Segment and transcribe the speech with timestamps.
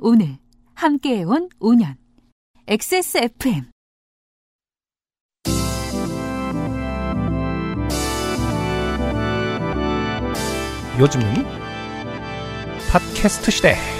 [0.00, 0.38] 오늘
[0.74, 1.96] 함께해온 5년
[2.66, 3.70] XSFM
[10.98, 11.24] 요즘은
[12.90, 13.95] 팟캐스트 시대.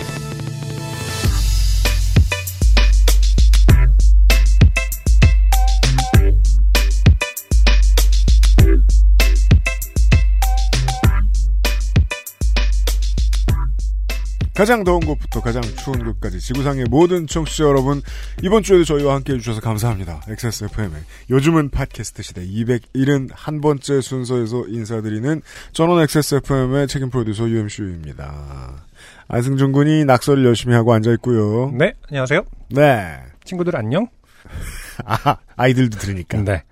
[14.57, 18.01] 가장 더운 곳부터 가장 추운 곳까지 지구상의 모든 청취자 여러분
[18.43, 20.23] 이번 주에도 저희와 함께 해 주셔서 감사합니다.
[20.27, 25.43] XSFM의 요즘은 팟캐스트 시대 271번째 순서에서 인사드리는
[25.73, 28.87] 전원 XSFM의 책임 프로듀서 UMCU입니다.
[29.29, 31.73] 안승준 군이 낙서를 열심히 하고 앉아있고요.
[31.77, 32.43] 네, 안녕하세요.
[32.71, 33.19] 네.
[33.45, 34.09] 친구들 안녕?
[35.05, 36.41] 아, 아이들도 들으니까.
[36.41, 36.63] 네.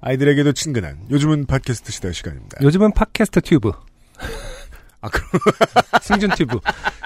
[0.00, 2.62] 아이들에게도 친근한 요즘은 팟캐스트 시대 시간입니다.
[2.62, 3.72] 요즘은 팟캐스트 튜브.
[5.06, 5.30] 아, 그럼.
[6.02, 6.58] 승준 튜브.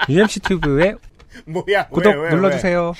[0.09, 0.95] UMC 튜브에
[1.45, 1.87] 뭐야?
[1.87, 2.93] 구독 왜, 왜, 눌러주세요.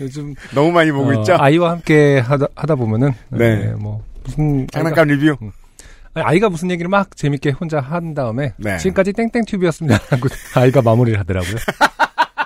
[0.00, 1.36] 요즘 너무 많이 보고 어, 있죠?
[1.38, 3.72] 아이와 함께 하다, 하다 보면은 네.
[3.74, 5.36] 뭐 무슨 장난감 리뷰?
[6.14, 8.78] 아이가, 아이가 무슨 얘기를 막 재밌게 혼자 한 다음에 네.
[8.78, 9.98] 지금까지 땡땡 튜브였습니다.
[10.10, 11.56] 하고 아이가 마무리를 하더라고요.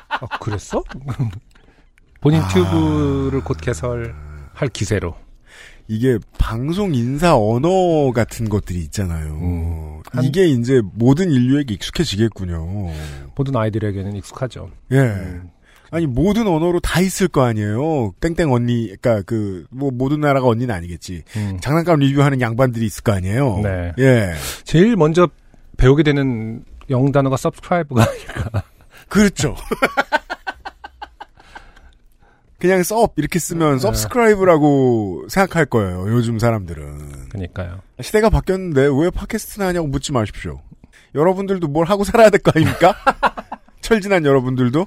[0.09, 0.83] 아, 그랬어?
[2.21, 2.49] 본인 아.
[2.49, 5.15] 튜브를 곧 개설할 기세로.
[5.89, 9.33] 이게 방송 인사 언어 같은 것들이 있잖아요.
[9.35, 10.03] 음.
[10.13, 12.91] 한- 이게 이제 모든 인류에게 익숙해지겠군요.
[13.35, 14.71] 모든 아이들에게는 익숙하죠.
[14.93, 14.99] 예.
[14.99, 15.51] 음.
[15.91, 18.13] 아니 모든 언어로 다 있을 거 아니에요.
[18.21, 21.23] 땡땡 언니, 그러니까 그 뭐 모든 나라가 언니는 아니겠지.
[21.37, 21.59] 음.
[21.63, 23.61] 장난감 리뷰하는 양반들이 있을 거 아니에요.
[23.63, 23.93] 네.
[23.99, 24.35] 예.
[24.65, 25.29] 제일 먼저
[25.79, 28.07] 배우게 되는 영어 단어가 subscribe가
[29.09, 29.55] 그렇죠.
[32.61, 33.77] 그냥 썹 이렇게 쓰면 네.
[33.77, 36.07] subscribe라고 생각할 거예요.
[36.09, 37.29] 요즘 사람들은.
[37.29, 37.81] 그러니까요.
[38.01, 40.61] 시대가 바뀌었는데 왜 팟캐스트나 하냐고 묻지 마십시오.
[41.15, 42.95] 여러분들도 뭘 하고 살아야 될 거 아닙니까?
[43.81, 44.85] 철진한 여러분들도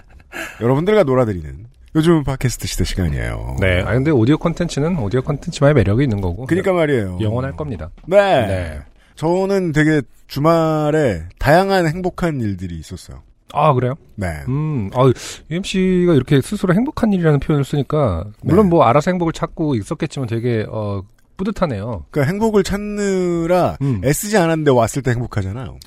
[0.61, 1.65] 여러분들과 놀아드리는
[1.95, 3.55] 요즘은 팟캐스트 시대 시간이에요.
[3.61, 3.81] 네.
[3.81, 6.45] 아 근데 오디오 콘텐츠는 오디오 콘텐츠만의 매력이 있는 거고.
[6.45, 7.19] 그러니까 말이에요.
[7.21, 7.89] 영원할 겁니다.
[8.05, 8.17] 네.
[8.47, 8.79] 네.
[9.15, 13.23] 저는 되게 주말에 다양한 행복한 일들이 있었어요.
[13.53, 13.95] 아 그래요?
[14.15, 14.27] 네.
[14.47, 15.11] 음, 아,
[15.49, 18.69] UMC가 이렇게 스스로 행복한 일이라는 표현을 쓰니까 물론 네.
[18.69, 21.03] 뭐 알아서 행복을 찾고 있었겠지만 되게 어
[21.37, 22.05] 뿌듯하네요.
[22.11, 24.01] 그러니까 행복을 찾느라 음.
[24.03, 25.79] 애쓰지 않았는데 왔을 때 행복하잖아요.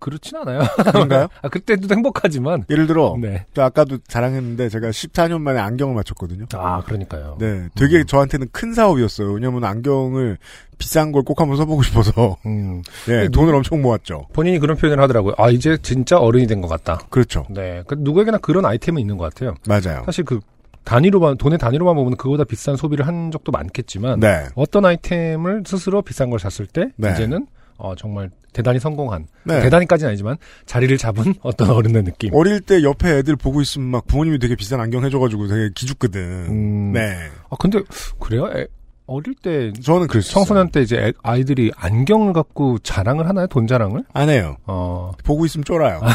[0.00, 0.60] 아 그렇진 않아요.
[0.92, 1.28] 그런가요?
[1.42, 2.64] 아 그때도 행복하지만.
[2.70, 3.44] 예를 들어 네.
[3.54, 6.46] 저 아까도 자랑했는데 제가 14년 만에 안경을 맞췄거든요.
[6.54, 7.36] 아 그러니까요.
[7.38, 8.06] 네, 되게 음.
[8.06, 9.32] 저한테는 큰 사업이었어요.
[9.32, 10.38] 왜냐면 안경을
[10.78, 14.26] 비싼 걸 꼭 한번 써보고 싶어서 음, 네, 돈을 엄청 모았죠.
[14.32, 15.34] 본인이 그런 표현을 하더라고요.
[15.36, 16.98] 아 이제 진짜 어른이 된 것 같다.
[17.10, 17.44] 그렇죠.
[17.50, 17.82] 네.
[17.86, 19.54] 그 누구에게나 그런 아이템은 있는 것 같아요.
[19.66, 20.02] 맞아요.
[20.06, 20.40] 사실 그
[20.84, 26.30] 단위로만 돈의 단위로만 보면 그거보다 비싼 소비를 한 적도 많겠지만 네, 어떤 아이템을 스스로 비싼
[26.30, 27.12] 걸 샀을 때 네.
[27.12, 27.46] 이제는
[27.80, 29.60] 어, 정말 대단히 성공한 네.
[29.62, 30.36] 대단히까지는 아니지만
[30.66, 32.34] 자리를 잡은 어떤 어른의 느낌.
[32.34, 36.20] 어릴 때 옆에 애들 보고 있으면 막 부모님이 되게 비싼 안경 해줘가지고 되게 기죽거든.
[36.48, 37.80] 음, 네, 아 근데
[38.18, 38.48] 그래요?
[38.54, 38.66] 애-
[39.06, 40.32] 어릴 때 저는 그랬어요.
[40.32, 43.46] 청소년 때 이제 애- 아이들이 안경을 갖고 자랑을 하나요?
[43.48, 44.04] 돈 자랑을?
[44.12, 44.56] 안 해요.
[44.66, 45.12] 어.
[45.24, 46.00] 보고 있으면 쫄아요.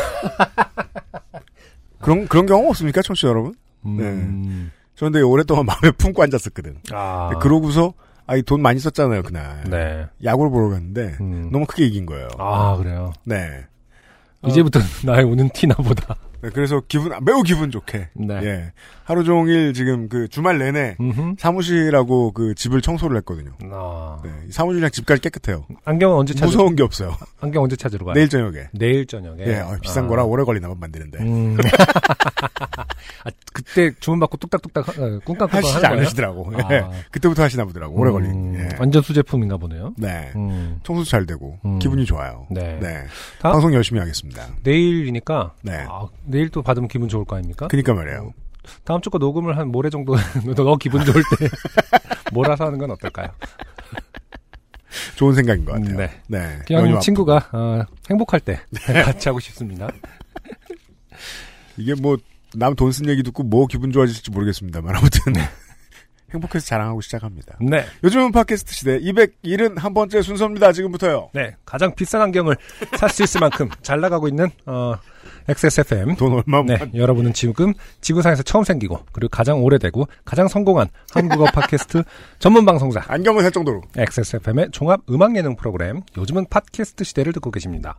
[2.02, 3.56] 그런 그런 경험 없습니까, 청취자 여러분?
[3.86, 4.72] 음.
[4.96, 6.78] 저는 되게 오랫동안 마음에 품고 앉았었거든.
[6.92, 7.32] 아.
[7.42, 7.94] 그러고서
[8.28, 9.64] 아이 돈 많이 썼잖아요 그날.
[9.70, 10.06] 네.
[10.24, 11.50] 야구를 보러 갔는데 음.
[11.52, 12.28] 너무 크게 이긴 거예요.
[12.38, 13.14] 아 그래요.
[13.24, 13.66] 네.
[14.46, 16.16] 이제부터 나의 오는 티나 보다.
[16.46, 18.36] 네, 그래서 기분 매우 기분 좋게 네.
[18.44, 18.72] 예
[19.04, 21.36] 하루 종일 지금 그 주말 내내 음흠.
[21.40, 23.52] 사무실하고 그 집을 청소를 했거든요.
[23.72, 24.20] 아.
[24.24, 25.66] 네, 사무실이랑 집까지 깨끗해요.
[25.86, 26.48] 안경은 언제 찾으러?
[26.48, 27.16] 무서운 게 없어요.
[27.40, 28.14] 안경 언제 찾으러 가요?
[28.14, 28.68] 내일 저녁에.
[28.74, 29.44] 내일 저녁에.
[29.46, 30.08] 예, 어, 비싼 아.
[30.08, 31.20] 거라 오래 걸리나 봐 만드는데.
[31.20, 31.58] 음.
[33.26, 35.86] 아, 그때 주문 받고 뚝딱뚝딱 어, 꿍깍꿍깍 하시지?
[35.86, 36.52] 않으시더라고.
[36.56, 36.74] 아.
[36.74, 37.96] 예, 그때부터 하시나 보더라고.
[38.00, 38.56] 오래 음, 걸린.
[38.56, 38.70] 예.
[38.80, 39.94] 완전 수제품인가 보네요.
[39.98, 40.32] 네.
[40.36, 40.80] 음.
[40.84, 41.80] 청소도 잘 되고 음.
[41.80, 42.46] 기분이 좋아요.
[42.52, 42.80] 네.
[42.82, 43.04] 네.
[43.40, 44.48] 다- 방송 열심히 하겠습니다.
[44.64, 45.86] 내일이니까 네.
[46.36, 47.68] 아, 내일 또 받으면 기분 좋을 거 아닙니까?
[47.70, 48.34] 그니까 말이에요.
[48.84, 50.16] 다음 주 거 녹음을 한 모레 정도
[50.56, 51.48] 너 기분 좋을 때
[52.34, 53.30] 몰아서 하는 건 어떨까요?
[55.16, 55.98] 좋은 생각인 것 같아요.
[55.98, 56.10] 네.
[56.28, 56.60] 네.
[56.66, 58.60] 기왕 연휴 친구가 어, 행복할 때
[59.06, 59.88] 같이 하고 싶습니다.
[61.78, 62.18] 이게 뭐
[62.58, 65.34] 남 돈 쓴 얘기 듣고 뭐 기분 좋아질지 모르겠습니다만 아무튼
[66.34, 67.58] 행복해서 자랑하고 시작합니다.
[67.62, 67.86] 네.
[68.04, 70.72] 요즘은 팟캐스트 시대 271번째 순서입니다.
[70.72, 71.30] 지금부터요.
[71.34, 71.56] 네.
[71.66, 72.56] 가장 비싼 안경을
[72.98, 74.96] 살 수 있을 만큼 잘 나가고 있는 어
[75.48, 80.88] XSFM 돈 얼마 못 네, 여러분은 지금 지구상에서 처음 생기고 그리고 가장 오래되고 가장 성공한
[81.12, 82.04] 한국어 팟캐스트
[82.40, 87.98] 전문 방송사 안경을 살 정도로 XSFM의 종합 음악 예능 프로그램 요즘은 팟캐스트 시대를 듣고 계십니다.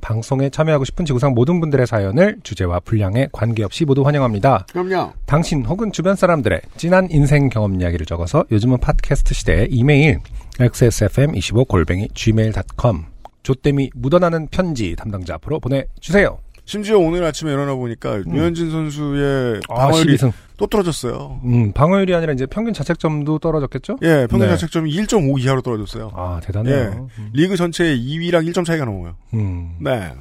[0.00, 4.66] 방송에 참여하고 싶은 지구상 모든 분들의 사연을 주제와 분량에 관계없이 모두 환영합니다.
[4.70, 5.12] 그럼요.
[5.26, 10.20] 당신 혹은 주변 사람들의 진한 인생 경험 이야기를 적어서 요즘은 팟캐스트 시대의 이메일
[10.58, 13.04] xsfm25골뱅이 gmail.com
[13.42, 16.38] 조땜이 묻어나는 편지 담당자 앞으로 보내주세요.
[16.68, 20.32] 심지어 오늘 아침에 일어나 보니까 류현진 선수의 아, 방어율이 12승.
[20.58, 21.40] 또 떨어졌어요.
[21.42, 23.96] 음, 방어율이 아니라 이제 평균 자책점도 떨어졌겠죠?
[24.02, 24.48] 예, 평균 네.
[24.48, 26.12] 자책점이 1.5 이하로 떨어졌어요.
[26.14, 26.76] 아, 대단해요.
[26.76, 26.82] 예.
[27.22, 27.30] 음.
[27.32, 29.14] 리그 전체의 2위랑 1점 차이가 넘어요.
[29.32, 29.76] 음.
[29.80, 30.12] 네.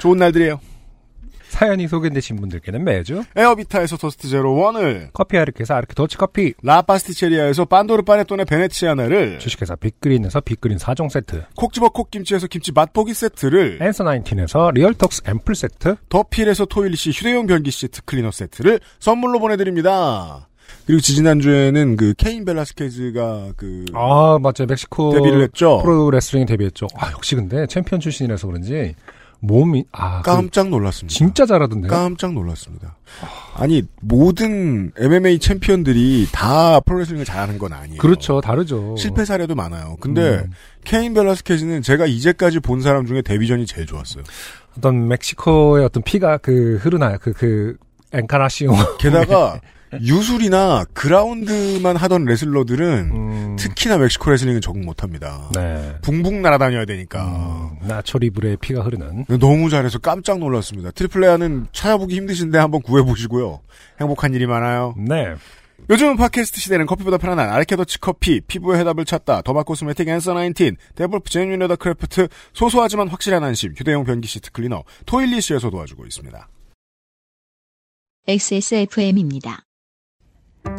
[0.00, 0.58] 좋은 날들이에요.
[1.52, 8.02] 사연이 소개되신 분들께는 매주 에어비타에서 토스트 제로 원을 커피 아르케에서 아르케 더치 커피, 라파스티체리아에서 판도르
[8.02, 15.22] 파네토네 베네치아나를 주식회사 빅그린에서 빅그린 4종 세트, 콕집어 콕김치에서 김치 맛보기 세트를 앤서 나인틴에서 리얼톡스
[15.26, 20.48] 앰플 세트, 더필에서 토일리시 휴대용 변기 시트 클리너 세트를 선물로 보내드립니다.
[20.86, 24.66] 그리고 지지난주에는 그 케인 벨라스케즈가 그 아, 맞죠.
[24.66, 25.80] 멕시코 데뷔를 했죠.
[25.82, 26.88] 프로 레슬링 데뷔했죠.
[26.96, 28.94] 아, 역시 근데 챔피언 출신이라서 그런지
[29.42, 31.12] 몸이 아, 그 깜짝 놀랐습니다.
[31.12, 31.90] 진짜 잘하던데요.
[31.90, 32.96] 깜짝 놀랐습니다.
[33.54, 37.98] 아니 모든 MMA 챔피언들이 다 프로레슬링을 잘하는 건 아니에요.
[37.98, 38.40] 그렇죠.
[38.40, 38.96] 다르죠.
[38.96, 39.96] 실패 사례도 많아요.
[40.00, 40.50] 근데 음.
[40.84, 44.24] 케인 벨라스케즈는 제가 이제까지 본 사람 중에 데뷔전이 제일 좋았어요.
[44.78, 47.18] 어떤 멕시코의 어떤 피가 그 흐르나요.
[47.18, 47.76] 그 그
[48.12, 48.72] 엔카라시오.
[48.98, 49.60] 게다가
[50.00, 55.50] 유술이나 그라운드만 하던 레슬러들은 음, 특히나 멕시코 레슬링은 적응 못합니다.
[55.54, 55.96] 네.
[56.02, 57.70] 붕붕 날아다녀야 되니까.
[57.82, 59.26] 음, 나초 리브레의 피가 흐르는.
[59.38, 60.90] 너무 잘해서 깜짝 놀랐습니다.
[60.92, 63.60] 트리플 A는 찾아보기 힘드신데 한번 구해보시고요.
[64.00, 64.94] 행복한 일이 많아요.
[64.96, 65.34] 네.
[65.90, 70.76] 요즘 팟캐스트 시대는 커피보다 편안한 아르케 더치 커피, 피부의 해답을 찾다, derma cosmetic 앤서 19,
[70.94, 76.48] 데볼프 genuine leather craft, 소소하지만 확실한 안심, 휴대용 변기 시트 클리너, 토일리시에서 도와주고 있습니다.
[78.28, 79.64] XSFM입니다.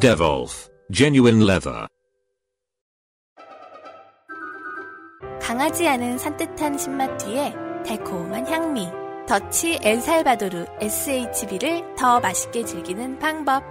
[0.00, 1.86] Devolf, genuine leather.
[5.42, 7.52] 강하지 않은 산뜻한 신맛 뒤에
[7.84, 8.88] 달콤한 향미.
[9.28, 13.62] 더치 엘살바도르 SHB를 더 맛있게 즐기는 방법.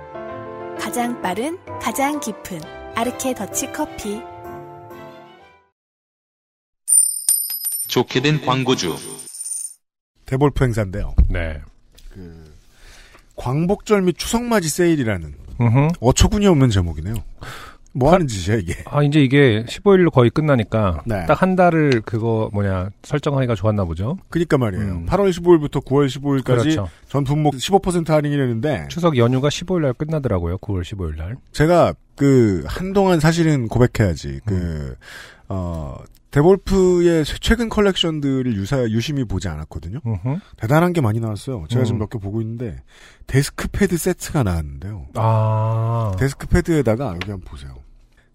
[0.80, 2.62] 가장 빠른, 가장 깊은
[2.96, 4.22] 아르케 더치 커피.
[7.88, 8.96] 좋게 된 광고주.
[10.28, 11.16] 데볼프 행사인데요.
[11.28, 11.60] 네.
[13.36, 15.90] 광복절 및 추석맞이 세일이라는 음흠.
[16.00, 17.16] 어처구니 없는 제목이네요.
[17.94, 18.76] 뭐 하는 짓이야 이게?
[18.86, 21.26] 아, 이제 이게 15일로 거의 끝나니까 네.
[21.26, 24.18] 딱한 달을 그거 뭐냐 설정하기가 좋았나 보죠.
[24.30, 24.86] 그니까 말이에요.
[24.86, 25.06] 음.
[25.08, 26.90] 8월 15일부터 9월 15일까지 그렇죠.
[27.08, 30.60] 전 품목 15% 할인이라는데 추석 연휴가 15일 날 끝나더라고요.
[30.60, 31.36] 9월 15일 날.
[31.52, 34.96] 제가 그 한동안 사실은 고백해야지 그 음.
[35.50, 35.96] 어.
[36.32, 40.00] 데볼프의 최근 컬렉션들을 유사 유심히 보지 않았거든요.
[40.06, 40.40] 음흠.
[40.58, 41.66] 대단한 게 많이 나왔어요.
[41.70, 42.00] 제가 지금 음.
[42.02, 42.84] 몇개 보고 있는데
[43.28, 45.08] 데스크 패드 세트가 나왔는데요.
[45.16, 46.16] 아.
[46.20, 47.74] 데스크 패드에다가 여기 한번 보세요.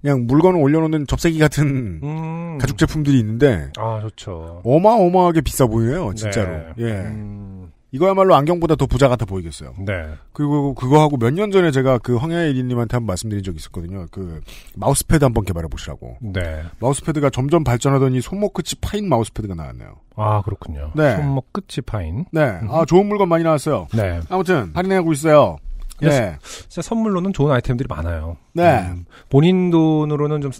[0.00, 2.58] 그냥 물건을 올려놓는 접세기 같은 음.
[2.58, 4.60] 가죽 제품들이 있는데 아, 좋죠.
[4.64, 6.52] 어마어마하게 비싸 보여요, 진짜로.
[6.52, 6.72] 네.
[6.78, 6.90] 예.
[6.92, 7.53] 음.
[7.94, 9.72] 이거야말로 안경보다 더 부자 같아 보이겠어요.
[9.78, 9.92] 네.
[10.32, 14.06] 그리고 그거 하고 몇 년 전에 제가 그 황야의 이리님한테 한번 말씀드린 적이 있었거든요.
[14.10, 14.40] 그
[14.76, 16.16] 마우스패드 한번 개발해 보시라고.
[16.20, 16.64] 네.
[16.80, 19.94] 마우스패드가 점점 발전하더니 손목 끝이 파인 마우스패드가 나왔네요.
[20.16, 20.90] 아, 그렇군요.
[20.96, 21.14] 네.
[21.16, 22.24] 손목 끝이 파인.
[22.32, 22.58] 네.
[22.68, 23.86] 아, 좋은 물건 많이 나왔어요.
[23.94, 24.20] 네.
[24.28, 25.58] 아무튼 할인하고 있어요.
[26.00, 26.36] 네.
[26.42, 28.36] 진짜 선물로는 좋은 아이템들이 많아요.
[28.52, 28.80] 네.
[28.80, 30.50] 음, 본인 돈으로는 좀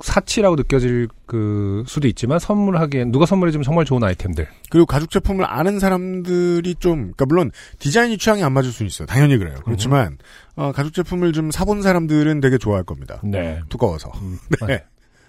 [0.00, 4.46] 사치라고 느껴질 그 수도 있지만 선물하기엔 누가 선물해주면 정말 좋은 아이템들.
[4.70, 9.06] 그리고 가죽 제품을 아는 사람들이 좀, 그러니까 물론 디자인이 취향이 안 맞을 수 있어요.
[9.06, 9.56] 당연히 그래요.
[9.64, 10.18] 그렇지만
[10.56, 13.20] 어, 가죽 제품을 좀 사본 사람들은 되게 좋아할 겁니다.
[13.24, 13.60] 네.
[13.68, 14.10] 두꺼워서.
[14.22, 14.38] 음.
[14.68, 14.84] 네.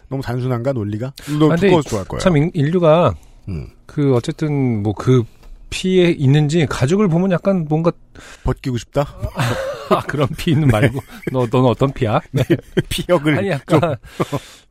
[0.07, 1.13] 너무 단순한가 논리가?
[1.39, 2.19] 너무 아, 두꺼워서 좋아할 거예요.
[2.19, 3.13] 참 인- 인류가
[3.47, 3.67] 음.
[3.85, 5.23] 그 어쨌든 뭐 그
[5.69, 7.91] 피에 있는지 가죽을 보면 약간 뭔가
[8.43, 9.07] 벗기고 싶다.
[9.89, 10.99] 아, 그런 피는 말고
[11.31, 12.19] 너 너는 어떤 피야?
[12.31, 12.43] 네.
[12.89, 13.95] 피혁을 아니 좀 약간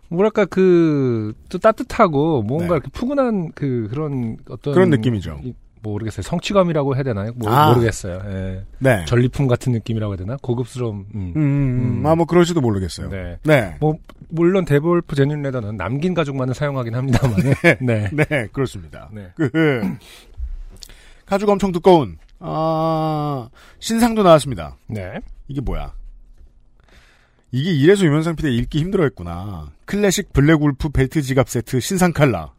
[0.09, 2.73] 뭐랄까 그 또 따뜻하고 뭔가 네.
[2.75, 5.41] 이렇게 푸근한 그 그런 어떤 그런 느낌이죠.
[5.43, 7.31] 이- 뭐 모르겠어요 성취감이라고 해야 되나요?
[7.37, 7.69] 뭐, 아.
[7.73, 8.21] 모르겠어요.
[8.27, 8.65] 예.
[8.81, 9.05] 네.
[9.05, 10.37] 전리품 같은 느낌이라고 해야 되나?
[10.43, 11.07] 고급스러움.
[11.15, 11.33] 음.
[11.37, 12.07] 음, 음, 음.
[12.07, 13.09] 아, 뭐, 그럴지도 모르겠어요.
[13.11, 13.39] 네.
[13.45, 13.77] 네.
[13.79, 13.97] 뭐
[14.29, 17.37] 물론 데볼프 genuine leather는 남긴 가죽만을 사용하긴 합니다만.
[17.81, 18.11] 네.
[18.13, 19.09] 네, 그렇습니다.
[19.13, 19.29] 네.
[19.37, 19.49] 그,
[21.29, 24.79] 가죽 엄청 두꺼운, 아, 신상도 나왔습니다.
[24.87, 25.21] 네.
[25.47, 25.93] 이게 뭐야?
[27.53, 29.71] 이게 이래서 유면상 PD 읽기 힘들어했구나.
[29.85, 32.53] 클래식 블랙 울프 벨트 지갑 세트 신상 칼라.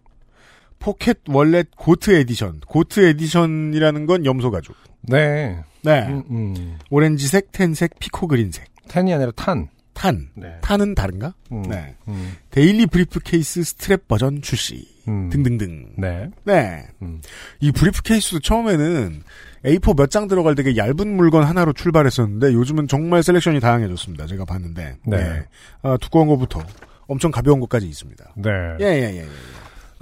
[0.77, 2.59] pocket wallet goat edition.
[2.67, 4.75] goat edition이라는 건 염소 가죽.
[5.01, 5.63] 네.
[5.81, 6.07] 네.
[6.07, 6.77] 음, 음.
[6.91, 8.65] 오렌지색, tan색, peacock green색.
[8.87, 9.67] 탄이 아니라 tan.
[9.93, 10.29] tan.
[10.35, 10.57] 네.
[10.61, 11.33] 탄은 다른가?
[11.51, 11.63] 음.
[11.63, 11.95] 네.
[12.07, 12.35] 음.
[12.51, 14.87] daily briefcase strap 버전 출시.
[15.09, 15.29] 음.
[15.29, 15.85] 등등등.
[15.97, 16.29] 네.
[16.45, 16.85] 네.
[17.01, 17.21] 음.
[17.59, 19.23] 이 briefcase도 처음에는
[19.65, 24.25] A4 몇 장 들어갈 되게 얇은 물건 하나로 출발했었는데 요즘은 정말 selection이 다양해졌습니다.
[24.27, 24.95] 제가 봤는데.
[25.05, 25.43] 네.
[25.81, 26.61] 아, 두꺼운 것부터
[27.07, 28.23] 엄청 가벼운 것까지 있습니다.
[28.37, 28.49] 네.
[28.81, 29.17] 예, 예, 예.
[29.21, 29.25] 예.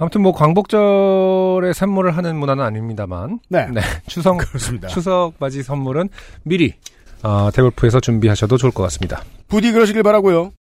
[0.00, 3.66] 아무튼 뭐 광복절에 선물을 하는 문화는 아닙니다만 네.
[3.66, 3.80] 네.
[4.06, 4.86] 추석 그렇습니다.
[4.88, 6.08] 추석 맞이 선물은
[6.44, 6.74] 미리
[7.22, 9.24] 어, 데볼프에서 준비하셔도 좋을 것 같습니다.
[9.48, 10.52] 부디 그러시길 바라고요.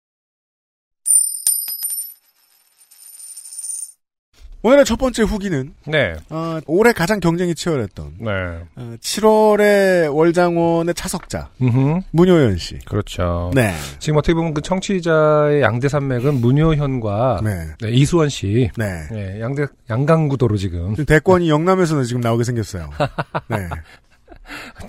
[4.67, 6.17] 오늘의 첫 번째 후기는 네.
[6.29, 8.31] 어, 올해 가장 경쟁이 치열했던 네.
[8.75, 12.01] 어, 7월의 월장원의 차석자 음.
[12.11, 12.77] 문효연 씨.
[12.85, 13.53] 그렇죠.
[13.55, 13.73] 네.
[14.01, 17.69] 지금 어떻게 보면 그 청취자의 양대 산맥은 문효현과 네.
[17.81, 18.69] 네, 이수원 씨.
[18.77, 19.07] 네.
[19.13, 22.91] 네, 양대 양강구도로 지금 지금 대권이 영남에서는 지금 나오게 생겼어요.
[23.47, 23.69] 네.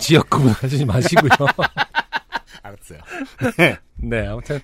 [0.00, 1.30] 지역 구분하지 마시고요.
[2.64, 2.98] 알았어요.
[3.98, 4.58] 네, 아무튼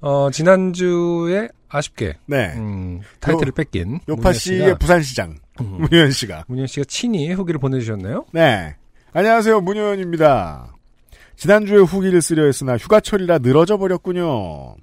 [0.00, 2.52] 어, 지난주에 아쉽게 네.
[2.56, 6.44] 음, 타이틀을 뺏긴 요파 씨의 부산시장 음, 문효연 씨가.
[6.48, 8.26] 문효 씨가 친히 후기를 보내주셨네요.
[8.32, 8.76] 네.
[9.12, 9.60] 안녕하세요.
[9.60, 10.74] 문효연입니다.
[11.36, 14.76] 지난주에 후기를 쓰려 했으나 휴가철이라 늘어져 버렸군요.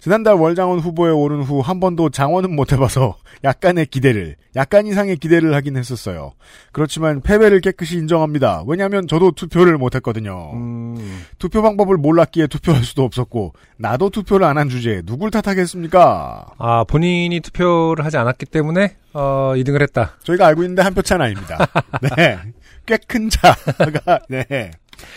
[0.00, 5.54] 지난달 월장원 후보에 오른 후 한 번도 장원은 못 해봐서 약간의 기대를, 약간 이상의 기대를
[5.54, 6.32] 하긴 했었어요.
[6.72, 8.62] 그렇지만 패배를 깨끗이 인정합니다.
[8.66, 10.52] 왜냐하면 저도 투표를 못 했거든요.
[10.54, 16.46] 음, 투표 방법을 몰랐기에 투표할 수도 없었고, 나도 투표를 안 한 주제에 누굴 탓하겠습니까?
[16.58, 20.16] 아 본인이 투표를 하지 않았기 때문에 어, 2등을 했다.
[20.24, 21.58] 저희가 알고 있는데 한 표 차는 아닙니다.
[22.16, 22.38] 네.
[22.86, 24.70] 꽤 큰 차가, 네.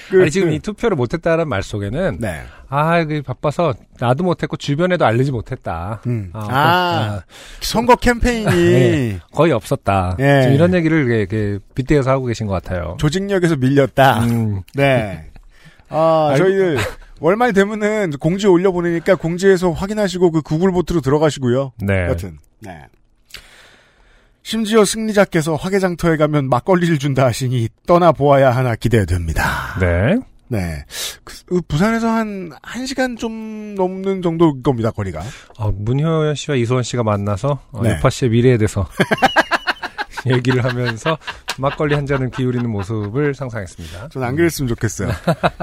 [0.10, 2.42] 그, 아니 지금 그, 이 투표를 못했다는 말 속에는 네.
[2.70, 6.02] 아, 그 바빠서 나도 못했고 주변에도 알리지 못했다.
[6.08, 6.30] 음.
[6.34, 7.24] 아, 아, 아,
[7.60, 9.20] 선거 캠페인이 네.
[9.34, 10.16] 거의 없었다.
[10.20, 10.42] 예.
[10.44, 12.96] 지금 이런 얘기를 이렇게, 이렇게 빗대어서 하고 계신 것 같아요.
[13.00, 14.24] 조직력에서 밀렸다.
[14.26, 15.32] 음, 네.
[15.90, 16.78] 아, 저희들
[17.20, 21.74] 월말 되면은 공지 올려보내니까 공지에서 확인하시고 그 구글 보트로 들어가시고요.
[21.80, 22.08] 네.
[22.08, 22.40] 여튼.
[22.62, 22.86] 네.
[24.44, 29.78] 심지어 승리자께서 화개장터에 가면 막걸리를 준다 하시니 떠나 보아야 하나 기대됩니다.
[29.80, 30.18] 네.
[30.48, 30.84] 네.
[31.24, 35.22] 그, 그 부산에서 한, 한 시간 좀 넘는 정도일 겁니다, 거리가.
[35.58, 37.96] 어, 문효연 씨와 이소원 씨가 만나서 어, 네.
[37.96, 38.86] 요파 씨의 미래에 대해서
[40.28, 41.18] 얘기를 하면서
[41.58, 44.10] 막걸리 한 잔을 기울이는 모습을 상상했습니다.
[44.10, 45.10] 전 안 그랬으면 좋겠어요.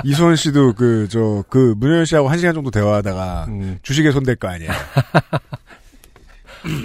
[0.05, 3.79] 이수원 씨도 그, 저, 그, 문현 씨하고 한 시간 정도 대화하다가 음.
[3.83, 4.73] 주식에 손댈 거 아니에요.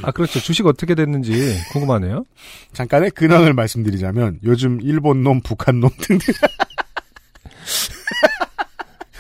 [0.04, 0.40] 아 그렇죠.
[0.40, 2.26] 주식 어떻게 됐는지 궁금하네요.
[2.74, 6.34] 잠깐의 근황을 말씀드리자면 요즘 일본 놈, 북한 놈 등등.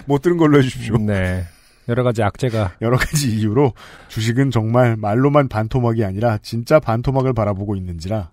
[0.05, 0.97] 못 들은 걸로 해주십시오.
[0.97, 1.45] 네.
[1.89, 3.73] 여러 가지 악재가 여러 가지 이유로
[4.07, 8.31] 주식은 정말 말로만 반토막이 아니라 진짜 반토막을 바라보고 있는지라.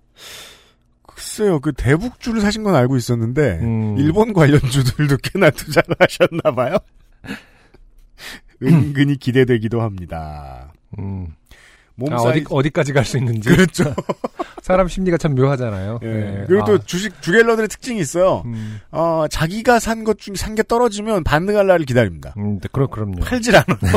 [1.02, 3.98] 글쎄요, 그 대북주를 사신 건 알고 있었는데, 음.
[3.98, 6.76] 일본 관련주들도 꽤나 투자를 하셨나 봐요?
[8.62, 10.72] 은근히 기대되기도 합니다.
[10.98, 11.34] 음.
[12.00, 13.94] 몸 아, 사이 어디 어디 까지 갈 수 있는지 그렇죠.
[14.62, 16.00] 사람 심리가 참 묘하잖아요.
[16.02, 16.06] 예.
[16.06, 16.44] 네.
[16.46, 18.42] 그리고 또 아, 주식 주갤러들의 특징이 있어요.
[18.46, 22.32] 음, 어, 자기가 산 것 중에 산게 떨어지면 반등할 날을 기다립니다.
[22.38, 23.20] 음, 네, 그럼 그럼요.
[23.20, 23.76] 팔질 않아요.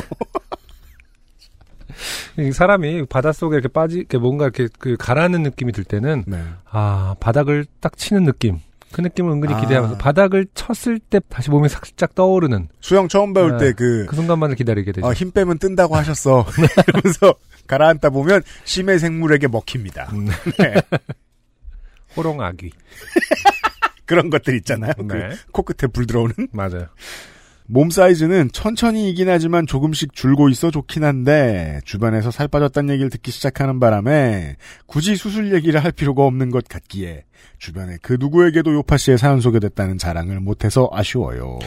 [2.39, 6.41] 이 사람이 바닷속에 이렇게 빠지, 이렇게 뭔가 이렇게 그 가라앉는 느낌이 들 때는 네.
[6.69, 8.59] 아 바닥을 딱 치는 느낌.
[8.93, 9.59] 그 느낌을 은근히 아.
[9.59, 13.57] 기대하면서 바닥을 쳤을 때 다시 몸이 살짝 떠오르는 수영 처음 배울 네.
[13.57, 15.05] 때 그, 그 순간만을 기다리게 되죠.
[15.05, 16.45] 어, 힘 빼면 뜬다고 하셨어.
[16.87, 17.33] 이러면서
[17.67, 20.09] 가라앉다 보면 심해 생물에게 먹힙니다.
[20.13, 20.27] 음,
[20.59, 20.75] 네.
[22.15, 22.71] 호롱 아귀.
[24.05, 24.93] 그런 것들 있잖아요.
[24.99, 25.05] 네.
[25.07, 26.35] 그 코끝에 불 들어오는.
[26.51, 26.87] 맞아요.
[27.73, 33.31] 몸 사이즈는 천천히 이긴 하지만 조금씩 줄고 있어 좋긴 한데 주변에서 살 빠졌다는 얘기를 듣기
[33.31, 37.25] 시작하는 바람에 굳이 수술 얘기를 할 필요가 없는 것 같기에
[37.57, 41.57] 주변에 그 누구에게도 요파 씨의 사연 소개됐다는 자랑을 못해서 아쉬워요.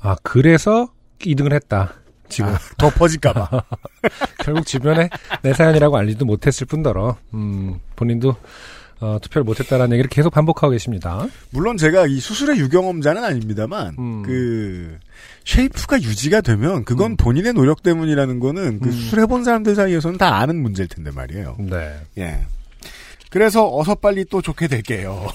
[0.00, 0.88] 아 그래서
[1.20, 1.94] 2등을 했다.
[2.28, 3.48] 지금 아, 더 퍼질까봐.
[4.42, 5.08] 결국 주변에
[5.42, 8.34] 내 사연이라고 알리도 못했을 뿐더러 음, 본인도
[9.00, 11.26] 어, 투표를 못했다라는 얘기를 계속 반복하고 계십니다.
[11.50, 14.22] 물론 제가 이 수술의 유경험자는 아닙니다만 음.
[14.22, 14.98] 그
[15.44, 17.16] 쉐이프가 유지가 되면 그건 음.
[17.16, 18.92] 본인의 노력 때문이라는 거는 그 음.
[18.92, 21.56] 수술해본 사람들 사이에서는 다 아는 문제일 텐데 말이에요.
[21.58, 22.00] 네.
[22.18, 22.46] 예.
[23.30, 25.26] 그래서 어서 빨리 또 좋게 될게요.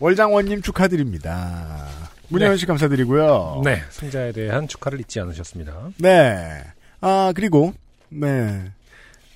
[0.00, 1.86] 월장원님 축하드립니다.
[2.28, 3.62] 문현현 씨 감사드리고요.
[3.64, 3.82] 네.
[3.90, 5.90] 승자에 대한 축하를 잊지 않으셨습니다.
[5.98, 6.62] 네.
[7.00, 7.74] 아, 그리고,
[8.08, 8.72] 네.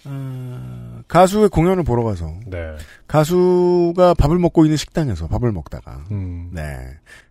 [0.05, 2.77] 아, 가수의 공연을 보러 가서, 네.
[3.07, 6.50] 가수가 밥을 먹고 있는 식당에서 밥을 먹다가, 음.
[6.53, 6.77] 네.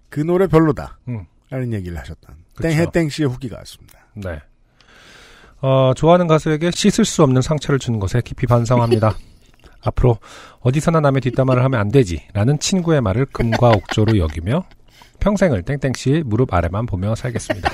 [0.10, 0.98] 그 노래 별로다.
[1.07, 1.25] 음.
[1.50, 2.36] 라는 얘기를 하셨던.
[2.62, 4.00] 땡해땡 씨의 후기가 왔습니다.
[4.15, 4.41] 네.
[5.62, 9.15] 어, 좋아하는 가수에게 씻을 수 없는 상처를 주는 것에 깊이 반성합니다.
[9.81, 10.17] 앞으로
[10.60, 12.24] 어디서나 남의 뒷담화를 하면 안 되지.
[12.34, 14.65] 라는 친구의 말을 금과 옥조로 여기며
[15.19, 17.69] 평생을 땡땡 씨의 무릎 아래만 보며 살겠습니다.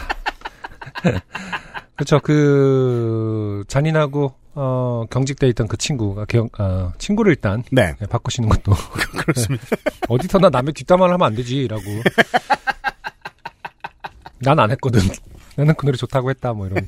[1.95, 2.19] 그렇죠.
[2.19, 7.95] 그 잔인하고 어, 경직돼 있던 그 친구가 경, 어, 친구를 일단 네.
[7.99, 8.73] 네, 바꾸시는 것도
[9.19, 9.65] 그렇습니다.
[10.09, 11.81] 어디서나 남의 뒷담화를 하면 안 되지라고.
[14.41, 14.99] 난 안 했거든.
[15.55, 16.53] 나는 그 노래 좋다고 했다.
[16.53, 16.87] 뭐 이런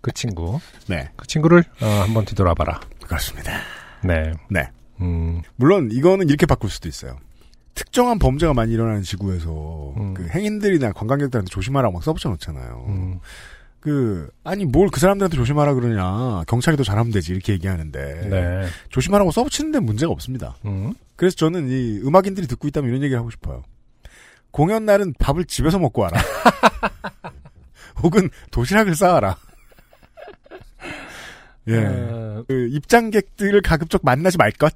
[0.00, 0.58] 그 친구.
[0.88, 1.08] 네.
[1.16, 2.80] 그 친구를 어, 한번 뒤돌아봐라.
[3.02, 3.52] 그렇습니다.
[4.02, 4.32] 네.
[4.50, 4.68] 네.
[5.00, 7.18] 음, 물론 이거는 이렇게 바꿀 수도 있어요.
[7.74, 10.14] 특정한 범죄가 많이 일어나는 지구에서 음.
[10.14, 12.84] 그 행인들이나 관광객들한테 조심하라고 막 써붙여 놓잖아요.
[12.88, 13.20] 음,
[13.86, 18.66] 그 아니 뭘 그 사람들한테 조심하라 그러냐 경찰이 더 잘하면 되지 이렇게 얘기하는데 네.
[18.88, 20.56] 조심하라고 써붙이는 데는 문제가 없습니다.
[20.64, 23.62] 음, 그래서 저는 이 음악인들이 듣고 있다면 이런 얘기를 하고 싶어요.
[24.50, 26.20] 공연 날은 밥을 집에서 먹고 와라.
[28.02, 29.36] 혹은 도시락을 싸와라.
[31.68, 31.84] 예.
[31.84, 34.72] 어, 그 입장객들을 가급적 만나지 말 것.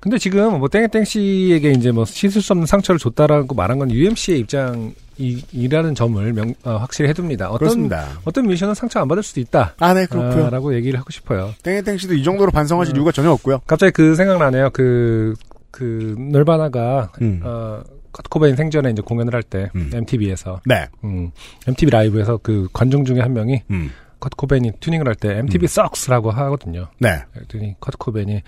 [0.00, 4.40] 근데 지금 뭐 땡땡 씨에게 이제 뭐 씻을 수 없는 상처를 줬다라고 말한 건 UMC의
[4.40, 7.48] 입장 이라는 점을 명, 어, 확실히 해둡니다.
[7.48, 8.08] 어떤 그렇습니다.
[8.24, 9.74] 어떤 미션은 상처 안 받을 수도 있다.
[9.78, 10.46] 아, 네, 그렇고요.
[10.46, 11.54] 아, 라고 얘기를 하고 싶어요.
[11.62, 12.96] 땡땡 씨도 이 정도로 반성하실 어.
[12.96, 13.60] 이유가 전혀 없고요.
[13.66, 14.70] 갑자기 그 생각나네요.
[14.72, 15.34] 그,
[15.70, 17.40] 그, 널바나가, 음.
[17.44, 17.82] 어,
[18.12, 19.90] 커트코베인 생전에 이제 공연을 할 때, 음.
[19.92, 20.86] MTV에서, 네.
[21.04, 21.30] 음,
[21.68, 23.90] MTV 라이브에서 그 관중 중에 한 명이, 음.
[24.20, 26.88] 커트코베인이 튜닝을 할 때, MTV sucks라고 하거든요.
[26.98, 27.22] 네.
[27.32, 28.42] 그랬더니 커트코베인이,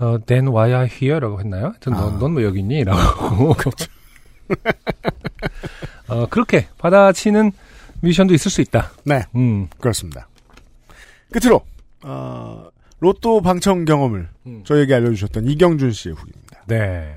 [0.00, 1.20] 어, then why are you here?
[1.20, 1.66] 라고 했나요?
[1.66, 2.00] 하여튼, 아.
[2.00, 2.84] 넌, 넌왜 여기 있니?
[2.84, 3.54] 라고.
[6.08, 7.52] 어, 그렇게 받아치는
[8.00, 8.90] 미션도 있을 수 있다.
[9.04, 9.22] 네.
[9.36, 10.28] 음, 그렇습니다.
[11.32, 11.60] 끝으로,
[12.02, 14.62] 어, 로또 방청 경험을 음.
[14.64, 16.62] 저에게 알려주셨던 이경준 씨의 후기입니다.
[16.66, 17.14] 네.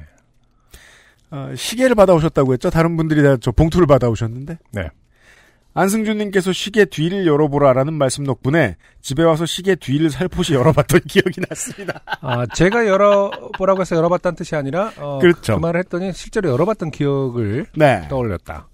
[1.31, 2.69] 어, 시계를 받아오셨다고 했죠?
[2.69, 4.59] 다른 분들이 다 저 봉투를 받아오셨는데?
[4.71, 4.89] 네.
[5.73, 12.01] 안승준님께서 시계 뒤를 열어보라라는 말씀 덕분에 집에 와서 시계 뒤를 살포시 열어봤던 기억이 났습니다.
[12.21, 15.55] 아, 제가 열어보라고 해서 열어봤다는 뜻이 아니라, 어, 그렇죠.
[15.55, 18.07] 그 말을 했더니 실제로 열어봤던 기억을 네.
[18.09, 18.67] 떠올렸다.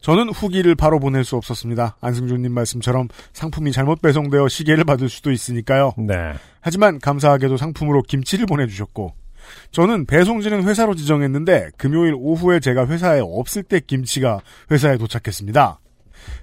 [0.00, 1.96] 저는 후기를 바로 보낼 수 없었습니다.
[2.00, 5.92] 안승준님 말씀처럼 상품이 잘못 배송되어 시계를 받을 수도 있으니까요.
[5.98, 6.32] 네.
[6.60, 9.12] 하지만 감사하게도 상품으로 김치를 보내주셨고,
[9.72, 15.79] 저는 배송지는 회사로 지정했는데 금요일 오후에 제가 회사에 없을 때 김치가 회사에 도착했습니다.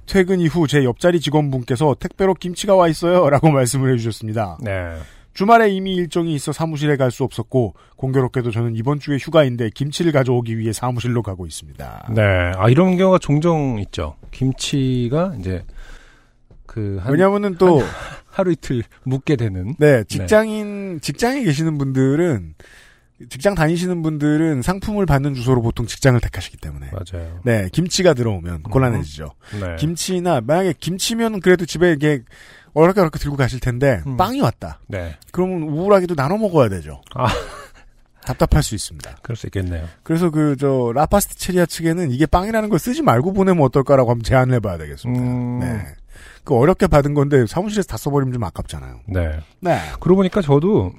[0.06, 4.58] 퇴근 이후 제 옆자리 직원분께서 택배로 김치가 와 있어요 라고 말씀을 해주셨습니다.
[4.62, 4.98] 네.
[5.34, 10.58] 주말에 이미 일정이 있어 사무실에 갈 수 없었고 공교롭게도 저는 이번 주에 휴가인데 김치를 가져오기
[10.58, 12.10] 위해 사무실로 가고 있습니다.
[12.16, 12.22] 네.
[12.56, 14.16] 아, 이런 경우가 종종 있죠.
[14.32, 15.64] 김치가 이제,
[16.66, 17.82] 그, 한, 왜냐면은 또
[18.26, 19.76] 하루 이틀 묵게 되는.
[19.78, 22.56] 네, 직장인, 직장에 계시는 분들은,
[23.30, 26.92] 직장 다니시는 분들은 상품을 받는 주소로 보통 직장을 택하시기 때문에.
[26.92, 27.40] 맞아요.
[27.44, 29.34] 네, 김치가 들어오면 곤란해지죠.
[29.60, 29.76] 네.
[29.78, 32.22] 김치나, 만약에 김치면 그래도 집에 이게
[32.74, 34.18] 어렵게 어렵게 들고 가실 텐데, 음.
[34.18, 34.80] 빵이 왔다.
[34.88, 35.16] 네.
[35.32, 37.02] 그러면 우울하게도 나눠 먹어야 되죠.
[37.16, 37.28] 아.
[38.24, 39.18] 답답할 수 있습니다.
[39.24, 39.88] 그럴 수 있겠네요.
[40.04, 44.78] 그래서 그, 저, 라파스티체리아 측에는 이게 빵이라는 걸 쓰지 말고 보내면 어떨까라고 한번 제안을 해봐야
[44.78, 45.24] 되겠습니다.
[45.24, 45.60] 음.
[45.60, 45.82] 네.
[46.44, 49.00] 그 어렵게 받은 건데 사무실에서 다 써버리면 좀 아깝잖아요.
[49.08, 49.40] 네.
[49.62, 49.80] 네.
[50.00, 50.92] 그러고 보니까 저도,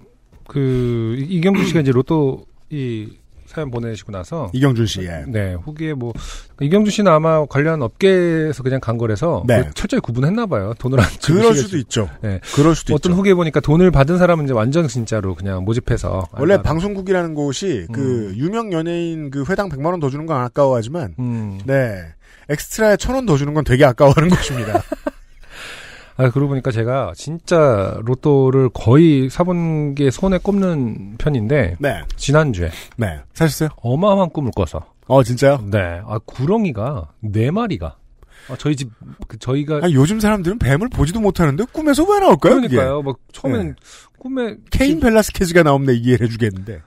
[0.48, 3.08] 그, 이- 이경주 씨가 이제 로또, 이,
[3.46, 5.24] 사연 보내시고 나서, 이경준 씨, 예.
[5.26, 6.12] 네, 후기에 뭐
[6.60, 9.62] 이경주 씨는 아마 관련 업계에서 그냥 간 거라서 네.
[9.64, 10.74] 그 철저히 구분했나 봐요.
[10.78, 11.54] 돈을 안 그럴.
[11.54, 12.10] 수도 있죠.
[12.20, 12.40] 네.
[12.54, 13.18] 그럴 수도 어떤 있죠.
[13.18, 18.34] 후기에 보니까 돈을 받은 사람은 이제 완전 진짜로 그냥 모집해서 원래 알바를- 방송국이라는 곳이 그
[18.36, 21.58] 유명 연예인 그 회당 100만 원 더 주는 건 아까워하지만 음.
[21.64, 22.02] 네.
[22.50, 24.28] 엑스트라에 천 원 더 주는 건 되게 아까워하는
[24.68, 24.82] 곳입니다.
[26.18, 32.02] 아 그러고 보니까 제가 진짜 로또를 거의 사본 게 손에 꼽는 편인데 네.
[32.16, 33.20] 지난주에 네.
[33.32, 33.70] 사셨어요?
[33.76, 35.64] 어마어마한 꿈을 꿔서 어, 진짜요?
[35.70, 37.96] 네, 아 구렁이가 네 마리가
[38.50, 38.90] 아, 저희 집
[39.28, 42.54] 그 저희가 아니, 요즘 사람들은 뱀을 보지도 못하는데 꿈에서 왜 나올까요?
[42.56, 43.02] 그러니까요.
[43.02, 43.74] 막 처음에는 네.
[44.18, 46.80] 꿈에 케인 벨라스케즈가 나오면 이해를 해주겠는데.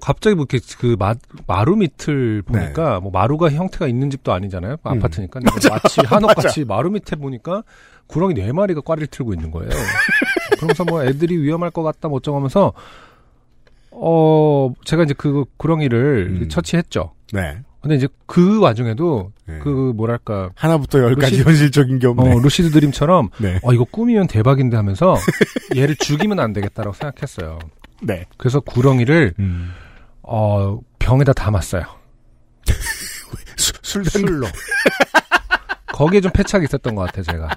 [0.00, 1.14] 갑자기 뭐 이렇게 그 마,
[1.46, 3.00] 마루 밑을 보니까 네.
[3.00, 4.72] 뭐 마루가 형태가 있는 집도 아니잖아요.
[4.72, 4.78] 음.
[4.82, 5.40] 아파트니까.
[5.44, 7.62] 근데 마치 한옥같이 마루 밑에 보니까
[8.06, 9.70] 구렁이 네 마리가 꽈리를 틀고 있는 거예요.
[10.56, 12.72] 그러면서 뭐 애들이 위험할 것 같다 뭐 어쩌면서
[13.92, 16.48] 어 제가 이제 그 구렁이를 음.
[16.48, 17.12] 처치했죠.
[17.32, 17.58] 네.
[17.80, 19.58] 근데 이제 그 와중에도 네.
[19.62, 22.34] 그 뭐랄까 하나부터 열까지 루시- 현실적인 게 어, 없네.
[22.42, 23.58] 루시드 드림처럼 네.
[23.62, 25.16] 어 이거 꿈이면 대박인데 하면서
[25.76, 27.58] 얘를 죽이면 안 되겠다라고 생각했어요.
[28.02, 28.26] 네.
[28.36, 29.70] 그래서 구렁이를 음.
[30.32, 31.82] 어 병에다 담았어요.
[33.56, 34.46] 수- 술, 술, 술로.
[35.92, 37.48] 거기에 좀 패착이 있었던 것 같아, 제가.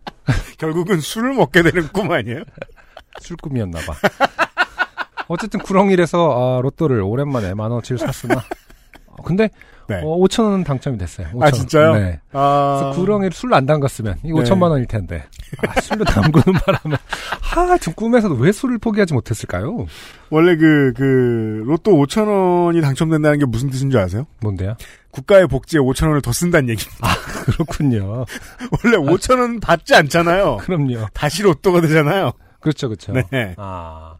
[0.58, 2.42] 결국은 술을 먹게 되는 꿈 아니에요?
[3.20, 3.94] 술꿈이었나 봐.
[5.28, 8.42] 어쨌든 구렁이라서 아, 로또를 오랜만에 만 원어치를 샀으나.
[9.18, 9.48] 어, 근데
[9.88, 10.00] 네.
[10.02, 11.28] 어, 5천 원은 당첨이 됐어요.
[11.28, 11.94] 5천 아, 진짜요?
[11.94, 12.20] 네.
[12.32, 12.92] 아.
[12.94, 14.30] 구렁이를 술로 안 담갔으면 네.
[14.30, 15.24] 5천만 원일 텐데.
[15.66, 16.96] 아, 술로 담그는 바람에
[17.40, 19.86] 하여튼 꿈에서도 왜 술을 포기하지 못했을까요?
[20.30, 22.26] 원래 그, 그, 로또 5천
[22.66, 24.26] 원이 당첨된다는 게 무슨 뜻인 줄 아세요?
[24.40, 24.76] 뭔데요?
[25.12, 27.08] 국가의 복지에 5천 원을 더 쓴다는 얘기입니다.
[27.44, 28.26] 그렇군요.
[28.84, 30.58] 원래 5천 원 받지 않잖아요.
[30.58, 31.06] 그럼요.
[31.14, 32.32] 다시 로또가 되잖아요.
[32.60, 33.12] 그렇죠, 그렇죠.
[33.12, 33.54] 네.
[33.56, 34.15] 아.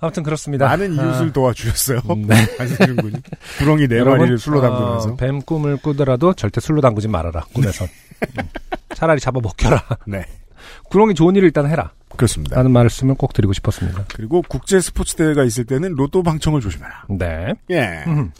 [0.00, 0.66] 아무튼 그렇습니다.
[0.66, 2.00] 많은 이웃을 아, 도와주셨어요.
[2.26, 2.36] 네.
[2.58, 3.14] 안승준 군이.
[3.58, 5.16] 구렁이 네 마리를 술로 어, 담그면서.
[5.16, 7.44] 뱀 꿈을 꾸더라도 절대 술로 담그지 말아라.
[7.52, 7.88] 꿈에선.
[8.38, 8.48] 음.
[8.94, 9.82] 차라리 잡아 먹혀라.
[10.06, 10.24] 네.
[10.90, 11.92] 구렁이 좋은 일을 일단 해라.
[12.16, 12.56] 그렇습니다.
[12.56, 14.04] 라는 말씀을 꼭 드리고 싶었습니다.
[14.14, 17.04] 그리고 국제 스포츠 대회가 있을 때는 로또 방청을 조심해라.
[17.10, 17.54] 네.
[17.70, 18.04] 예.
[18.06, 18.32] 음.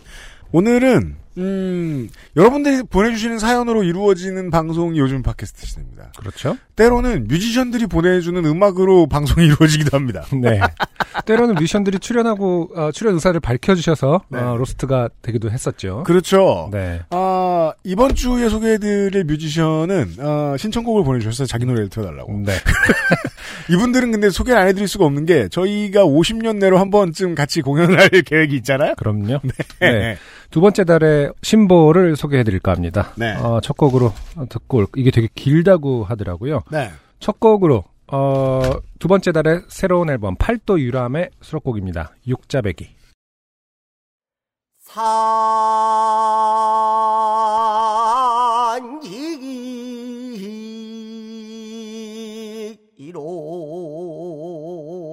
[0.53, 6.13] 오늘은 음, 여러분들이 보내주시는 사연으로 이루어지는 방송이 요즘 팟캐스트 시대입니다.
[6.19, 6.57] 그렇죠.
[6.77, 10.25] 때로는 뮤지션들이 보내주는 음악으로 방송이 이루어지기도 합니다.
[10.33, 10.61] 네.
[11.25, 14.39] 때로는 뮤지션들이 출연하고 어, 출연 의사를 밝혀주셔서 네.
[14.41, 16.03] 어, 로스트가 되기도 했었죠.
[16.05, 16.69] 그렇죠.
[16.73, 17.01] 네.
[17.11, 21.47] 아, 이번 주에 소개해드릴 뮤지션은 아, 신청곡을 보내주셨어요.
[21.47, 22.33] 자기 노래를 틀어달라고.
[22.45, 22.53] 네.
[23.71, 27.99] 이분들은 근데 소개를 안 해드릴 수가 없는 게 저희가 50년 내로 한 번쯤 같이 공연을
[27.99, 28.95] 할 계획이 있잖아요.
[28.97, 29.41] 그럼요.
[29.81, 30.17] 네.
[30.51, 33.13] 두 번째 달에 신보를 소개해드릴까 합니다.
[33.17, 33.35] 네.
[33.37, 34.13] 어, 첫 곡으로
[34.49, 36.63] 듣고 올, 이게 되게 길다고 하더라고요.
[36.71, 36.91] 네.
[37.21, 38.63] 첫 곡으로 어,
[38.99, 42.15] 두 번째 달에 새로운 앨범 팔도 유람의 수록곡입니다.
[42.27, 42.97] 육자배기.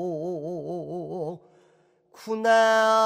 [0.06, 1.40] 산지기로
[2.12, 3.05] 구나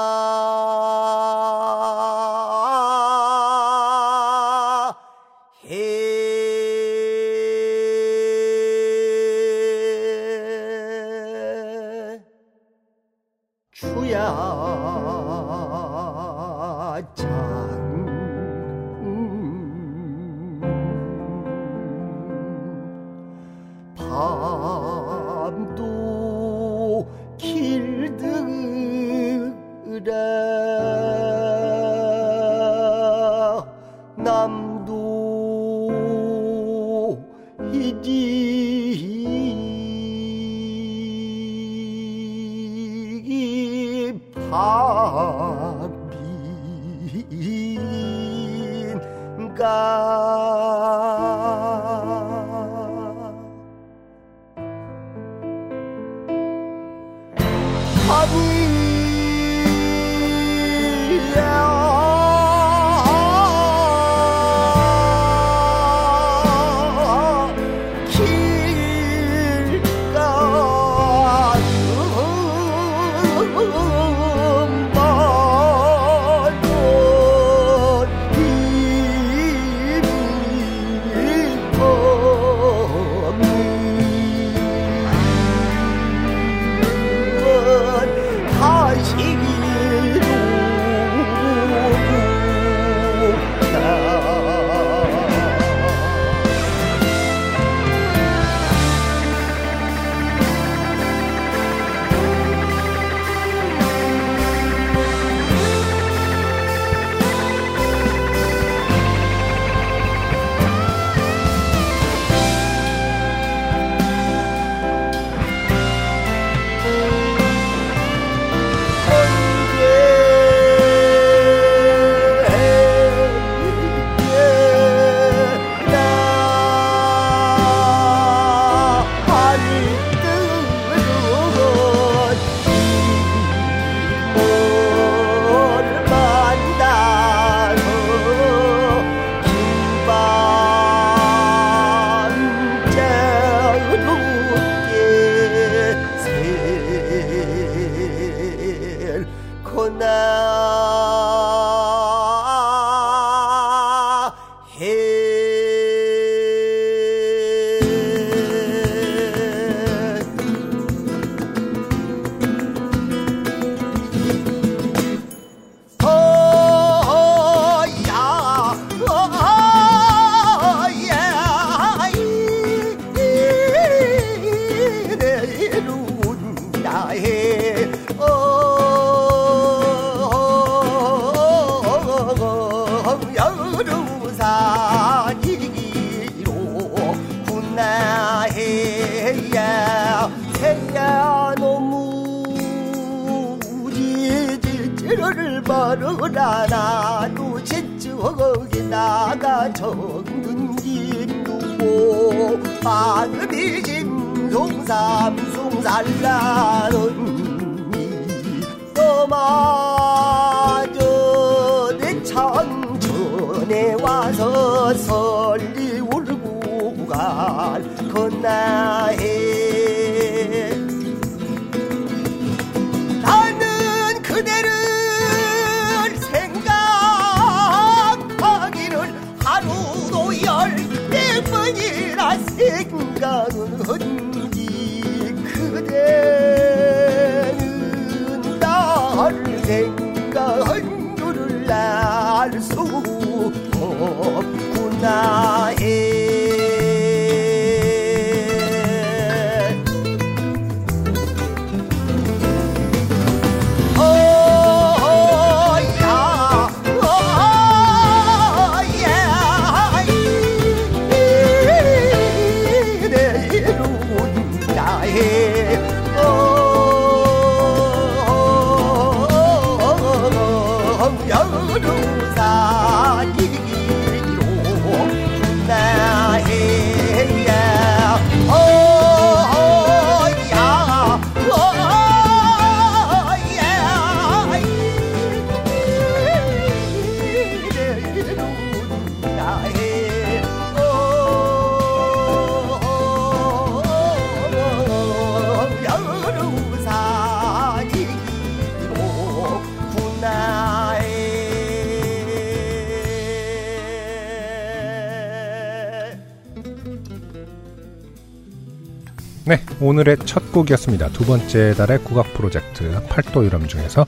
[309.50, 311.08] 네, 오늘의 첫 곡이었습니다.
[311.08, 314.06] 두 번째 달의 국악 프로젝트 팔도 유람 중에서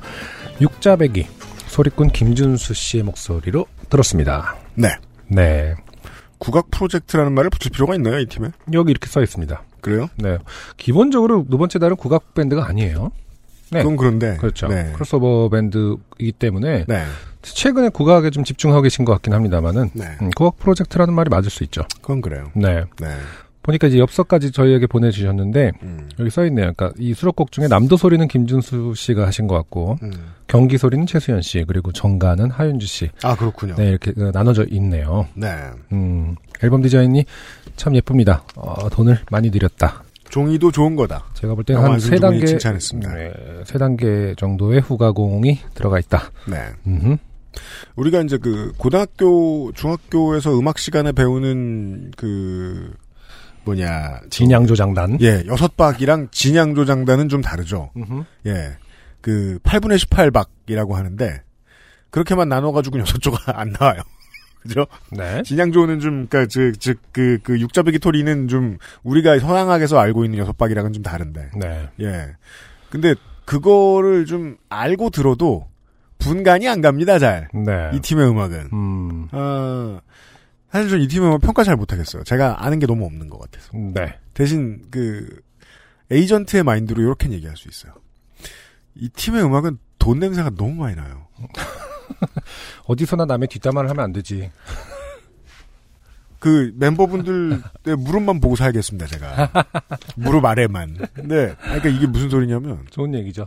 [0.61, 1.27] 육자배기
[1.67, 4.55] 소리꾼 김준수 씨의 목소리로 들었습니다.
[4.77, 4.91] 네.
[5.27, 5.75] 네,
[6.39, 8.53] 국악 프로젝트라는 말을 붙일 필요가 있나요, 이 팀에?
[8.73, 9.61] 여기 이렇게 써 있습니다.
[9.81, 10.07] 그래요?
[10.15, 10.39] 네,
[10.77, 13.11] 기본적으로 두 번째 달은 국악 밴드가 아니에요.
[13.73, 13.83] 네.
[13.83, 14.37] 그건 그런데.
[14.37, 14.69] 그렇죠.
[14.69, 14.93] 네.
[14.93, 17.05] 크로스오버 밴드이기 때문에 네.
[17.43, 20.05] 최근에 국악에 좀 집중하고 계신 것 같긴 합니다만은 네.
[20.23, 21.83] 음, 국악 프로젝트라는 말이 맞을 수 있죠.
[22.01, 22.53] 그건 그래요.
[22.55, 22.85] 네.
[23.01, 23.09] 네.
[23.63, 26.09] 보니까 이제 엽서까지 저희에게 보내주셨는데 음.
[26.19, 26.73] 여기 써 있네요.
[26.75, 30.11] 그러니까 이 수록곡 중에 남도 소리는 김준수 씨가 하신 것 같고 음.
[30.49, 33.11] 경기 소리는 최수연 씨 그리고 정가는 하윤주 씨.
[33.23, 33.75] 아, 그렇군요.
[33.77, 35.29] 네 이렇게 그 나눠져 있네요.
[35.35, 35.49] 네.
[35.93, 37.25] 음, 앨범 디자인이
[37.77, 38.45] 참 예쁩니다.
[38.57, 40.03] 어, 돈을 많이 들였다.
[40.29, 41.27] 종이도 좋은 거다.
[41.35, 43.15] 제가 볼 때는 한 세 단계 칭찬했습니다.
[43.15, 43.33] 네,
[43.65, 46.31] 세 단계 정도의 후가공이 들어가 있다.
[46.49, 46.57] 네.
[46.87, 47.17] 음흠.
[47.97, 52.95] 우리가 이제 그 고등학교, 중학교에서 음악 시간에 배우는 그
[53.65, 55.19] 뭐냐 진양조 장단.
[55.21, 57.91] 예 여섯 박이랑 진양조 장단은 좀 다르죠.
[57.97, 58.25] 음흠.
[58.47, 58.77] 예.
[59.21, 61.43] 그 8분의 18박이라고 하는데
[62.11, 64.03] 그렇게만 나눠 가지고 여섯 조가 안 나와요.
[64.63, 64.87] 그죠?
[65.11, 65.43] 네.
[65.43, 70.57] 진양조는 좀 그러니까 즉 즉 그 그 육자배기 토리는 좀 우리가 서양학에서 알고 있는 여섯
[70.57, 71.51] 박이랑은 좀 다른데.
[71.57, 71.89] 네.
[72.01, 72.29] 예.
[72.91, 75.67] 근데 그거를 좀 알고 들어도
[76.19, 77.49] 분간이 안 갑니다, 잘.
[77.53, 77.91] 네.
[77.95, 78.69] 이 팀의 음악은.
[78.73, 79.29] 음.
[79.33, 79.99] 어,
[80.73, 82.25] 사실 전이 팀의 음악 평가 잘 못하겠어요.
[82.25, 83.71] 제가 아는 게 너무 없는 것 같아서.
[83.77, 84.19] 네.
[84.33, 85.43] 대신 그
[86.11, 87.93] 에이전트의 마인드로 이렇게 얘기할 수 있어요.
[88.95, 91.27] 이 팀의 음악은 돈 냄새가 너무 많이 나요.
[92.85, 94.51] 어디서나 남의 뒷담화를 하면 안 되지.
[96.39, 97.61] 그 멤버분들의
[97.99, 99.51] 무릎만 보고 살겠습니다, 제가.
[100.17, 100.97] 무릎 아래만.
[101.25, 101.55] 네.
[101.55, 103.47] 그러니까 이게 무슨 소리냐면 좋은 얘기죠.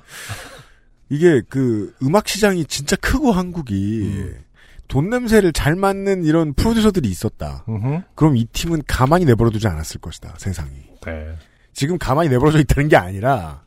[1.09, 4.44] 이게 그 음악 시장이 진짜 크고 한국이 음.
[4.87, 7.65] 돈 냄새를 잘 맡는 이런 프로듀서들이 있었다.
[7.67, 8.01] 음흠.
[8.15, 10.35] 그럼 이 팀은 가만히 내버려두지 않았을 것이다.
[10.37, 10.71] 세상이.
[11.05, 11.35] 네.
[11.73, 13.63] 지금 가만히 내버려져 있다는 게 아니라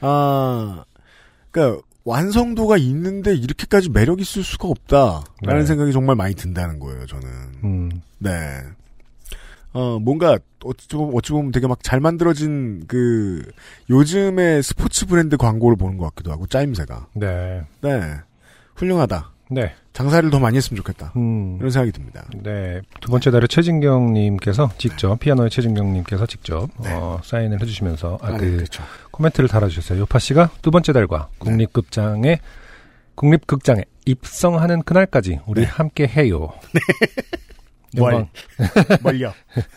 [0.00, 0.84] 아
[1.50, 5.66] 그러니까 완성도가 있는데 이렇게까지 매력 있을 수가 없다라는 네.
[5.66, 7.06] 생각이 정말 많이 든다는 거예요.
[7.06, 7.28] 저는.
[7.64, 7.90] 음.
[8.18, 8.30] 네.
[9.74, 13.44] 어, 뭔가, 어찌, 보면- 어찌 보면 되게 막 잘 만들어진, 그,
[13.90, 17.08] 요즘의 스포츠 브랜드 광고를 보는 것 같기도 하고, 짜임새가.
[17.14, 17.62] 네.
[17.82, 18.14] 네.
[18.74, 19.30] 훌륭하다.
[19.50, 19.72] 네.
[19.92, 21.12] 장사를 더 많이 했으면 좋겠다.
[21.16, 21.56] 음.
[21.58, 22.24] 이런 생각이 듭니다.
[22.34, 22.80] 네.
[23.00, 28.34] 두 번째 달에 최진경님께서 직접, 피아노의 최진경님께서 직접, 어, 사인을 해주시면서, 아, 네.
[28.34, 28.82] 아, 그, 네, 그렇죠.
[29.10, 30.00] 코멘트를 달아주셨어요.
[30.00, 32.40] 요파 씨가 두 번째 달과 국립극장에,
[33.14, 35.66] 국립극장에 입성하는 그날까지 우리 네.
[35.66, 36.52] 함께 해요.
[37.96, 38.12] 뭘.
[38.14, 38.28] 영광,
[39.02, 39.32] 멀 려.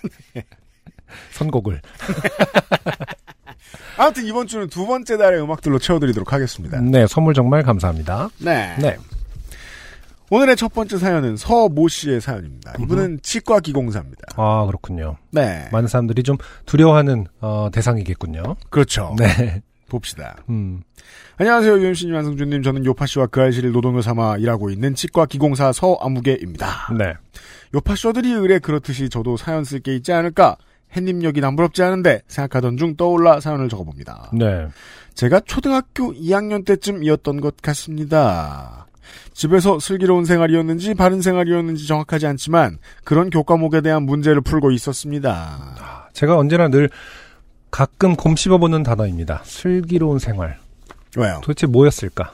[1.31, 1.81] 선곡을.
[3.97, 6.79] 아무튼 이번 주는 두 번째 달의 음악들로 채워드리도록 하겠습니다.
[6.81, 8.29] 네, 선물 정말 감사합니다.
[8.39, 8.75] 네.
[8.79, 8.97] 네.
[10.31, 12.75] 오늘의 첫 번째 사연은 서모 씨의 사연입니다.
[12.79, 14.29] 이분은 치과 기공사입니다.
[14.37, 15.17] 아, 그렇군요.
[15.29, 15.67] 네.
[15.73, 18.55] 많은 사람들이 좀 두려워하는, 어, 대상이겠군요.
[18.69, 19.13] 그렇죠.
[19.19, 19.61] 네.
[19.89, 20.37] 봅시다.
[20.47, 20.83] 음.
[21.35, 22.63] 안녕하세요, 유엠씨님, 안승준님.
[22.63, 26.93] 저는 요파씨와 그 알씨를 노동요 삼아 일하고 있는 치과 기공사 서아무개입니다.
[26.97, 27.13] 네.
[27.75, 30.55] 요파쇼들이 의뢰 그렇듯이 저도 사연 쓸 게 있지 않을까?
[30.95, 34.31] 햇님력이 남부럽지 않은데 생각하던 중 떠올라 사연을 적어봅니다.
[34.33, 34.67] 네.
[35.13, 38.87] 제가 초등학교 2학년 때쯤이었던 것 같습니다.
[39.33, 46.07] 집에서 슬기로운 생활이었는지 바른 생활이었는지 정확하지 않지만 그런 교과목에 대한 문제를 풀고 있었습니다.
[46.13, 46.89] 제가 언제나 늘
[47.69, 49.41] 가끔 곰 씹어보는 단어입니다.
[49.45, 50.57] 슬기로운 생활.
[51.17, 51.39] 왜요?
[51.41, 52.33] 도대체 뭐였을까?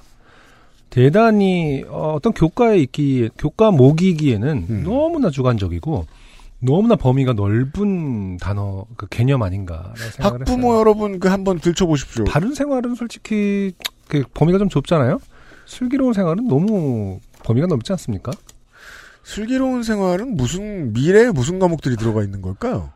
[0.90, 4.84] 대단히 어, 떤 교과에 있기 교과 모기기에는 음.
[4.84, 6.08] 너무나 주관적이고
[6.60, 10.80] 너무나 범위가 넓은 단어 그 개념 아닌가 학부모 했어요.
[10.80, 12.24] 여러분 그 한번 들춰보십시오.
[12.26, 13.74] 바른 생활은 솔직히
[14.08, 15.20] 그 범위가 좀 좁잖아요.
[15.68, 18.32] 슬기로운 생활은 너무 범위가 넓지 않습니까?
[19.24, 22.94] 슬기로운 생활은 무슨 미래에 무슨 과목들이 들어가 있는 걸까요?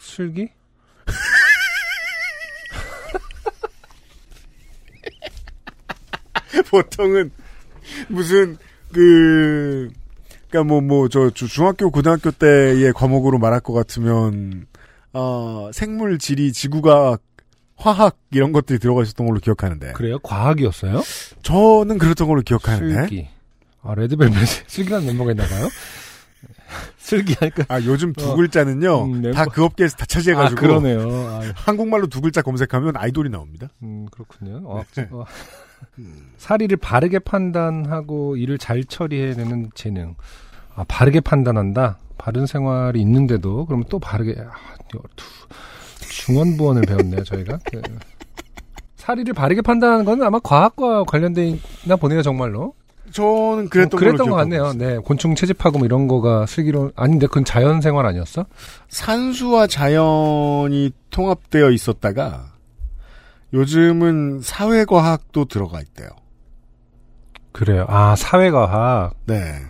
[0.00, 0.48] 슬기?
[6.70, 7.30] 보통은
[8.08, 8.56] 무슨
[8.92, 9.90] 그
[10.50, 14.66] 그러니까 뭐 뭐 저 중학교 고등학교 때의 과목으로 말할 것 같으면
[15.12, 17.20] 어 생물 지리 지구과학
[17.76, 20.18] 화학 이런 것들이 들어가 있었던 걸로 기억하는데 그래요?
[20.20, 21.02] 과학이었어요?
[21.42, 23.28] 저는 그랬던 걸로 기억하는데 슬기.
[23.82, 24.34] 아 레드벨벳
[24.68, 25.68] 슬기라는 멤버가 있나봐요.
[26.98, 31.00] 슬기 하니까 아 요즘 두 어, 글자는요 음, 멤버- 다그 업계에서 다아 차지해가지고 그러네요.
[31.28, 33.68] 아, 한국말로 두 글자 검색하면 아이돌이 나옵니다.
[33.82, 34.62] 음, 그렇군요.
[34.64, 35.24] 어, 어.
[36.38, 40.14] 사리를 바르게 판단하고 일을 잘 처리해내는 재능.
[40.74, 41.98] 아, 바르게 판단한다?
[42.18, 44.52] 바른 생활이 있는데도, 그러면 또 바르게, 아,
[44.88, 44.98] 두-
[46.24, 47.58] 중원부원을 배웠네요, 저희가.
[47.70, 47.82] 그,
[48.96, 52.74] 사리를 바르게 판단하는 건 아마 과학과 관련돼 있나 보네요, 정말로.
[53.12, 54.68] 저는 그랬던, 어, 그랬던 것 같네요.
[54.68, 54.78] 있어요.
[54.78, 58.46] 네, 곤충 채집하고 뭐 이런 거가 슬기로, 아닌데, 그건 자연 생활 아니었어?
[58.88, 62.46] 산수와 자연이 통합되어 있었다가
[63.52, 66.08] 요즘은 사회과학도 들어가 있대요.
[67.52, 67.84] 그래요.
[67.88, 69.14] 아, 사회과학.
[69.26, 69.60] 네.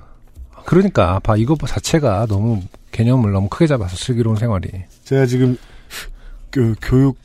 [0.64, 2.62] 그러니까, 봐, 이거 자체가 너무
[2.92, 4.70] 개념을 너무 크게 잡아서 슬기로운 생활이.
[5.02, 5.58] 제가 지금
[6.54, 7.18] 그 교육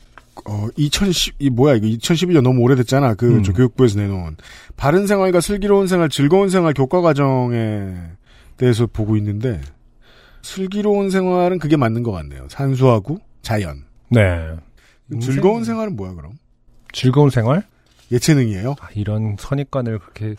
[0.44, 3.14] 어 2010, 이 뭐야 이거 2012년 너무 오래됐잖아.
[3.14, 3.42] 그 음.
[3.44, 4.36] 저 교육부에서 내놓은
[4.76, 7.94] 바른 생활과 슬기로운 생활, 즐거운 생활 교과 과정에
[8.56, 9.60] 대해서 보고 있는데
[10.42, 12.48] 슬기로운 생활은 그게 맞는 것 같네요.
[12.48, 13.84] 산수하고 자연.
[14.08, 14.48] 네.
[15.20, 16.32] 즐거운 생활은 뭐야 그럼?
[16.92, 17.62] 즐거운 생활?
[18.10, 18.74] 예체능이에요?
[18.80, 20.34] 아, 이런 선입관을 그렇게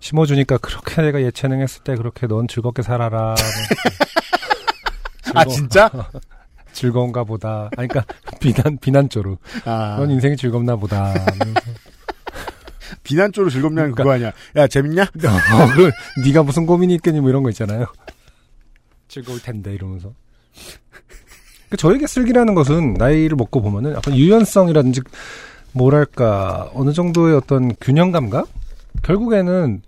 [0.00, 3.36] 심어주니까 그렇게 내가 예체능 했을 때 그렇게 넌 즐겁게 살아라.
[5.32, 5.88] 아 진짜?
[6.72, 7.68] 즐거운가 보다.
[7.76, 8.04] 아니, 그러니까
[8.40, 9.38] 비난 비난조로.
[9.64, 11.12] 아 넌 인생이 즐겁나 보다.
[13.04, 14.32] 비난조로 즐겁냐는 그러니까- 그거 아니야.
[14.56, 15.02] 야 재밌냐?
[15.04, 15.90] 어, 그,
[16.26, 17.86] 네가 무슨 고민이 있겠니 뭐 이런 거 있잖아요.
[19.08, 20.12] 즐거울 텐데 이러면서.
[21.68, 25.00] 그 저에게 슬기라는 것은 나이를 먹고 보면은 약간 유연성이라든지
[25.72, 28.46] 뭐랄까 어느 정도의 어떤 균형 감각
[29.02, 29.80] 결국에는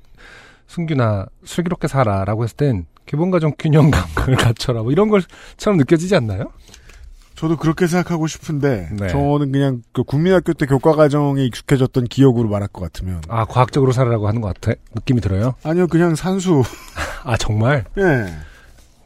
[0.67, 6.51] 승규나 슬기롭게 살아라고 했을 땐 기본과 좀 균형 감각을 갖춰라 뭐 이런 걸처럼 느껴지지 않나요?
[7.35, 9.09] 저도 그렇게 생각하고 싶은데 네.
[9.09, 14.29] 저는 그냥 그 국민학교 때 교과 과정에 익숙해졌던 기억으로 말할 것 같으면 아 과학적으로 살아라고
[14.29, 15.55] 하는 것 같아 느낌이 들어요.
[15.65, 16.63] 아니요 그냥 산수
[17.25, 18.27] 아 정말 예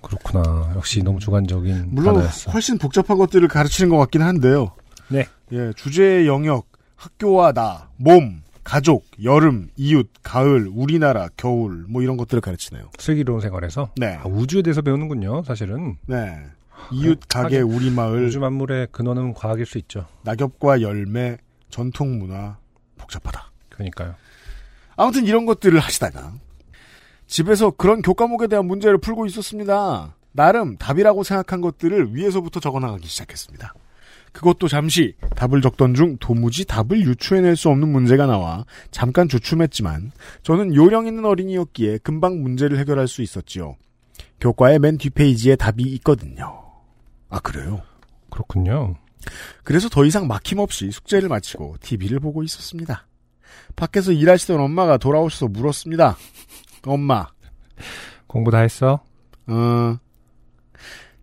[0.02, 2.50] 그렇구나 역시 너무 주관적인 물론 단어였어.
[2.50, 4.72] 훨씬 복잡한 것들을 가르치는 것 같긴 한데요
[5.08, 5.26] 네.
[5.52, 12.40] 예 주제의 영역 학교와 나 몸 가족 여름 이웃 가을 우리나라 겨울 뭐 이런 것들을
[12.42, 15.96] 가르치네요 슬기로운 생활에서 네 아, 우주에 대해서 배우는군요 사실은.
[16.06, 16.36] 네.
[16.92, 20.06] 이웃 가게 우리 마을 우주 만물의 근원은 과학일 수 있죠.
[20.22, 21.36] 낙엽과 열매
[21.70, 22.56] 전통 문화
[22.96, 24.14] 복잡하다 그러니까요.
[24.96, 26.32] 아무튼 이런 것들을 하시다가
[27.26, 30.16] 집에서 그런 교과목에 대한 문제를 풀고 있었습니다.
[30.32, 33.74] 나름 답이라고 생각한 것들을 위에서부터 적어나가기 시작했습니다.
[34.32, 40.12] 그것도 잠시 답을 적던 중 도무지 답을 유추해낼 수 없는 문제가 나와 잠깐 주춤했지만
[40.42, 43.76] 저는 요령 있는 어린이였기에 금방 문제를 해결할 수 있었지요.
[44.40, 46.67] 교과의 맨 뒷페이지에 답이 있거든요.
[47.28, 47.82] 아 그래요?
[48.30, 48.96] 그렇군요.
[49.64, 53.06] 그래서 더 이상 막힘없이 숙제를 마치고 TV를 보고 있었습니다.
[53.76, 56.16] 밖에서 일하시던 엄마가 돌아오셔서 물었습니다.
[56.86, 57.26] 엄마,
[58.26, 59.02] 공부 다 했어?
[59.46, 59.98] 어,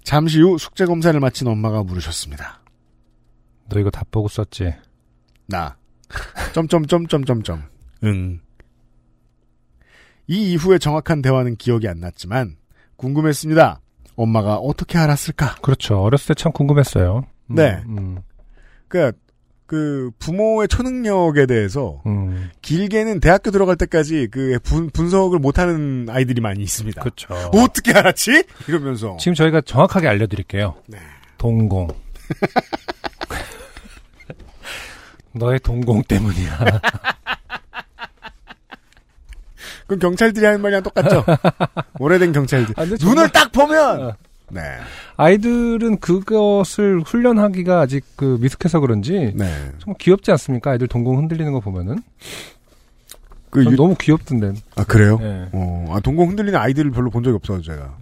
[0.03, 2.61] 잠시 후 숙제 검사를 마친 엄마가 물으셨습니다.
[3.69, 4.73] 너 이거 다 보고 썼지?
[5.47, 5.77] 나,
[6.53, 7.63] 점점점점점점,
[8.03, 8.39] 응.
[10.27, 12.57] 이 이후의 정확한 대화는 기억이 안 났지만
[12.95, 13.81] 궁금했습니다.
[14.15, 15.55] 엄마가 어떻게 알았을까?
[15.61, 16.01] 그렇죠.
[16.01, 17.25] 어렸을 때 참 궁금했어요.
[17.51, 17.81] 음, 네.
[17.87, 18.19] 음,
[18.87, 19.17] 그러니까
[19.67, 26.61] 그 부모의 초능력에 대해서 음, 길게는 대학교 들어갈 때까지 그 분, 분석을 못하는 아이들이 많이
[26.63, 27.01] 있습니다.
[27.01, 27.33] 그렇죠.
[27.53, 28.43] 어떻게 알았지?
[28.67, 30.75] 이러면서 지금 저희가 정확하게 알려드릴게요.
[30.87, 30.97] 네.
[31.37, 31.87] 동공.
[35.33, 36.59] 너의 동공 때문이야.
[39.87, 41.23] 그럼 경찰들이 하는 말이랑 똑같죠?
[41.99, 42.73] 오래된 경찰들.
[42.77, 44.01] 아, 근데 눈을 정말- 딱 보면!
[44.09, 44.13] 어.
[44.49, 44.61] 네.
[45.17, 49.71] 아이들은 그것을 훈련하기가 아직 그 미숙해서 그런지 네.
[49.79, 50.71] 정말 귀엽지 않습니까?
[50.71, 51.97] 아이들 동공 흔들리는 거 보면은
[53.49, 54.53] 그전 유- 너무 귀엽던데.
[54.75, 55.17] 아, 그래요?
[55.21, 55.49] 예.
[55.51, 57.97] 어, 아, 동공 흔들리는 아이들을 별로 본 적이 없어서 제가.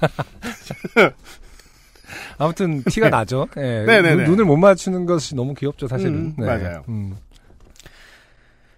[2.38, 3.48] 아무튼 티가 나죠.
[3.56, 3.84] 예.
[3.86, 4.24] 네네네.
[4.24, 6.14] 눈, 을못 맞추는 것이 너무 귀엽죠, 사실은.
[6.14, 6.84] 음, 맞아요.
[6.88, 7.16] 음.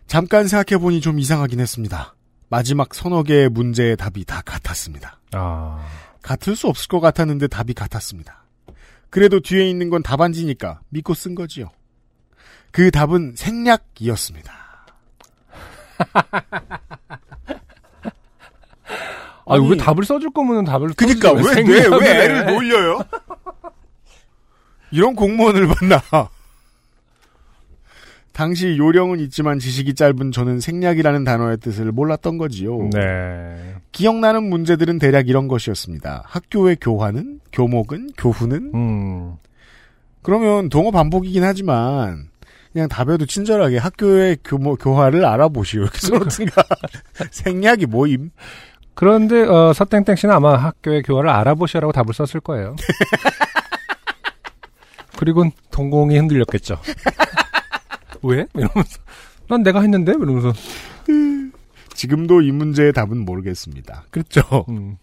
[0.06, 2.14] 잠깐 생각해 보니 좀 이상하긴 했습니다.
[2.50, 5.20] 마지막 서너 개의 문제의 답이 다 같았습니다.
[5.32, 5.86] 아.
[6.20, 8.42] 같을 수 없을 것 같았는데 답이 같았습니다.
[9.08, 11.70] 그래도 뒤에 있는 건 답안지니까 믿고 쓴 거지요.
[12.72, 14.52] 그 답은 생략이었습니다.
[19.46, 22.24] 아, 왜 답을 써줄 거면 답을 그니까 왜, 왜, 왜 해?
[22.24, 23.00] 애를 놀려요?
[24.90, 26.02] 이런 공무원을 만나.
[28.40, 32.88] 당시 요령은 있지만 지식이 짧은 저는 생략이라는 단어의 뜻을 몰랐던 거지요.
[32.90, 33.74] 네.
[33.92, 36.22] 기억나는 문제들은 대략 이런 것이었습니다.
[36.24, 38.70] 학교의 교화는, 교목은, 교훈은.
[38.72, 39.34] 음.
[40.22, 42.30] 그러면 동어 반복이긴 하지만
[42.72, 45.82] 그냥 답에도 친절하게 학교의 교모, 교화를 알아보시오.
[45.82, 46.62] 이렇게 써놓든가.
[47.32, 48.30] 생략이 뭐임?
[48.94, 52.74] 그런데 어, 서땡땡 씨는 아마 학교의 교화를 알아보시라고 답을 썼을 거예요.
[55.18, 56.78] 그리고 동공이 흔들렸겠죠.
[58.22, 58.46] 왜?
[58.54, 58.98] 이러면서
[59.48, 60.52] 난 내가 했는데 이러면서
[61.94, 64.04] 지금도 이 문제의 답은 모르겠습니다.
[64.10, 64.42] 그렇죠.
[64.68, 64.96] 음.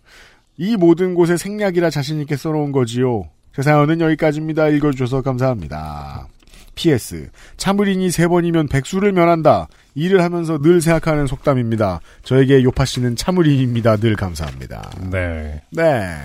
[0.58, 3.30] 이 모든 곳에 생략이라 자신 있게 써놓은 거지요.
[3.56, 4.70] 제 사연은 여기까지입니다.
[4.70, 6.28] 읽어주셔서 감사합니다.
[6.76, 7.30] PS.
[7.58, 9.68] 참을인이 세 번이면 백수를 면한다.
[9.96, 12.00] 일을 하면서 늘 생각하는 속담입니다.
[12.24, 13.98] 저에게 요파 씨는 참을인입니다.
[13.98, 14.92] 늘 감사합니다.
[15.12, 15.62] 네.
[15.72, 16.16] 네.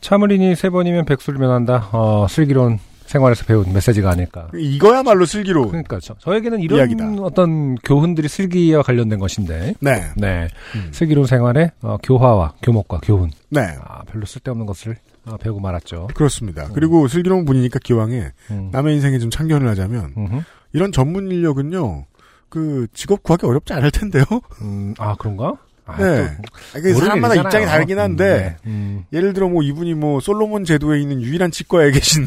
[0.00, 1.88] 참을인이 세 번이면 백수를 면한다.
[1.92, 4.48] 어, 슬기로운 생활에서 배운 메시지가 아닐까.
[4.54, 5.68] 이거야말로 슬기로.
[5.68, 7.22] 그러니까 저, 저에게는 이런 이야기다.
[7.22, 9.74] 어떤 교훈들이 슬기와 관련된 것인데.
[9.80, 10.04] 네.
[10.16, 10.48] 네.
[10.74, 10.88] 음.
[10.92, 13.30] 슬기로운 생활의 어, 교화와 교목과 교훈.
[13.50, 13.60] 네.
[13.82, 14.96] 아, 별로 쓸데없는 것을
[15.26, 16.08] 어, 배우고 말았죠.
[16.14, 16.68] 그렇습니다.
[16.74, 18.68] 그리고 슬기로운 분이니까 기왕에 음.
[18.72, 20.40] 남의 인생에 좀 참견을 하자면 음흠.
[20.72, 22.06] 이런 전문 인력은요.
[22.48, 24.24] 그 직업 구하기 어렵지 않을 텐데요.
[24.62, 25.54] 음, 아 그런가?
[25.86, 26.24] 아, 네.
[26.36, 27.48] 또 아, 모르는 사람마다 일이잖아요.
[27.48, 28.70] 입장이 다르긴 한데 음, 네.
[28.70, 29.04] 음.
[29.12, 32.26] 예를 들어 뭐 이분이 뭐 솔로몬 제도에 있는 유일한 치과에 계신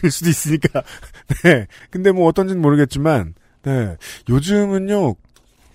[0.00, 0.82] 분일 수도 있으니까.
[1.44, 1.66] 네.
[1.90, 3.96] 근데 뭐 어떤지는 모르겠지만, 네.
[4.28, 5.14] 요즘은요,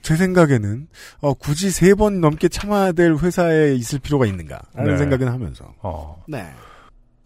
[0.02, 0.88] 제 생각에는,
[1.22, 4.98] 어, 굳이 세 번 넘게 참아야 될 회사에 있을 필요가 있는가 라는 네.
[4.98, 5.74] 생각은 하면서.
[5.82, 6.24] 어.
[6.28, 6.46] 네.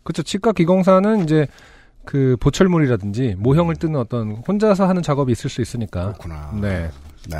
[0.03, 0.23] 그렇죠.
[0.23, 1.47] 치과 기공사는 이제
[2.05, 6.13] 그 보철물이라든지 모형을 뜨는 어떤 혼자서 하는 작업이 있을 수 있으니까.
[6.13, 6.51] 그렇구나.
[6.61, 6.89] 네.
[7.29, 7.37] 네.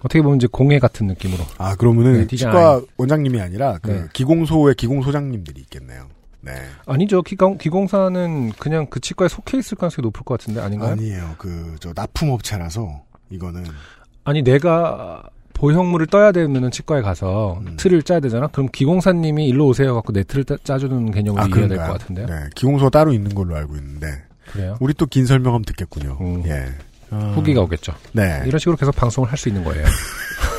[0.00, 1.42] 어떻게 보면 이제 공예 같은 느낌으로.
[1.56, 2.36] 아, 그러면은 네.
[2.36, 4.04] 치과 원장님이 아니라 그 네.
[4.12, 6.08] 기공소의 기공소장님들이 있겠네요.
[6.42, 6.52] 네.
[6.86, 7.22] 아니죠.
[7.22, 10.92] 기공, 기공사는 그냥 그 치과에 속해 있을 가능성이 높을 것 같은데 아닌가요?
[10.92, 11.34] 아니, 아니에요.
[11.38, 13.64] 그, 저, 납품업체라서, 이거는.
[14.42, 15.22] 내가
[15.54, 17.76] 보형물을 떠야 되면은 치과에 가서 음.
[17.76, 18.48] 틀을 짜야 되잖아.
[18.48, 21.78] 그럼 기공사님이 일로 오세요 갖고 내 틀을 따- 짜주는 개념으로 아, 이해해야 될?
[21.78, 22.26] 것 같은데요.
[22.26, 22.34] 네.
[22.56, 24.06] 기공소가 따로 있는 걸로 알고 있는데.
[24.50, 24.76] 그래요?
[24.80, 26.18] 우리 또 긴 설명하면 듣겠군요.
[26.20, 26.42] 음.
[26.46, 26.66] 예.
[27.10, 27.92] 어, 후기가 오겠죠.
[28.12, 28.42] 네.
[28.46, 29.84] 이런 식으로 계속 방송을 할 수 있는 거예요.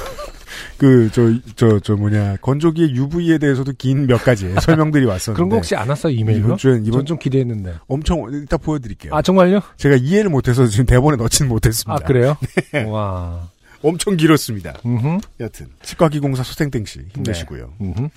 [0.84, 2.36] 그, 저, 저, 저 뭐냐.
[2.42, 5.34] 건조기의 UV에 대해서도 긴 몇 가지 설명들이 왔었는데.
[5.38, 6.12] 그런 거 혹시 안 왔어요?
[6.14, 6.46] 이메일로?
[6.46, 7.76] 이번 주엔, 이번 전좀 기대했는데.
[7.88, 9.16] 엄청, 이따 보여드릴게요.
[9.16, 9.62] 아 정말요?
[9.78, 11.94] 제가 이해를 못해서 지금 대본에 넣지는 못했습니다.
[12.04, 12.36] 아 그래요?
[12.74, 12.84] 네.
[12.84, 13.48] 와.
[13.82, 14.74] 엄청 길었습니다.
[14.86, 15.20] 음.
[15.40, 15.68] 여튼.
[15.84, 17.74] 치과기공사 소생땡 씨, 힘내시고요.
[17.80, 18.10] 음.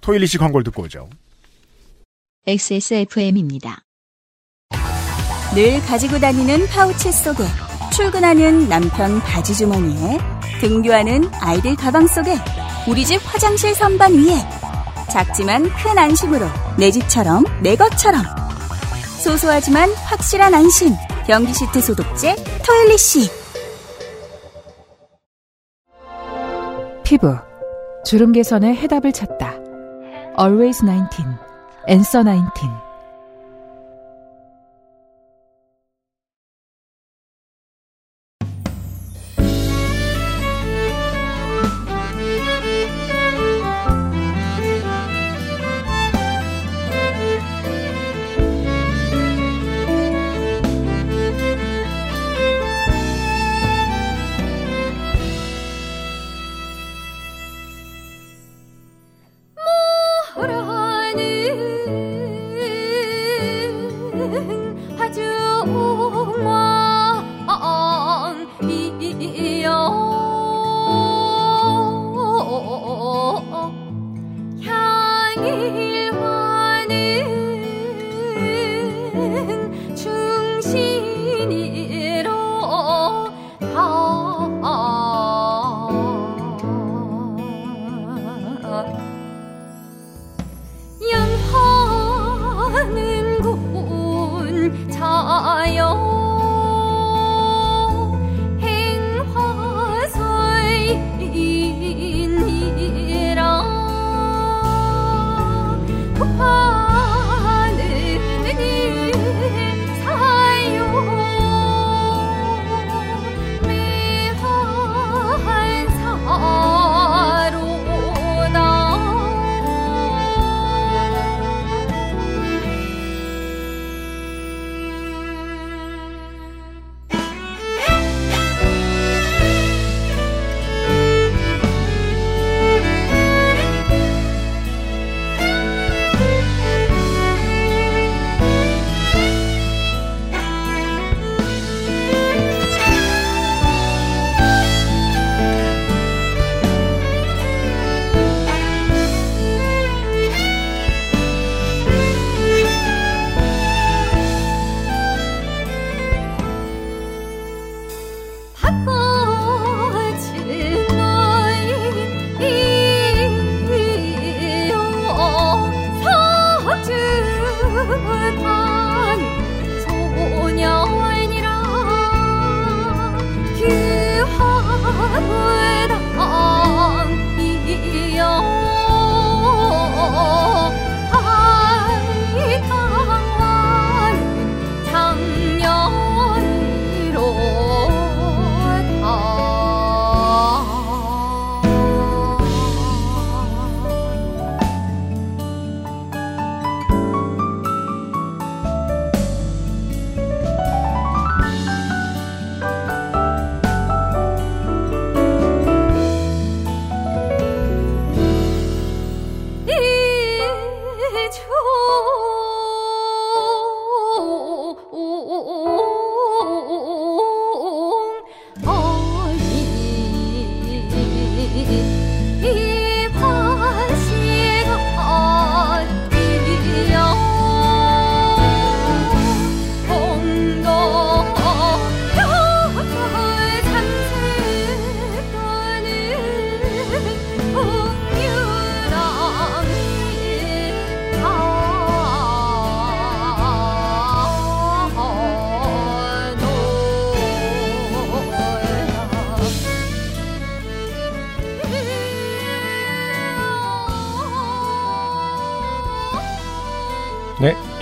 [0.00, 1.08] 토일리 씨 광고를 듣고 오죠.
[2.48, 3.78] XSFM입니다.
[5.54, 7.44] 늘 가지고 다니는 파우치 속에
[7.90, 10.18] 출근하는 남편 바지 주머니에
[10.60, 12.36] 등교하는 아이들 가방 속에
[12.88, 14.36] 우리 집 화장실 선반 위에
[15.10, 16.46] 작지만 큰 안심으로
[16.78, 18.22] 내 집처럼 내 것처럼.
[19.18, 20.94] 소소하지만 확실한 안심.
[21.26, 22.34] 변기 시트 소독제
[22.66, 23.30] 토일리시
[27.04, 27.36] 피부.
[28.04, 29.54] 주름 개선의 해답을 찾다.
[30.38, 31.24] Always 19,
[31.88, 32.89] Answer 19.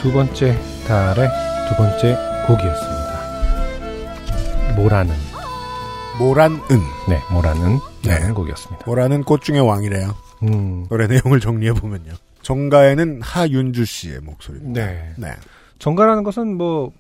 [0.09, 1.28] 두 번째 달의
[1.68, 3.20] 두 번째 곡이었습니다.
[4.74, 5.14] 모라는.
[6.18, 6.59] 모란은.
[7.11, 7.78] 네, 모라는.
[8.04, 8.32] 네.
[8.32, 8.84] 곡이었습니다.
[8.86, 10.14] 모라는 꽃 중의 왕이래요.
[10.44, 12.12] 음, 노래 내용을 정리해 보면요.
[12.40, 14.86] 정가에는 하윤주 씨의 목소리입니다.
[14.86, 15.12] 네.
[15.18, 15.28] 네.
[15.78, 16.90] 정가라는 것은 뭐,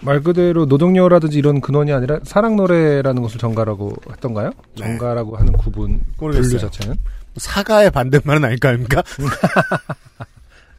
[0.00, 4.50] 말 그대로 노동요라든지 이런 근원이 아니라 사랑 노래라는 것을 정가라고 했던가요?
[4.80, 4.84] 네.
[4.84, 6.58] 정가라고 하는 구분, 모르겠어요.
[6.58, 6.96] 분류 자체는?
[7.36, 9.04] 사가의 반대말은 아닐까 아닙니까?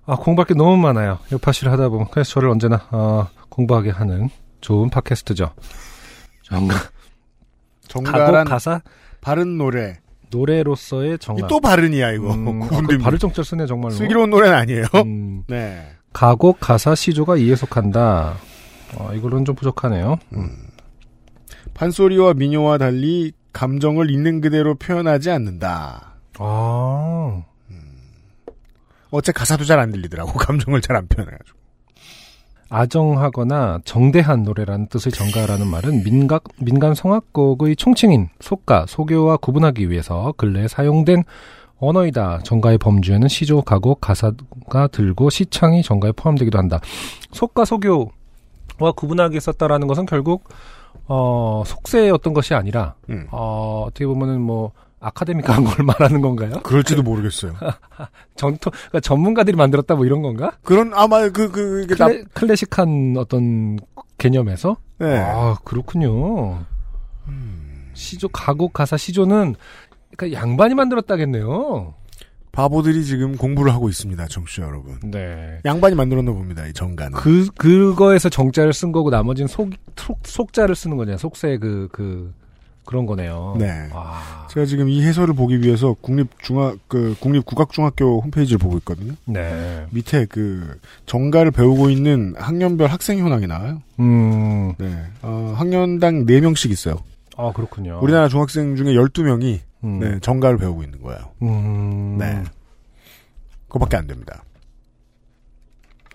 [0.05, 1.19] 아, 공부할 게 너무 많아요.
[1.31, 2.07] 요파시를 하다 보면.
[2.11, 4.29] 그래서 저를 언제나, 어, 공부하게 하는
[4.61, 5.51] 좋은 팟캐스트죠.
[6.43, 6.75] 정가.
[7.87, 8.81] 정가란 가사,
[9.21, 9.99] 바른 노래.
[10.29, 11.45] 노래로서의 정가.
[11.45, 12.33] 이또 바른이야 이거.
[12.33, 13.09] 음, 아, 구분됩니다.
[13.11, 13.93] 그 정자 쓰네, 정말로.
[13.93, 14.85] 슬기로운 노래는 아니에요.
[15.05, 15.87] 음, 네.
[16.11, 18.35] 가곡, 가사, 시조가 이에 속한다.
[18.95, 20.17] 어, 이걸로는 좀 부족하네요.
[21.73, 26.15] 판소리와 민요와 달리 감정을 있는 그대로 표현하지 않는다.
[26.39, 27.43] 아,
[29.13, 30.33] 어째 가사도 잘 안 들리더라고.
[30.39, 31.59] 감정을 잘 안 표현해가지고.
[32.69, 40.67] 아정하거나 정대한 노래라는 뜻의 정가라는 말은 민각, 민간 성악곡의 총칭인 속가, 소교와 구분하기 위해서 근래에
[40.67, 41.23] 사용된
[41.77, 42.39] 언어이다.
[42.43, 46.79] 정가의 범주에는 시조, 가곡, 가사가 들고 시창이 정가에 포함되기도 한다.
[47.31, 48.07] 속가, 소교와
[48.95, 50.49] 구분하기 썼다라는 것은 결국
[51.07, 53.27] 어, 속세의 어떤 것이 아니라 음.
[53.29, 54.71] 어, 어떻게 보면은 뭐
[55.03, 56.61] 아카데믹한 걸 말하는 건가요?
[56.63, 57.53] 그럴지도 모르겠어요.
[58.35, 60.51] 전토 그러니까 전문가들이 만들었다 뭐 이런 건가?
[60.63, 63.77] 그런 아마 그그 그, 클래, 클래식한 어떤
[64.17, 65.17] 개념에서 네.
[65.19, 66.65] 아 그렇군요.
[67.93, 69.55] 시조 가곡 가사 시조는
[70.15, 71.93] 그러니까 양반이 만들었다겠네요.
[72.51, 74.99] 바보들이 지금 공부를 하고 있습니다, 청취자 여러분.
[75.03, 75.59] 네.
[75.65, 77.13] 양반이 만들었나 봅니다, 이 정가는.
[77.13, 82.31] 그 그거에서 정자를 쓴 거고 나머지는 속, 속 속자를 쓰는 거냐 속세 그 그
[82.85, 83.55] 그런 거네요.
[83.57, 83.89] 네.
[83.93, 89.13] 아, 제가 지금 이 해설을 보기 위해서 국립중학 그 국립국악중학교 홈페이지를 보고 있거든요.
[89.25, 89.85] 네.
[89.91, 93.81] 밑에 그 정가를 배우고 있는 학년별 학생 현황이 나와요.
[93.99, 94.73] 음.
[94.77, 95.05] 네.
[95.21, 96.95] 어, 학년당 4명씩 있어요.
[97.37, 97.99] 아 그렇군요.
[98.01, 99.99] 우리나라 중학생 중에 12명이 음.
[99.99, 101.19] 네, 정가를 배우고 있는 거예요.
[101.41, 102.17] 음.
[102.19, 102.43] 네.
[103.67, 104.43] 그거밖에 안 됩니다.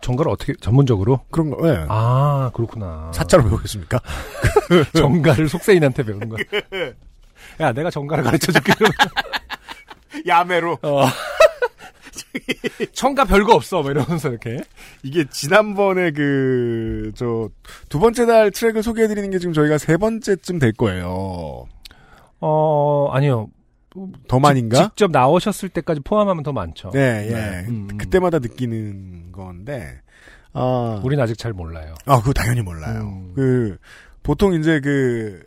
[0.09, 1.21] 정가를 어떻게 전문적으로?
[1.31, 1.85] 그런 거, 네.
[1.89, 3.11] 아 그렇구나.
[3.13, 4.01] 사자로 배우겠습니까?
[4.97, 6.43] 정가를 속세인한테 배우는 거야.
[7.61, 8.73] 야, 내가 정가를 가르쳐 줄게.
[8.75, 8.95] 그러면.
[10.27, 10.79] 야매로.
[10.83, 11.07] 어.
[12.93, 13.83] 정가 별거 없어.
[13.83, 14.63] 뭐 이러면서 이렇게.
[15.03, 17.51] 이게 지난번에 그, 저,
[17.91, 21.67] 두 번째 달 트랙을 소개해드리는 게 지금 저희가 세 번째쯤 될 거예요.
[22.41, 23.49] 어, 아니요.
[24.29, 24.85] 더 많인가?
[24.85, 26.91] 직접 나오셨을 때까지 포함하면 더 많죠.
[26.93, 27.33] 네, 예.
[27.33, 27.65] 네.
[27.69, 27.97] 음, 음.
[27.99, 30.01] 그때마다 느끼는 건데,
[30.53, 31.01] 아.
[31.03, 31.95] 우린 아직 잘 몰라요.
[32.05, 33.01] 아, 그거 당연히 몰라요.
[33.03, 33.33] 음.
[33.35, 33.79] 그,
[34.23, 35.43] 보통 이제 그,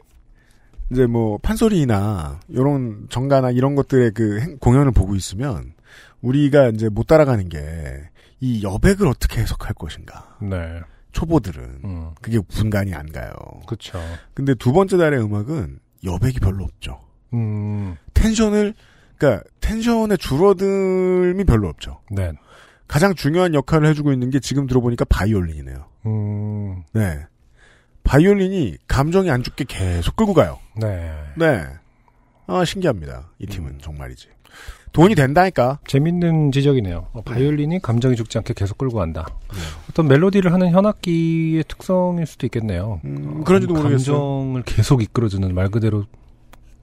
[0.91, 5.73] 이제 뭐, 판소리나, 요런 정가나 이런 것들의 그 행- 공연을 보고 있으면,
[6.21, 7.59] 우리가 이제 못 따라가는 게,
[8.39, 10.37] 이 여백을 어떻게 해석할 것인가.
[10.41, 10.79] 네.
[11.11, 11.81] 초보들은.
[11.83, 12.11] 음.
[12.21, 13.33] 그게 분간이 안 가요.
[13.67, 13.99] 그쵸.
[14.33, 16.99] 근데 두 번째 달의 음악은 여백이 별로 없죠.
[17.33, 17.95] 음.
[18.13, 18.73] 텐션을,
[19.17, 21.99] 그니까, 텐션의 줄어듦이 별로 없죠.
[22.09, 22.31] 네.
[22.91, 25.85] 가장 중요한 역할을 해주고 있는 게 지금 들어보니까 바이올린이네요.
[26.07, 26.83] 음.
[26.91, 27.19] 네.
[28.03, 30.59] 바이올린이 감정이 안 죽게 계속 끌고 가요.
[30.75, 31.09] 네.
[31.37, 31.63] 네.
[32.47, 33.29] 아, 신기합니다.
[33.39, 34.27] 이 팀은 정말이지.
[34.91, 35.79] 돈이 된다니까.
[35.87, 37.07] 재밌는 지적이네요.
[37.13, 39.25] 어, 바이올린이 감정이 죽지 않게 계속 끌고 간다.
[39.89, 42.99] 어떤 멜로디를 하는 현악기의 특성일 수도 있겠네요.
[43.05, 44.17] 음, 그런지도 모르겠어요.
[44.17, 46.07] 감정을 계속 이끌어주는 말 그대로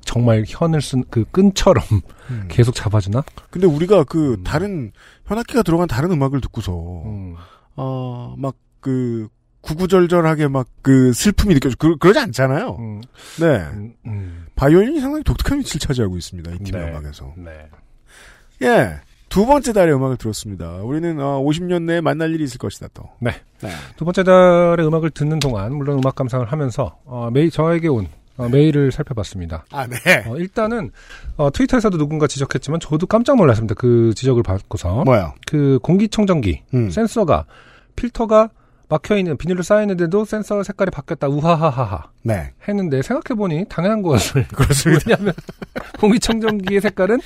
[0.02, 1.84] 정말 현을 쓴 그 끈처럼
[2.30, 2.44] 음.
[2.50, 3.24] 계속 잡아주나?
[3.50, 4.44] 근데 우리가 그 음.
[4.44, 4.92] 다른
[5.26, 6.72] 현악기가 들어간 다른 음악을 듣고서
[7.04, 7.36] 음.
[7.74, 9.28] 어막 그
[9.60, 12.76] 구구절절하게 막 그 슬픔이 느껴져 그, 그러지 않잖아요.
[12.78, 13.02] 음,
[13.38, 13.58] 네.
[13.74, 14.46] 음, 음.
[14.54, 16.50] 바이올린이 상당히 독특한 위치를 차지하고 있습니다.
[16.52, 16.90] 이 팀의 네.
[16.90, 17.34] 음악에서.
[17.36, 17.68] 네.
[18.62, 19.00] 예.
[19.28, 20.76] 두 번째 달의 음악을 들었습니다.
[20.76, 23.10] 우리는 어, 50년 내에 만날 일이 있을 것이다 또.
[23.20, 23.32] 네.
[23.60, 23.68] 네.
[23.98, 28.48] 두 번째 달의 음악을 듣는 동안 물론 음악 감상을 하면서 어, 메일 저에게 온 어,
[28.48, 29.64] 메일을 살펴봤습니다.
[29.72, 30.24] 아, 네.
[30.26, 30.90] 어, 일단은
[31.36, 33.74] 어, 트위터에서도 누군가 지적했지만 저도 깜짝 놀랐습니다.
[33.74, 35.34] 그 지적을 받고서 뭐야?
[35.46, 36.90] 그 공기청정기 음.
[36.90, 37.44] 센서가
[37.96, 38.50] 필터가
[38.88, 41.28] 막혀 있는 비닐로 쌓여 있는데도 센서 색깔이 바뀌었다.
[41.28, 42.52] 우하하하하 네.
[42.66, 45.02] 했는데 생각해 보니 당연한 것을 그렇습니다.
[45.06, 45.34] 왜냐하면
[46.00, 47.20] 공기청정기의 색깔은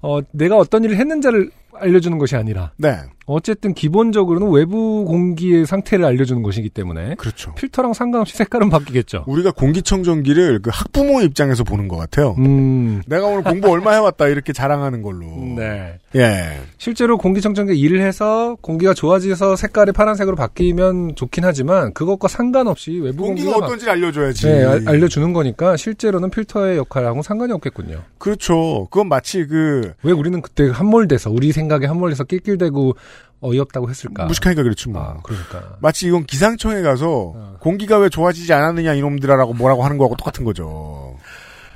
[0.00, 2.96] 어, 내가 어떤 일을 했는지를 알려주는 것이 아니라 네.
[3.26, 7.52] 어쨌든 기본적으로는 외부 공기의 상태를 알려주는 것이기 때문에 그렇죠.
[7.54, 9.24] 필터랑 상관없이 색깔은 바뀌겠죠.
[9.26, 12.36] 우리가 공기청정기를 그 학부모 입장에서 보는 것 같아요.
[12.38, 15.26] 음, 내가 오늘 공부 얼마 해왔다 이렇게 자랑하는 걸로.
[15.56, 15.98] 네.
[16.14, 16.60] 예.
[16.78, 23.46] 실제로 공기청정기 일을 해서 공기가 좋아져서 색깔이 파란색으로 바뀌면 좋긴 하지만 그것과 상관없이 외부 공기가
[23.50, 24.46] 공기가 막- 어떤지 알려줘야지.
[24.46, 28.02] 네, 알- 알려주는 거니까 실제로는 필터의 역할하고는 상관이 없겠군요.
[28.18, 28.86] 그렇죠.
[28.90, 32.94] 그건 마치 그 왜 우리는 그때 함몰돼서 우리 생각에 함몰돼서 낄낄대고
[33.40, 34.24] 어이없다고 했을까?
[34.24, 35.02] 무식하니까 그렇지 뭐.
[35.02, 35.76] 아, 그러니까.
[35.80, 37.56] 마치 이건 기상청에 가서 어.
[37.60, 41.16] 공기가 왜 좋아지지 않았느냐 이놈들아라고 뭐라고 하는 거하고 똑같은 거죠.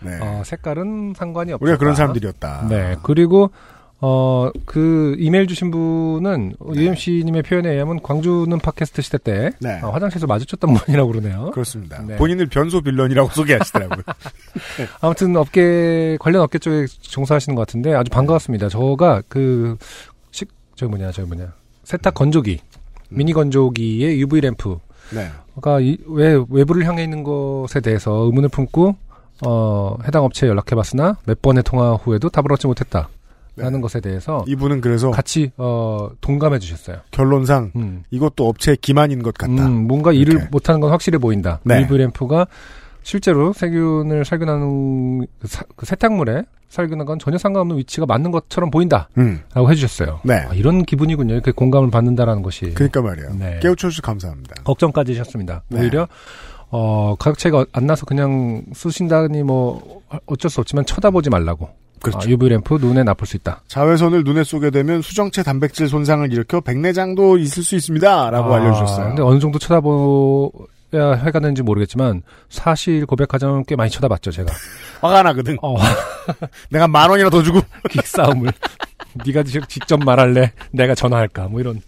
[0.01, 0.19] 네.
[0.21, 1.63] 어, 색깔은 상관이 없다.
[1.63, 2.67] 우리가 그런 사람들이었다.
[2.69, 2.97] 네.
[3.03, 3.51] 그리고
[4.03, 9.79] 어, 그 이메일 주신 분은 UMC님의 표현에 의하면 광주는 팟캐스트 시대 때 네.
[9.83, 11.51] 어, 화장실에서 마주쳤던 분이라고 그러네요.
[11.51, 12.03] 그렇습니다.
[12.03, 12.17] 네.
[12.17, 14.03] 본인을 변소 빌런이라고 소개하시더라고요.
[15.03, 18.71] 아무튼 업계 관련 업계 쪽에 종사하시는 것 같은데 아주 반가웠습니다.
[18.71, 20.10] 저가 그 식,
[20.81, 21.53] 저 뭐냐, 저 뭐냐
[21.85, 22.59] 세탁 건조기,
[23.11, 24.79] 미니 건조기의 UV 램프가
[25.13, 25.29] 네.
[25.83, 28.97] 이- 왜 외부를 향해 있는 것에 대해서 의문을 품고
[29.47, 33.09] 어, 해당 업체에 연락해봤으나 몇 번의 통화 후에도 답을 얻지 못했다.
[33.57, 36.99] 라는 것에 대해서 이분은 그래서 같이 어, 동감해 주셨어요.
[37.11, 38.05] 결론상 음.
[38.11, 39.67] 이것도 업체의 기만인 것 같다.
[39.67, 40.49] 음, 뭔가 일을 이렇게.
[40.51, 41.61] 못하는 건 확실해 보인다.
[41.65, 41.83] 네.
[41.83, 42.47] UV 램프가
[43.03, 49.09] 실제로 세균을 살균하는 그 사- 그 세탁물에 살균한 건 전혀 상관없는 위치가 맞는 것처럼 보인다라고
[49.19, 49.43] 음.
[49.57, 50.21] 해주셨어요.
[50.23, 50.35] 네.
[50.49, 51.35] 아, 이런 기분이군요.
[51.35, 53.35] 이렇게 공감을 받는다라는 것이 그러니까 말이에요.
[53.39, 53.59] 네.
[53.61, 54.63] 깨우쳐주셔서 감사합니다.
[54.63, 55.63] 걱정까지 하셨습니다.
[55.69, 55.81] 네.
[55.81, 56.07] 오히려
[56.71, 61.69] 어, 가격차가 안 나서 그냥 쓰신다니 뭐 어쩔 수 없지만 쳐다보지 말라고.
[62.01, 62.21] 그렇죠.
[62.21, 63.63] 아, UV 램프 눈에 나쁠 수 있다.
[63.67, 69.09] 자외선을 눈에 쏘게 되면 수정체 단백질 손상을 일으켜 백내장도 있을 수 있습니다라고 아, 알려주셨어요.
[69.09, 70.53] 근데 어느 정도 쳐다보
[70.95, 74.53] 야 해가 되는지 모르겠지만 사실 고백하자면 꽤 많이 쳐다봤죠 제가.
[75.01, 75.57] 화가 나거든.
[75.63, 75.77] 어,
[76.71, 77.61] 내가 만 원이나 더 주고.
[77.91, 78.53] 기싸움을.
[79.27, 80.53] 네가 직- 직접 말할래?
[80.73, 81.49] 내가 전화할까?
[81.49, 81.81] 뭐 이런.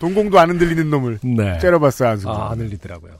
[0.00, 1.56] 동공도 안 흔들리는 놈을 네.
[1.58, 2.08] 째려봤어요.
[2.10, 3.12] 안승 아, 안 흘리더라고요.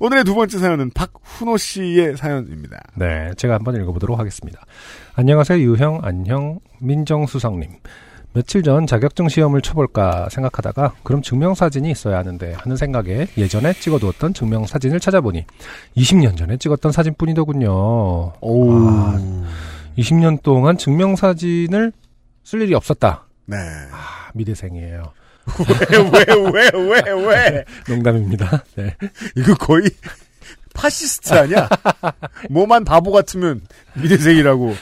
[0.00, 2.82] 오늘의 두 번째 사연은 박훈호 씨의 사연입니다.
[2.94, 4.60] 네, 제가 한번 읽어보도록 하겠습니다.
[5.14, 7.70] 안녕하세요, 유형, 안형, 민정수석님.
[8.36, 15.00] 며칠 전 자격증 시험을 쳐볼까 생각하다가 그럼 증명사진이 있어야 하는데 하는 생각에 예전에 찍어두었던 증명사진을
[15.00, 15.46] 찾아보니
[15.96, 17.70] 20년 전에 찍었던 사진뿐이더군요.
[17.70, 18.88] 오.
[18.90, 19.18] 아,
[19.96, 21.92] 20년 동안 증명사진을
[22.44, 23.26] 쓸 일이 없었다.
[23.46, 23.56] 네.
[23.56, 25.14] 아, 미대생이에요.
[26.12, 27.64] 왜, 왜, 왜, 왜?
[27.88, 28.64] 농담입니다.
[28.76, 28.94] 네.
[29.34, 29.88] 이거 거의
[30.74, 31.70] 파시스트 아니야?
[32.50, 33.62] 뭐만 바보 같으면
[33.94, 34.74] 미대생이라고.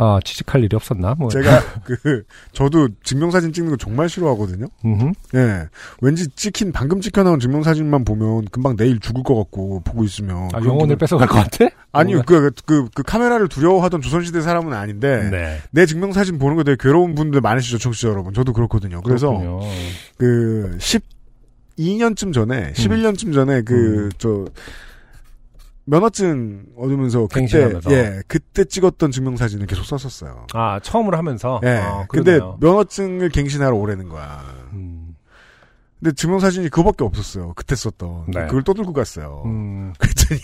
[0.00, 1.14] 아, 취직할 일이 없었나?
[1.18, 1.28] 뭐.
[1.28, 2.22] 제가 그
[2.52, 4.66] 저도 증명사진 찍는 거 정말 싫어하거든요.
[4.84, 5.12] 음흠.
[5.34, 5.68] 예,
[6.00, 10.58] 왠지 찍힌 방금 찍혀 나온 증명사진만 보면 금방 내일 죽을 것 같고 보고 있으면 아,
[10.58, 11.68] 영혼을 기분- 뺏어갈 것 같아?
[11.92, 15.58] 아니요, 그, 그, 그, 카메라를 두려워하던 조선시대 사람은 아닌데, 네.
[15.70, 18.34] 내 증명사진 보는 거 되게 괴로운 분들 많으시죠, 청취자 여러분.
[18.34, 19.00] 저도 그렇거든요.
[19.00, 19.60] 그래서, 그렇군요.
[20.18, 20.76] 그,
[21.78, 24.10] 12년쯤 전에, 11년쯤 전에, 그, 음.
[24.18, 24.44] 저,
[25.88, 27.90] 면허증 얻으면서 그때, 갱신하면서.
[27.92, 30.46] 예, 그때 찍었던 증명사진을 계속 썼었어요.
[30.52, 31.60] 아, 처음으로 하면서?
[31.64, 31.78] 예.
[31.78, 32.38] 아, 근데.
[32.60, 34.44] 면허증을 갱신하러 오라는 거야.
[34.74, 35.16] 음,
[35.98, 37.54] 근데 증명사진이 그거밖에 없었어요.
[37.56, 38.26] 그때 썼던.
[38.28, 38.46] 네.
[38.46, 39.42] 그걸 또 들고 갔어요.
[39.46, 40.40] 음, 그랬더니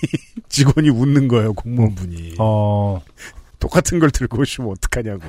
[0.48, 2.36] 직원이 웃는 거예요, 공무원분이.
[2.38, 3.02] 어,
[3.60, 5.22] 똑같은 걸 들고 오시면 어떡하냐고.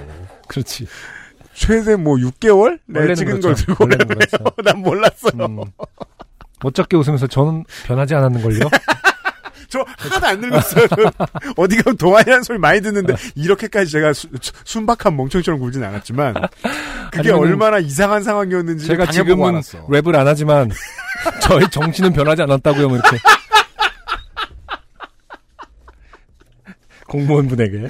[0.47, 0.87] 그렇지.
[1.53, 2.79] 최대 뭐 6개월?
[2.85, 3.47] 내 원래는 찍은 그렇죠.
[3.47, 3.97] 걸 들고 오래요.
[4.07, 4.37] 그렇죠.
[4.63, 5.45] 난 몰랐어요.
[5.45, 5.59] 음.
[6.63, 8.59] 어떻게 웃으면서 저는 변하지 않았는걸요?
[9.69, 10.87] 저 하나도 안 늙었어요.
[11.57, 16.33] 어디 가면 동안이라는 소리 많이 듣는데 이렇게까지 제가 수- 수- 순박한 멍청이처럼 굴진 않았지만
[17.11, 19.85] 그게 얼마나 이상한 상황이었는지 제가 지금은 알았어.
[19.87, 20.71] 랩을 안 하지만
[21.41, 23.17] 저희 정신은 변하지 않았다고요, 뭐 이렇게.
[27.07, 27.87] 공무원분에게.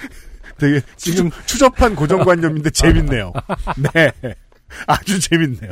[0.57, 3.34] 되게 지금 추접한 고정관념인데 재밌네요.
[3.93, 4.11] 네.
[4.88, 5.71] 아주 재밌네요.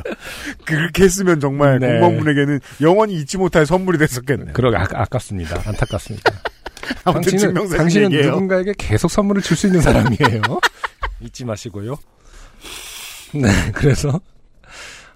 [0.64, 1.88] 그렇게 했으면 정말 네.
[2.00, 4.52] 공무원분에게는 영원히 잊지 못할 선물이 됐었겠네요.
[4.52, 5.62] 그러게 아, 아깝습니다.
[5.66, 6.32] 안타깝습니다.
[7.04, 8.32] 아무튼 당신은, 당신은 얘기예요.
[8.32, 10.42] 누군가에게 계속 선물을 줄 수 있는 사람이에요.
[11.20, 11.96] 잊지 마시고요.
[13.34, 14.20] 네, 그래서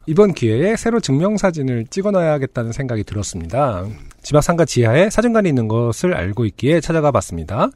[0.07, 3.87] 이번 기회에 새로 증명사진을 찍어놔야겠다는 생각이 들었습니다.
[4.23, 7.69] 집 앞 상가 지하에 사진관이 있는 것을 알고 있기에 찾아가 봤습니다.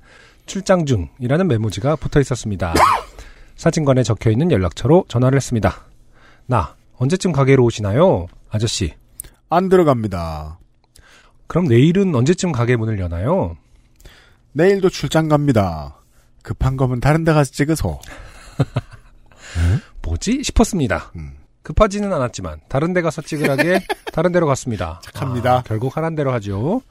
[0.47, 2.75] 출장 중이라는 메모지가 붙어 있었습니다.
[3.57, 5.85] 사진관에 적혀 있는 연락처로 전화를 했습니다.
[6.47, 8.26] 나 언제쯤 가게로 오시나요?
[8.51, 8.95] 아저씨.
[9.49, 10.59] 안 들어갑니다.
[11.47, 13.57] 그럼 내일은 언제쯤 가게 문을 여나요?
[14.53, 16.01] 내일도 출장 갑니다.
[16.43, 18.01] 급한 거면 다른 데 가서 찍으소.
[20.03, 20.43] 뭐지?
[20.43, 21.12] 싶었습니다.
[21.16, 21.36] 음.
[21.62, 23.80] 급하지는 않았지만 다른 데 가서 찍으라기에
[24.12, 25.01] 다른 데로 갔습니다.
[25.05, 25.59] 착합니다.
[25.59, 26.82] 아, 결국 하란 대로 하죠.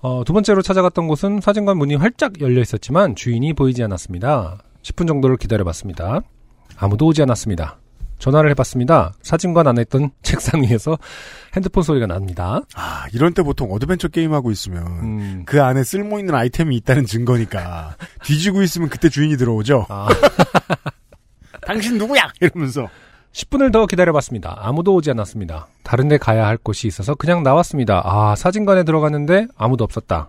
[0.00, 4.58] 어, 두 번째로 찾아갔던 곳은 사진관 문이 활짝 열려 있었지만 주인이 보이지 않았습니다.
[4.82, 6.20] 10분 정도를 기다려봤습니다.
[6.76, 7.78] 아무도 오지 않았습니다.
[8.18, 9.12] 전화를 해봤습니다.
[9.22, 10.96] 사진관 안에 있던 책상 위에서
[11.54, 12.60] 핸드폰 소리가 납니다.
[12.74, 18.62] 아, 이런 때 보통 어드벤처 게임하고 있으면 음, 그 안에 쓸모있는 아이템이 있다는 증거니까 뒤지고
[18.62, 19.86] 있으면 그때 주인이 들어오죠.
[19.88, 20.08] 아,
[21.66, 22.22] 당신 누구야?
[22.40, 22.88] 이러면서
[23.32, 24.58] 10분을 더 기다려봤습니다.
[24.60, 25.66] 아무도 오지 않았습니다.
[25.82, 28.00] 다른 데 가야 할 곳이 있어서 그냥 나왔습니다.
[28.04, 30.28] 아, 사진관에 들어갔는데 아무도 없었다.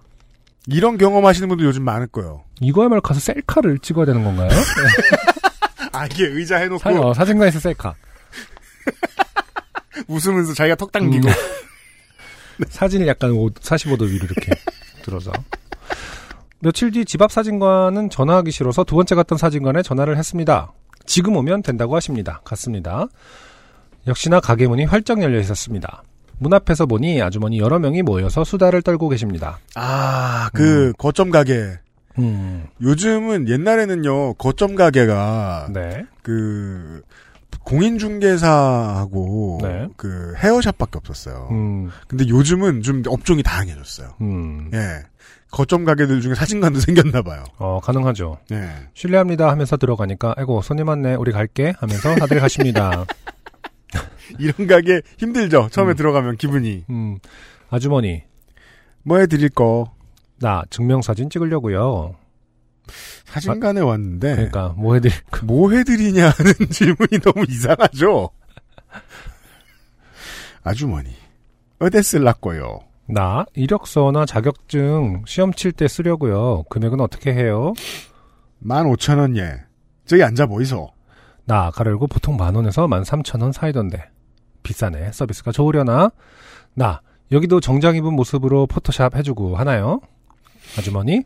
[0.68, 2.42] 이런 경험하시는 분들 요즘 많을 거예요.
[2.60, 4.50] 이거야말로 가서 셀카를 찍어야 되는 건가요?
[5.96, 7.96] 아 이게 의자 해놓고 사, 어, 사진관에서 셀카.
[10.08, 11.34] 웃으면서 자기가 턱 당기고 음.
[12.70, 14.52] 사진을 약간 45도 위로 이렇게
[15.04, 15.32] 들어서.
[16.60, 20.72] 며칠 뒤 집 앞 사진관은 전화하기 싫어서 두 번째 갔던 사진관에 전화를 했습니다.
[21.06, 22.42] 지금 오면 된다고 하십니다.
[22.44, 23.08] 갔습니다.
[24.08, 26.04] 역시나 가게 문이 활짝 열려 있었습니다.
[26.38, 29.60] 문 앞에서 보니 아주머니 여러 명이 모여서 수다를 떨고 계십니다.
[29.76, 31.80] 아그 거점 가게
[32.20, 36.06] 음, 요즘은 옛날에는요 거점 가게가 네.
[36.22, 37.02] 그
[37.64, 39.88] 공인중개사하고 네.
[39.98, 41.48] 그 헤어샵밖에 없었어요.
[41.52, 44.16] 음, 근데 요즘은 좀 업종이 다양해졌어요.
[44.22, 45.04] 음, 예.
[45.52, 47.44] 거점 가게들 중에 사진관도 생겼나 봐요.
[47.58, 48.38] 어, 가능하죠.
[48.52, 48.70] 예.
[48.94, 53.06] 실례합니다 하면서 들어가니까, 아이고, 손님 왔네, 우리 갈게 하면서 다들 가십니다.
[54.38, 55.70] 이런 가게 힘들죠.
[55.72, 55.96] 처음에 음.
[55.96, 57.20] 들어가면 기분이 음,
[57.70, 58.24] 아주머니,
[59.04, 59.94] 뭐 해드릴 거
[60.40, 62.16] 나 증명사진 찍으려고요.
[63.26, 65.46] 사진관에 왔는데 그러니까 뭐 해드릴 거.
[65.46, 66.34] 뭐 해드리냐는
[66.72, 68.30] 질문이 너무 이상하죠.
[70.64, 71.10] 아주머니
[71.80, 72.80] 어디 쓸라고요?
[73.08, 76.64] 나 이력서나 자격증 시험 칠 때 쓰려고요.
[76.70, 77.74] 금액은 어떻게 해요?
[78.64, 79.64] 15,000원 예.
[80.06, 80.90] 저기 앉아 보이소.
[81.46, 84.04] 나 가르고 보통 만 원에서 만 삼천 원 사이던데
[84.64, 85.12] 비싸네.
[85.12, 86.10] 서비스가 좋으려나?
[86.74, 90.02] 나 여기도 정장 입은 모습으로 포토샵 해주고 하나요?
[90.78, 91.24] 아주머니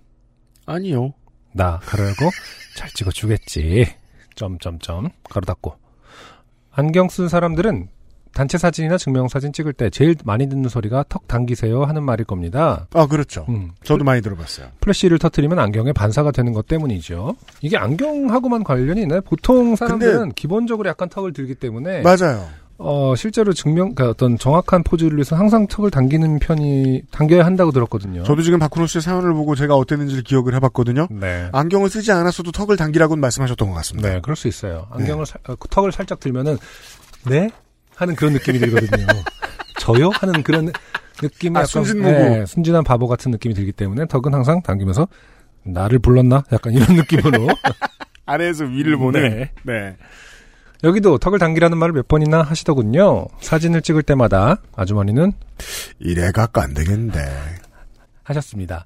[0.65, 1.13] 아니요.
[1.53, 2.29] 나 가르고
[2.75, 3.87] 잘 찍어주겠지.
[4.35, 5.75] 점점점 가로 닫고
[6.71, 7.89] 안경 쓴 사람들은
[8.33, 12.87] 단체 사진이나 증명 사진 찍을 때 제일 많이 듣는 소리가 턱 당기세요 하는 말일 겁니다.
[12.93, 13.45] 아 그렇죠.
[13.49, 14.67] 음, 저도 많이 들어봤어요.
[14.79, 17.35] 플래시를 터트리면 안경에 반사가 되는 것 때문이죠.
[17.61, 19.21] 이게 안경하고만 관련이 있나요?
[19.21, 22.47] 보통 사람들은 기본적으로 약간 턱을 들기 때문에 맞아요.
[22.81, 28.23] 어, 실제로 증명 그러니까 어떤 정확한 포즈를 위해서 항상 턱을 당기는 편이 당겨야 한다고 들었거든요.
[28.23, 31.07] 저도 지금 박훈호 씨의 사연을 보고 제가 어땠는지를 기억을 해봤거든요.
[31.11, 31.49] 네.
[31.51, 34.09] 안경을 쓰지 않았어도 턱을 당기라고는 말씀하셨던 것 같습니다.
[34.09, 34.87] 네, 그럴 수 있어요.
[34.91, 36.57] 안경을 살- 어, 턱을 살짝 들면은
[37.25, 37.49] 네
[37.95, 39.05] 하는 그런 느낌이 들거든요.
[39.79, 40.71] 저요 하는 그런
[41.21, 42.09] 느낌이 아, 약간 순진무구.
[42.11, 45.05] 네, 순진한 바보 같은 느낌이 들기 때문에 턱은 항상 당기면서
[45.63, 46.43] 나를 불렀나?
[46.53, 47.47] 약간 이런 느낌으로
[48.25, 49.19] 아래에서 위를 보는.
[49.29, 49.51] 네.
[49.63, 49.97] 네.
[50.83, 53.25] 여기도 턱을 당기라는 말을 몇 번이나 하시더군요.
[53.41, 55.33] 사진을 찍을 때마다 아주머니는
[55.99, 57.19] 이래 갖고 안 되겠는데.
[58.23, 58.83] 하셨습니다.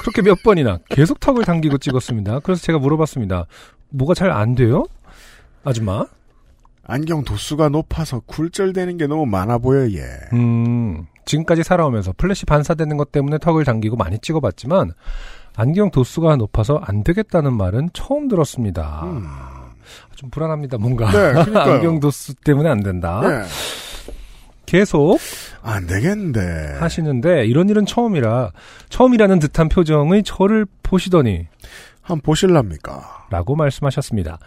[0.00, 2.40] 그렇게 몇 번이나 계속 턱을 당기고 찍었습니다.
[2.40, 3.46] 그래서 제가 물어봤습니다.
[3.90, 4.84] 뭐가 잘 안 돼요?
[5.64, 6.04] 아줌마?
[6.86, 10.02] 안경 도수가 높아서 굴절되는 게 너무 많아 보여 얘.
[10.34, 14.92] 음, 지금까지 살아오면서 플래시 반사되는 것 때문에 턱을 당기고 많이 찍어봤지만
[15.56, 19.00] 안경 도수가 높아서 안 되겠다는 말은 처음 들었습니다.
[19.04, 19.26] 음.
[20.16, 20.78] 좀 불안합니다.
[20.78, 21.74] 뭔가 네, 그러니까요.
[21.74, 23.20] 안경 도수 때문에 안 된다.
[23.22, 23.42] 네.
[24.66, 25.18] 계속
[25.62, 26.78] 안 되겠는데.
[26.80, 28.52] 하시는데 이런 일은 처음이라
[28.88, 31.46] 처음이라는 듯한 표정의 저를 보시더니
[32.02, 33.26] 한번 보실랍니까?
[33.30, 34.38] 라고 말씀하셨습니다.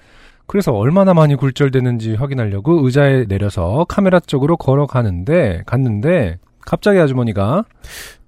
[0.47, 7.63] 그래서 얼마나 많이 굴절되는지 확인하려고 의자에 내려서 카메라 쪽으로 걸어가는데 갔는데 갑자기 아주머니가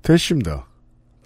[0.01, 0.65] 됐습니다.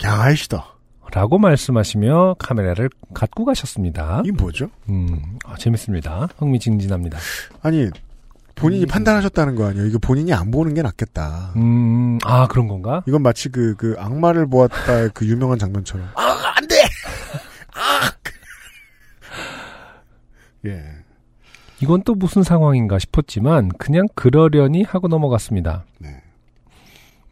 [0.04, 0.73] 양아이시다.
[1.14, 4.24] 라고 말씀하시며 카메라를 갖고 가셨습니다.
[4.26, 4.70] 이게 뭐죠?
[4.90, 6.28] 음, 아, 재밌습니다.
[6.38, 7.20] 흥미진진합니다.
[7.62, 7.90] 아니
[8.56, 9.86] 본인이 판단하셨다는 거 아니에요?
[9.86, 11.54] 이거 본인이 안 보는 게 낫겠다.
[11.56, 13.04] 음, 아, 그런 건가?
[13.08, 16.08] 이건 마치 그, 그, 악마를 보았다의 그 유명한 장면처럼.
[16.16, 16.76] 아, 안 돼!
[17.76, 18.12] 아!
[20.66, 20.84] 예.
[21.80, 25.84] 이건 또 무슨 상황인가 싶었지만 그냥 그러려니 하고 넘어갔습니다.
[26.00, 26.23] 네.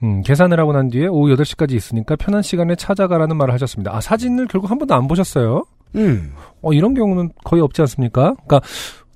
[0.04, 3.96] 음, 계산을 하고 난 뒤에 오후 8시까지 있으니까 편한 시간에 찾아가라는 말을 하셨습니다.
[3.96, 5.64] 아, 사진을 결국 한 번도 안 보셨어요?
[5.96, 6.34] 음.
[6.62, 8.34] 어, 이런 경우는 거의 없지 않습니까?
[8.46, 8.62] 그러니까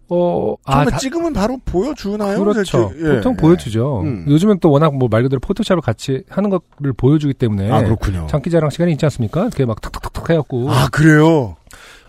[0.07, 2.37] 어, 처음에 다- 찍으면 바로 보여주나요?
[2.43, 2.91] 그렇죠.
[2.99, 3.41] 예, 보통 예.
[3.41, 4.01] 보여주죠.
[4.01, 4.25] 음.
[4.27, 8.27] 요즘은 또 워낙 뭐 말 그대로 포토샵을 같이 하는 거를 보여주기 때문에 아, 그렇군요.
[8.29, 9.49] 장기자랑 시간이 있지 않습니까?
[9.49, 11.55] 그게 막 탁탁탁탁 해갖고 아, 그래요?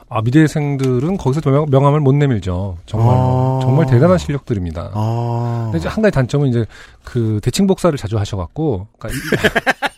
[0.09, 2.79] 아, 미대생들은 거기서 명, 명함을 못 내밀죠.
[2.87, 3.59] 정말 아.
[3.63, 4.91] 정말 대단한 실력들입니다.
[4.95, 5.63] 아.
[5.67, 6.65] 근데 이제 한 가지 단점은 이제
[7.05, 9.21] 그 대칭 복사를 자주 하셔갖고 그러니까 이-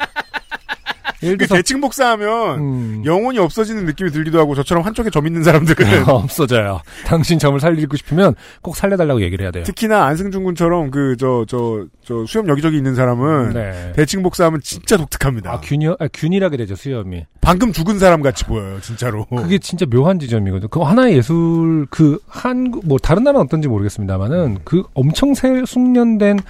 [1.22, 5.42] 예를 그 들어서 대칭 복사하면 음, 영혼이 없어지는 느낌이 들기도 하고 저처럼 한쪽에 점 있는
[5.42, 6.80] 사람들은 없어져요.
[7.06, 9.64] 당신 점을 살리고 싶으면 꼭 살려달라고 얘기를 해야 돼요.
[9.64, 13.92] 특히나 안승준 군처럼 그 저 저 저 수염 여기저기 있는 사람은 네.
[13.94, 15.52] 대칭 복사하면 진짜 독특합니다.
[15.52, 17.26] 아 균이 아, 균일하게 되죠 수염이.
[17.42, 19.26] 방금 죽은 사람 같이 보여요, 진짜로.
[19.26, 20.68] 그게 진짜 묘한 지점이거든요.
[20.68, 26.40] 그거 하나의 예술, 그, 한국, 뭐, 다른 나라 는 어떤지 모르겠습니다만은, 그 엄청 새, 숙련된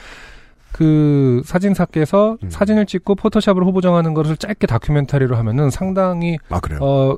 [0.73, 2.51] 그 사진사께서 음.
[2.51, 6.79] 사진을 찍고 포토샵으로 후보정하는 것을 짧게 다큐멘터리로 하면은 상당히, 아 그래요?
[6.83, 7.17] 어,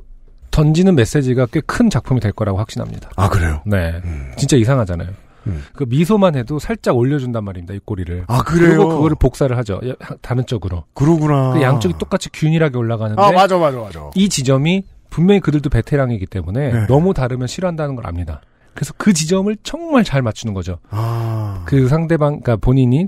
[0.51, 3.09] 던지는 메시지가 꽤 큰 작품이 될 거라고 확신합니다.
[3.15, 3.61] 아 그래요?
[3.65, 4.01] 네.
[4.03, 4.31] 음.
[4.37, 5.09] 진짜 이상하잖아요.
[5.47, 5.63] 음.
[5.73, 8.25] 그 미소만 해도 살짝 올려준단 말입니다, 입꼬리를.
[8.27, 8.69] 아 그래요?
[8.77, 9.79] 그리고 그거를 복사를 하죠.
[9.87, 10.83] 야, 다른 쪽으로.
[10.93, 11.53] 그러구나.
[11.53, 13.21] 그 양쪽이 똑같이 균일하게 올라가는데.
[13.21, 14.09] 아 맞아 맞아 맞아.
[14.15, 16.87] 이 지점이 분명히 그들도 베테랑이기 때문에 네.
[16.87, 18.41] 너무 다르면 싫어한다는 걸 압니다.
[18.73, 20.77] 그래서 그 지점을 정말 잘 맞추는 거죠.
[20.89, 23.07] 아 그 상대방, 그러니까 본인이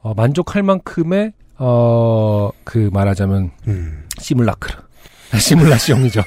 [0.00, 4.04] 어, 만족할 만큼의 어, 그 말하자면 음.
[4.18, 4.74] 시뮬라크르,
[5.38, 6.22] 시뮬라시용이죠.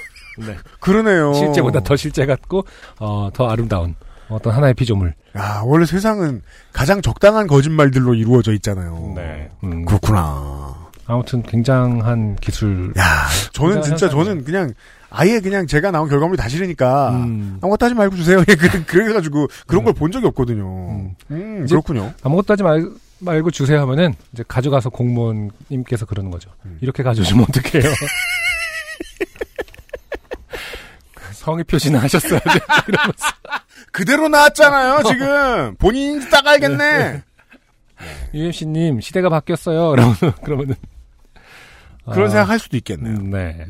[0.46, 0.58] 네.
[0.80, 1.34] 그러네요.
[1.34, 2.66] 실제보다 더 실제 같고
[3.00, 3.96] 어, 더 아름다운
[4.30, 5.14] 어떤 하나의 피조물.
[5.34, 6.42] 아 원래 세상은
[6.74, 9.16] 가장 적당한 거짓말들로 이루어져 있잖아요.
[9.64, 10.90] 음, 그렇구나.
[11.06, 12.94] 아무튼 굉장한 기술.
[12.98, 13.04] 야
[13.54, 14.24] 저는 진짜 현상이죠.
[14.24, 14.74] 저는 그냥
[15.10, 17.58] 아예 그냥 제가 나온 결과물이 다 싫으니까 음.
[17.62, 18.40] 아무것도 하지 말고 주세요.
[18.48, 20.64] 예, 그래, 그래가지고 그런 걸본 적이 없거든요.
[20.92, 21.16] 음.
[21.32, 22.14] 음, 그렇군요.
[22.24, 22.90] 아무것도 하지 말,
[23.22, 26.50] 말고 주세요 하면은 이제 가져가서 공무원님께서 그러는 거죠.
[26.66, 26.78] 음.
[26.82, 27.84] 이렇게 가져오시면 어떡해요.
[31.34, 32.60] 성의 표시는 하셨어야죠.
[32.88, 33.26] 이러면서.
[33.92, 35.04] 그대로 나왔잖아요.
[35.04, 37.24] 지금 본인인지 딱 알겠네.
[38.34, 39.90] UMC님 시대가 바뀌었어요.
[39.92, 40.76] 그러면 그러면은
[42.12, 43.16] 그런 아, 생각 할 수도 있겠네요.
[43.16, 43.66] 음, 네.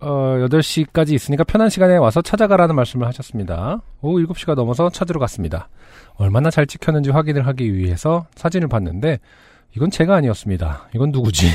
[0.00, 3.80] 어, 8시까지 있으니까 편한 시간에 와서 찾아가라는 말씀을 하셨습니다.
[4.00, 5.68] 오후 7시가 넘어서 찾으러 갔습니다.
[6.16, 9.18] 얼마나 잘 찍혔는지 확인을 하기 위해서 사진을 봤는데
[9.76, 10.88] 이건 제가 아니었습니다.
[10.94, 11.46] 이건 누구지?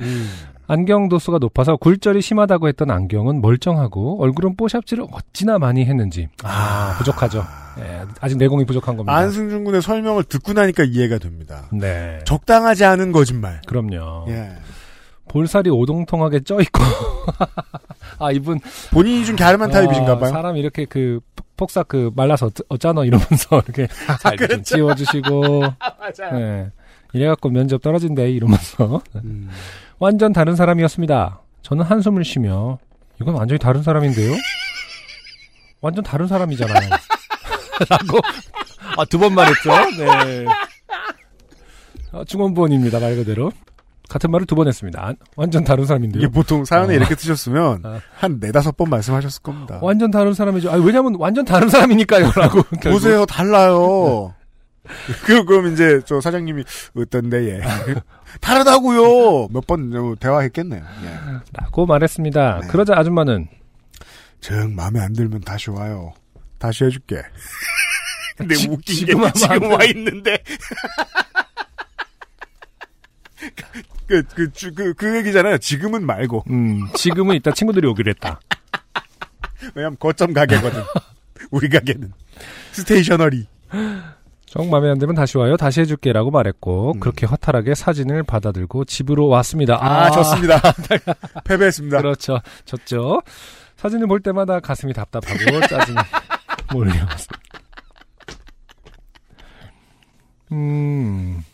[0.00, 0.30] 음.
[0.66, 7.44] 안경 도수가 높아서 굴절이 심하다고 했던 안경은 멀쩡하고 얼굴은 뽀샵질을 어찌나 많이 했는지 아, 부족하죠.
[7.80, 9.12] 예, 아직 내공이 부족한 겁니다.
[9.12, 11.64] 안승준 군의 설명을 듣고 나니까 이해가 됩니다.
[11.72, 12.20] 네.
[12.24, 13.60] 적당하지 않은 거짓말.
[13.66, 14.26] 그럼요.
[14.28, 14.52] 예.
[15.30, 16.82] 볼살이 오동통하게 쪄 있고
[18.18, 18.58] 아 이분
[18.92, 20.30] 본인이 좀 갸름한 타입이신가 어, 봐요.
[20.30, 21.20] 사람 이렇게 그
[21.56, 23.86] 폭삭 그 말라서 어쩌- 어쩌노 이러면서 이렇게
[24.20, 24.62] 잘좀 그렇죠.
[24.62, 26.38] 치워주시고 맞아요.
[26.38, 26.70] 네.
[27.12, 29.48] 이래갖고 면접 떨어진대 이러면서 음.
[30.00, 31.40] 완전 다른 사람이었습니다.
[31.62, 32.78] 저는 한숨을 쉬며
[33.20, 34.32] 이건 완전히 다른 사람인데요.
[35.80, 36.90] 완전 다른 사람이잖아요.
[37.88, 38.18] 라고
[38.96, 39.70] 아, 두 번 말했죠.
[39.98, 40.44] 네.
[42.12, 43.52] 아, 중원본입니다 말 그대로
[44.10, 45.00] 같은 말을 두 번 했습니다.
[45.02, 46.20] 아, 완전 다른 사람인데요.
[46.22, 46.96] 이게 보통 사연에 어.
[46.96, 48.00] 이렇게 쓰셨으면 어.
[48.16, 49.78] 한 네다섯 번 말씀하셨을 겁니다.
[49.80, 50.70] 완전 다른 사람이죠.
[50.70, 52.62] 아, 왜냐면 완전 다른 사람이니까요 라고.
[52.82, 52.90] 결국.
[52.90, 54.34] 보세요, 달라요.
[55.24, 56.64] 그, 그럼 이제 저 사장님이
[56.96, 57.60] 어떤데, 예.
[58.40, 60.82] 다르다고요 몇 번 대화했겠네요.
[61.04, 61.18] 예.
[61.52, 62.60] 라고 말했습니다.
[62.62, 62.66] 네.
[62.68, 63.46] 그러자 아줌마는
[64.40, 66.12] 정 마음에 안 들면 다시 와요.
[66.58, 67.22] 다시 해줄게.
[68.36, 70.42] 근데 지- 웃긴 지금 게 지금 안와 있는데.
[74.10, 75.58] 그, 그, 주- 그, 그 얘기잖아요.
[75.58, 76.42] 지금은 말고.
[76.50, 78.40] 음, 지금은 이따 친구들이 오기로 했다.
[79.76, 80.82] 왜냐면 거점 가게거든.
[81.52, 82.12] 우리 가게는.
[82.72, 83.46] 스테이셔너리.
[84.46, 85.56] 정 마음에 안 들면 다시 와요.
[85.56, 87.00] 다시 해줄게라고 말했고 음.
[87.00, 89.78] 그렇게 허탈하게 사진을 받아들고 집으로 왔습니다.
[89.80, 90.60] 아, 좋습니다.
[91.44, 91.98] 패배했습니다.
[91.98, 92.40] 그렇죠.
[92.64, 93.22] 졌죠.
[93.76, 95.38] 사진을 볼 때마다 가슴이 답답하고
[95.68, 95.96] 짜증이
[96.72, 97.38] 몰려왔습니다.
[100.52, 101.44] 음,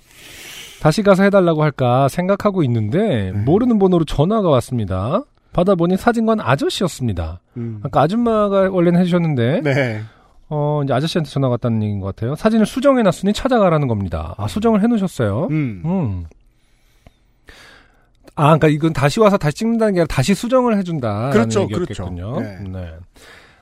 [0.80, 3.32] 다시 가서 해달라고 할까 생각하고 있는데 네.
[3.32, 5.22] 모르는 번호로 전화가 왔습니다.
[5.52, 7.40] 받아보니 사진관 아저씨였습니다.
[7.56, 7.80] 음.
[7.82, 10.02] 아까 아줌마가 원래는 해주셨는데 네.
[10.48, 12.34] 어 이제 아저씨한테 전화가 왔다는 얘기인 것 같아요.
[12.34, 14.34] 사진을 수정해놨으니 찾아가라는 겁니다.
[14.36, 15.48] 아 수정을 해놓으셨어요.
[15.50, 15.82] 음.
[15.84, 16.26] 음.
[18.38, 21.30] 아, 그러니까 이건 다시 와서 다시 찍는다는 게 아니라 다시 수정을 해준다.
[21.30, 22.34] 그렇죠, 얘기였겠군요.
[22.34, 22.62] 그렇죠.
[22.64, 22.68] 네.
[22.68, 22.92] 네.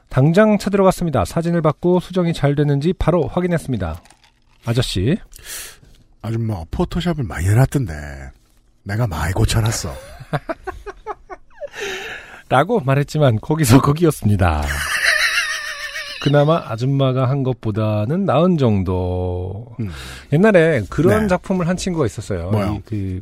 [0.09, 1.25] 당장 찾으러 갔습니다.
[1.25, 4.01] 사진을 받고 수정이 잘 됐는지 바로 확인했습니다.
[4.67, 5.17] 아저씨,
[6.25, 7.93] 아줌마, 포토샵을 많이 해놨던데.
[8.85, 9.95] 내가 많이 고쳐놨어.
[12.49, 14.63] 라고 말했지만 거기서 거기였습니다.
[16.23, 19.67] 그나마 아줌마가 한 것보다는 나은 정도.
[19.81, 19.91] 음.
[20.33, 21.29] 옛날에 그런 네.
[21.29, 22.51] 작품을 한 친구가 있었어요.
[22.53, 22.77] 뭐요?
[22.77, 23.21] 이 그,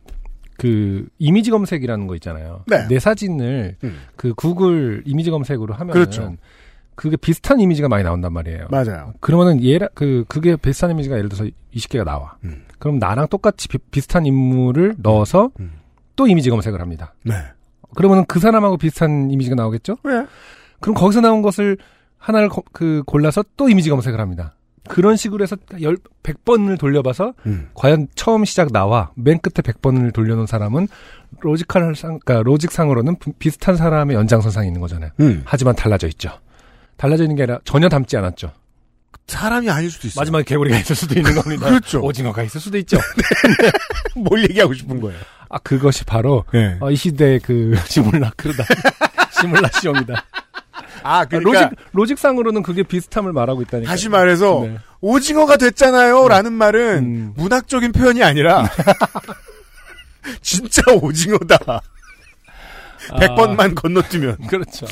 [0.56, 2.62] 그, 이미지 검색이라는 거 있잖아요.
[2.68, 2.86] 네.
[2.86, 4.00] 내 사진을 음.
[4.14, 6.36] 그 구글 이미지 검색으로 하면 그렇죠.
[6.94, 8.66] 그게 비슷한 이미지가 많이 나온단 말이에요.
[8.70, 9.14] 맞아요.
[9.20, 12.36] 그러면은 얘라 그 그게 비슷한 이미지가 예를 들어서 20개가 나와.
[12.44, 12.64] 음.
[12.78, 15.72] 그럼 나랑 똑같이 비, 슷한 인물을 넣어서 음.
[16.16, 17.14] 또 이미지 검색을 합니다.
[17.24, 17.34] 네.
[17.94, 19.96] 그러면은 그 사람하고 비슷한 이미지가 나오겠죠?
[20.04, 20.26] 왜?
[20.80, 21.78] 그럼 거기서 나온 것을
[22.18, 24.54] 하나를 거- 그 골라서 또 이미지 검색을 합니다.
[24.88, 27.68] 그런 식으로 해서 열 100번을 돌려봐서 음.
[27.74, 30.88] 과연 처음 시작 나와 맨 끝에 100번을 돌려놓은 사람은
[31.40, 35.10] logical 상, 그러니까 logic상으로는 비- 비슷한 사람의 연장선상에 있는 거잖아요.
[35.20, 35.42] 음.
[35.44, 36.30] 하지만 달라져 있죠.
[37.02, 38.52] 달라져 있는 게 아니라 전혀 닮지 않았죠.
[39.26, 40.20] 사람이 아닐 수도 있어요.
[40.20, 41.66] 마지막에 개구리가 있을 수도 있는 겁니다.
[41.68, 42.00] 그렇죠.
[42.00, 42.96] 오징어가 있을 수도 있죠.
[44.14, 45.18] 뭘 얘기하고 싶은 거예요?
[45.48, 46.76] 아 그것이 바로 네.
[46.78, 48.64] 어, 이 시대의 그 시뮬라크르다.
[49.32, 50.24] 시뮬라시옹이다.
[51.02, 53.90] 아, 아, 그러니까 로직 로직상으로는 그게 비슷함을 말하고 있다니까.
[53.90, 54.78] 다시 말해서 네.
[55.00, 56.28] 오징어가 됐잖아요.
[56.28, 57.32] 라는 말은 음.
[57.36, 58.70] 문학적인 표현이 아니라
[60.40, 61.58] 진짜 오징어다.
[61.66, 61.80] 아.
[63.16, 64.46] 100번만 건너뛰면.
[64.46, 64.86] 그렇죠.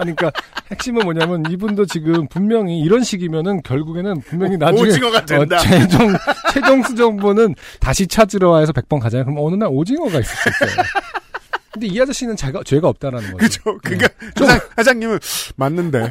[0.00, 0.32] 아니, 그러니까
[0.70, 5.56] 핵심은 뭐냐면 이분도 지금 분명히 이런 식이면은 결국에는 분명히 나중에 오징어가 된다.
[5.56, 6.14] 어, 최종
[6.52, 9.26] 최종 수정본은 다시 찾으러 와서 100번 가잖아요.
[9.26, 10.84] 그럼 어느 날 오징어가 있을 수 있어요.
[11.72, 13.62] 근데 이 아저씨는 죄가, 죄가 없다라는 거죠.
[13.62, 13.78] 그죠?
[13.84, 14.08] 그러니까
[14.40, 15.18] 회장, 회장님은
[15.56, 16.08] 맞는데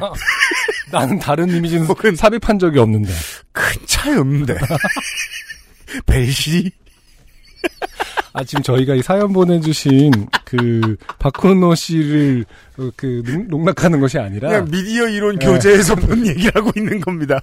[0.90, 3.12] 나는 다른 이미지는 혹은- 삽입한 적이 없는데.
[3.52, 4.56] 큰 차이 없는데.
[6.06, 6.70] 벨시
[8.32, 10.12] 아, 지금 저희가 이 사연 보내주신
[10.44, 12.44] 그 박훈호 씨를
[12.78, 15.46] 어, 그 농- 농락하는 것이 아니라 그냥 미디어 이론 네.
[15.46, 17.40] 교재에서 본 얘기를 하고 있는 겁니다.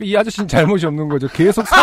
[0.00, 1.26] 이 아저씨는 잘못이 없는 거죠.
[1.28, 1.76] 계속 사,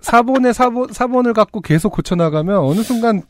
[0.00, 3.22] 사본에 사본, 사본을 갖고 계속 고쳐나가면 어느 순간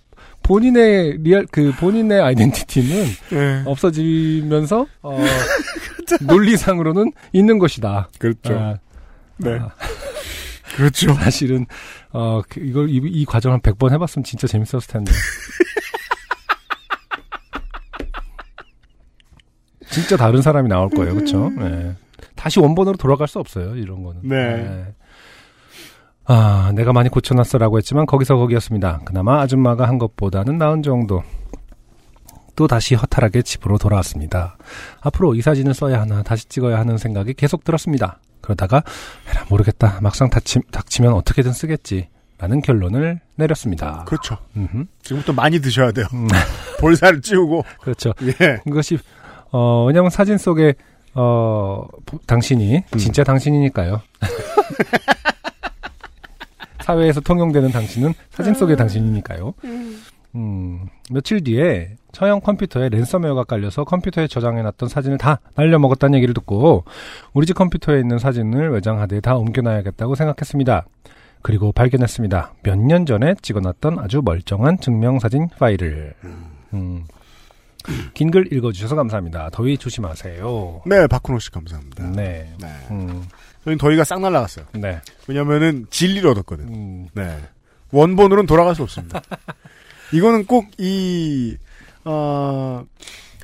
[0.45, 3.63] 본인의 real, 그 본인의 아이덴티티는 네.
[3.67, 5.19] 없어지면서, 어,
[6.23, 8.11] 논리상으로는 있는 것이다.
[8.21, 8.55] 그렇죠.
[8.57, 8.75] 아,
[9.39, 9.59] 네.
[9.59, 9.71] 아,
[10.77, 11.13] 그렇죠.
[11.15, 11.67] 사실은,
[12.13, 15.13] 어, 그- 이걸, 이, 이 과정 한 100번 해 봤으면 진짜 재밌었을 텐데.
[19.91, 21.15] 진짜 다른 사람이 나올 거예요.
[21.15, 21.51] 그쵸?
[21.51, 21.95] 네.
[22.35, 23.77] 다시 원본으로 돌아갈 수 없어요.
[23.77, 24.21] 이런 거는.
[24.25, 24.95] 네.
[26.25, 29.01] 아, 내가 많이 고쳐놨어라고 했지만 거기서 거기였습니다.
[29.05, 31.23] 그나마 아줌마가 한 것보다는 나은 정도.
[32.57, 34.57] 또 다시 허탈하게 집으로 돌아왔습니다.
[35.03, 38.19] 앞으로 이 사진을 써야 하나 다시 찍어야 하는 생각이 계속 들었습니다.
[38.47, 38.83] 그러다가
[39.29, 39.99] 에라 모르겠다.
[40.03, 42.09] 막상 닥치, 닥치면 어떻게든 쓰겠지.
[42.39, 44.05] 라는 결론을 내렸습니다.
[44.07, 44.37] 그렇죠.
[44.57, 44.85] 음흠.
[45.03, 46.07] 지금부터 많이 드셔야 돼요.
[46.13, 46.29] 음,
[46.81, 47.65] 볼살을 찌우고.
[47.81, 48.13] 그렇죠.
[48.23, 48.59] 예.
[48.63, 48.99] 그것이
[49.53, 50.75] 어 왜냐면 사진 속에
[51.15, 52.99] 어 부- 당신이 음.
[52.99, 54.01] 진짜 당신이니까요.
[56.83, 59.55] 사회에서 통용되는 당신은 사진 속의 당신이니까요.
[59.65, 60.03] 음,
[61.11, 66.85] 며칠 뒤에 처형 컴퓨터에 랜섬웨어가 깔려서 컴퓨터에 저장해놨던 사진을 다 날려먹었다는 얘기를 듣고
[67.33, 70.87] 우리 집 컴퓨터에 있는 사진을 외장하드에 다 옮겨놔야겠다고 생각했습니다.
[71.43, 72.55] 그리고 발견했습니다.
[72.63, 76.15] 몇 년 전에 찍어놨던 아주 멀쩡한 증명사진 파일을.
[76.75, 77.05] 음.
[78.15, 79.51] 긴 글 읽어주셔서 감사합니다.
[79.51, 80.83] 더위 조심하세요.
[80.87, 82.11] 네, 박훈호 씨 감사합니다.
[82.11, 82.53] 네.
[82.61, 82.69] 네.
[82.91, 83.23] 음,
[83.63, 84.65] 저희는 더위가 싹 날라갔어요.
[84.73, 85.01] 네.
[85.29, 86.67] 왜냐면은 진리를 얻었거든.
[86.67, 87.39] 음, 네.
[87.93, 89.21] 원본으로는 돌아갈 수 없습니다.
[90.13, 91.57] 이거는 꼭 이,
[92.05, 92.85] 어,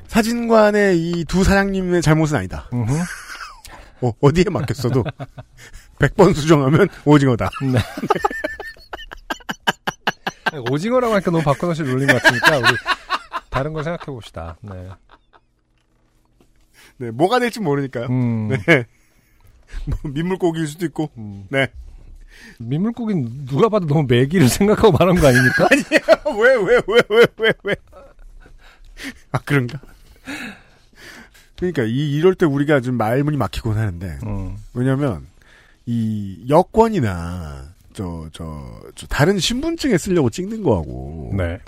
[0.07, 2.69] 사진관의 이 두 사장님의 잘못은 아니다.
[4.01, 5.03] 어, 어디에 맡겼어도
[5.99, 7.49] 100번 수정하면 오징어다.
[7.71, 7.79] 네.
[10.69, 12.67] 오징어라고 하니까 너무 박근호 씨 놀린 것 같으니까 우리
[13.49, 14.57] 다른 걸 생각해 봅시다.
[14.61, 14.89] 네.
[16.97, 18.05] 네, 뭐가 될지 모르니까요.
[18.07, 18.85] 음, 네.
[19.85, 21.09] 뭐 민물고기일 수도 있고.
[21.17, 21.47] 음.
[21.49, 21.67] 네.
[22.59, 25.67] 민물고기는 누가 봐도 너무 매기를 생각하고 말한 거 아닙니까?
[26.39, 27.75] 왜, 왜, 왜, 왜, 왜, 왜.
[29.31, 29.79] 아, 그런가?
[31.57, 34.19] 그러니까 이, 이럴 때 우리가 좀 말문이 막히곤 하는데.
[34.25, 35.25] 음, 왜냐면,
[35.85, 41.31] 이 여권이나, 저, 저, 저, 다른 신분증에 쓰려고 찍는 거하고.
[41.35, 41.59] 네.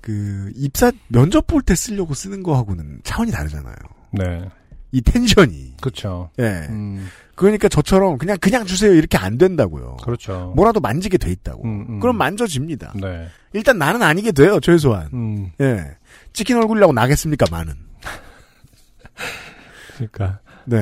[0.00, 3.74] 그, 입사, 면접 볼 때 쓰려고 쓰는 거하고는 차원이 다르잖아요.
[4.12, 4.48] 네.
[4.92, 5.74] 이 텐션이.
[5.80, 6.30] 그렇죠.
[6.38, 6.66] 예.
[6.70, 8.92] 음, 그러니까 저처럼 그냥, 그냥 주세요.
[8.92, 9.96] 이렇게 안 된다고요.
[10.02, 10.52] 그렇죠.
[10.56, 11.64] 뭐라도 만지게 돼 있다고.
[11.64, 12.00] 음, 음.
[12.00, 12.94] 그럼 만져집니다.
[13.00, 13.28] 네.
[13.52, 15.08] 일단 나는 아니게 돼요, 최소한.
[15.12, 15.96] 음, 예.
[16.32, 17.74] 찍힌 얼굴이라고 나겠습니까, 많은.
[19.96, 20.40] 그러니까.
[20.64, 20.78] 네.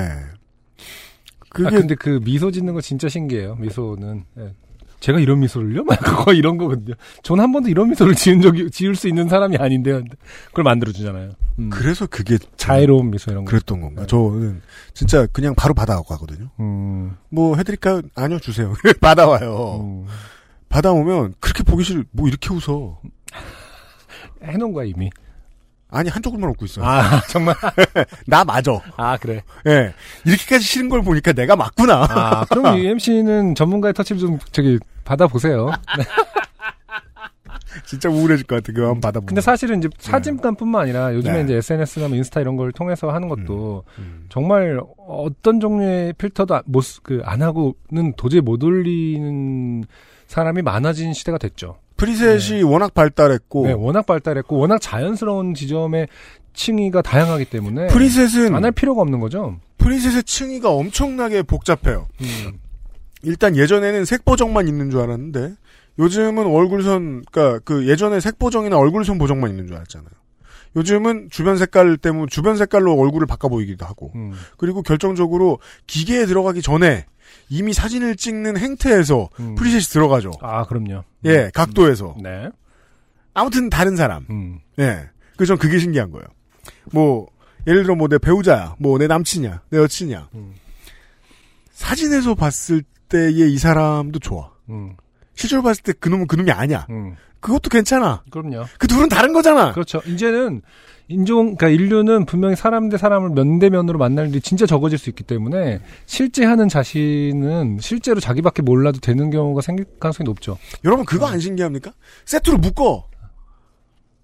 [1.48, 3.57] 그게, 아, 근데 그 미소 짓는 거 진짜 신기해요.
[3.57, 4.24] 미소는.
[4.38, 4.55] 예.
[5.03, 5.82] 제가 이런 미소를요?
[5.84, 6.94] 막 그거 이런 거거든요.
[7.24, 10.03] 전 한 번도 이런 미소를 지은 적이, 지을 수 있는 사람이 아닌데요.
[10.46, 11.32] 그걸 만들어 주잖아요.
[11.59, 11.70] 음.
[11.70, 13.50] 그래서 그게 자애로운 미소 이런 거.
[13.50, 14.03] 그랬던 건가.
[14.03, 14.07] 네.
[14.07, 14.62] 저는
[14.94, 16.50] 진짜 그냥 바로 받아가고 가거든요.
[16.61, 18.03] 음, 뭐 해드릴까요?
[18.14, 18.72] 아니요, 주세요.
[19.03, 19.80] 받아와요.
[19.82, 20.07] 음.
[20.68, 23.00] 받아오면 그렇게 보기 싫, 뭐 이렇게 웃어.
[24.44, 25.11] 해놓은 거야, 이미.
[25.93, 26.84] 아니 한쪽으로만 웃고 있어요.
[26.86, 27.55] 아, 정말?
[28.26, 28.80] 나 맞아.
[28.97, 29.43] 아, 그래.
[29.66, 29.93] 예.
[30.24, 32.07] 이렇게까지 싫은 걸 보니까 내가 맞구나.
[32.11, 35.66] 아, 그럼 UMC는 전문가의 터치를 좀, 저기, 받아 보세요.
[35.99, 36.05] 네.
[37.86, 38.72] 진짜 우울해질 것 같아.
[38.72, 39.26] 그거 한번 받아보면.
[39.28, 41.45] 근데 사실은 이제 사진관뿐만 아니라 요즘에 네.
[41.45, 44.26] 이제 SNS나 뭐 인스타 이런 걸 통해서 하는 것도 음.
[44.28, 44.78] 정말
[45.09, 49.84] 어떤 종류의 필터도 안- 못, 쓰- 그, 안 하고는 도저히 못 올리는
[50.26, 51.76] 사람이 많아진 시대가 됐죠.
[52.07, 56.09] preset이 워낙 발달했고 네, 워낙 발달했고, 워낙 자연스러운 지점의
[56.55, 57.86] 층위가 다양하기 때문에.
[57.88, 59.57] preset은 안 할 필요가 없는 거죠.
[59.78, 62.09] preset의 층위가 엄청나게 복잡해요.
[62.20, 62.59] 음.
[63.22, 65.55] 일단 예전에는 색보정만 있는 줄 알았는데
[65.98, 70.11] 요즘은 얼굴선 그러니까 그 예전에 색보정이나 얼굴선 보정만 있는 줄 알았잖아요.
[70.74, 74.32] 요즘은 주변 색깔 때문에 주변 색깔로 얼굴을 바꿔 보이기도 하고 음.
[74.57, 77.05] 그리고 결정적으로 기계에 들어가기 전에
[77.49, 79.55] 이미 사진을 찍는 행태에서 음.
[79.55, 80.30] 프리셋이 들어가죠.
[80.41, 81.05] 아, 그럼요.
[81.24, 82.16] 예, 각도에서.
[82.22, 82.49] 네.
[83.35, 84.26] 아무튼 다른 사람.
[84.30, 84.61] 음.
[84.78, 85.09] 예.
[85.37, 86.26] 그래서 전 그게 신기한 거예요.
[86.93, 87.28] 뭐
[87.66, 90.28] 예를 들어 뭐 내 배우자야, 뭐 내 남친이야, 내 여친이야.
[90.35, 90.55] 음.
[91.72, 94.51] 사진에서 봤을 때의 이 사람도 좋아.
[94.68, 94.97] 음.
[95.35, 96.87] 실제로 봤을 때 그놈은 그놈이 아니야.
[96.91, 97.16] 음.
[97.41, 98.22] 그것도 괜찮아.
[98.30, 98.66] 그럼요.
[98.78, 99.72] 그 둘은 다른 거잖아.
[99.72, 100.01] 그렇죠.
[100.07, 100.62] 이제는
[101.12, 105.22] 인종, 그러니까 인류는 분명히 사람 대 사람을 면 대면으로 만날 일이 진짜 적어질 수 있기
[105.24, 110.58] 때문에 실제 하는 자신은 실제로 자기밖에 몰라도 되는 경우가 생길 가능성이 높죠.
[110.84, 111.92] 여러분 그거 안 신기합니까?
[112.24, 113.06] 세트로 묶어.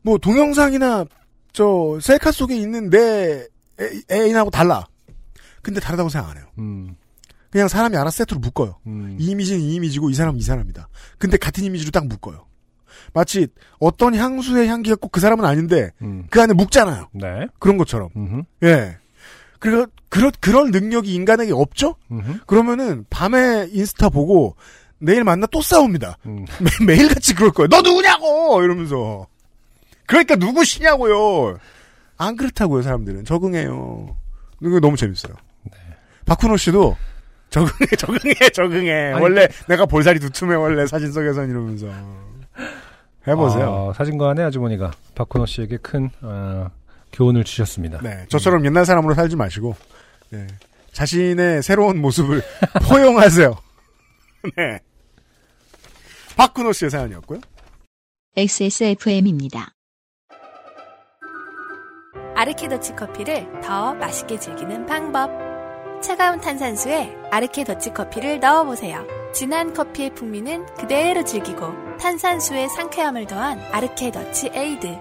[0.03, 1.05] 뭐 동영상이나
[1.53, 3.47] 저 셀카 속에 있는 내
[3.80, 4.86] 애- 애인하고 달라.
[5.62, 6.47] 근데 다르다고 생각 안 해요.
[6.59, 6.95] 음,
[7.51, 8.78] 그냥 사람이 알아서 세트로 묶어요.
[8.86, 10.89] 음, 이 이미지는 이 이미지고 이 사람은 이 사람이다.
[11.18, 12.47] 근데 같은 이미지로 딱 묶어요.
[13.12, 16.26] 마치 어떤 향수의 향기가 꼭 그 사람은 아닌데 음.
[16.30, 17.09] 그 안에 묶잖아요.
[17.12, 17.46] 네.
[17.59, 18.09] 그런 것처럼.
[18.16, 18.96] 음흠, 예.
[19.59, 21.96] 그러, 그런, 그런 능력이 인간에게 없죠?
[22.12, 24.55] 음흠, 그러면은 밤에 인스타 보고
[24.99, 26.18] 내일 만나 또 싸웁니다.
[26.26, 26.44] 음.
[26.86, 27.68] 매, 일같이 그럴 거예요.
[27.68, 28.62] 너 누구냐고!
[28.62, 29.26] 이러면서.
[30.07, 31.59] 그러니까 누구시냐고요!
[32.16, 33.24] 안 그렇다고요, 사람들은.
[33.24, 34.16] 적응해요.
[34.62, 35.34] 이거 너무 재밌어요.
[36.26, 36.96] 박훈호 씨도
[37.51, 39.12] 적응해, 적응해, 적응해.
[39.12, 41.86] 아니, 원래 내가 볼살이 두툼해, 원래 사진 속에선 이러면서.
[43.29, 43.89] 해보세요.
[43.91, 46.68] 아, 사진관의 아주머니가 박훈호 씨에게 큰 어,
[47.12, 48.01] 교훈을 주셨습니다.
[48.03, 49.74] 네, 저처럼 옛날 사람으로 살지 마시고,
[50.31, 50.47] 네,
[50.93, 52.42] 자신의 새로운 모습을
[52.88, 53.57] 포용하세요.
[54.57, 54.80] 네.
[56.37, 57.41] 박근호 씨의 사연이었고요.
[58.37, 59.72] XSFM입니다.
[62.37, 65.30] 아르케더치 커피를 더 맛있게 즐기는 방법.
[66.00, 69.05] 차가운 탄산수에 아르케더치 커피를 넣어보세요.
[69.39, 74.99] 진한 커피의 풍미는 그대로 즐기고 탄산수의 상쾌함을 더한 아르케 더치 에이드.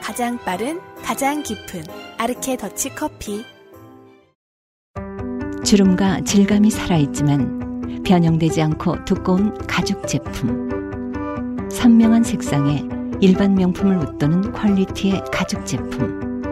[0.00, 1.82] 가장 빠른, 가장 깊은
[2.18, 3.44] 아르케 더치 커피.
[5.64, 11.68] 주름과 질감이 살아있지만 변형되지 않고 두꺼운 가죽 제품.
[11.68, 12.84] 선명한 색상에
[13.20, 16.42] 일반 명품을 웃도는 quality의 가죽 제품.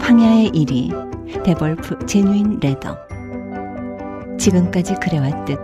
[0.00, 3.07] 황야의 이리 데볼프 genuine leather.
[4.52, 5.58] 지금까지 그래왔듯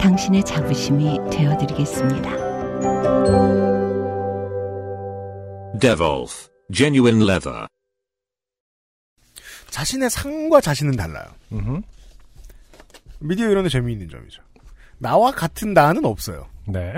[0.00, 2.30] 당신의 자부심이 되어드리겠습니다.
[5.80, 7.66] Devolf, genuine leather.
[9.70, 11.26] 자신의 상과 자신은 달라요.
[13.18, 14.42] 미디어 이론의 재미있는 점이죠.
[14.98, 16.46] 나와 같은 나는 없어요.
[16.68, 16.94] 네.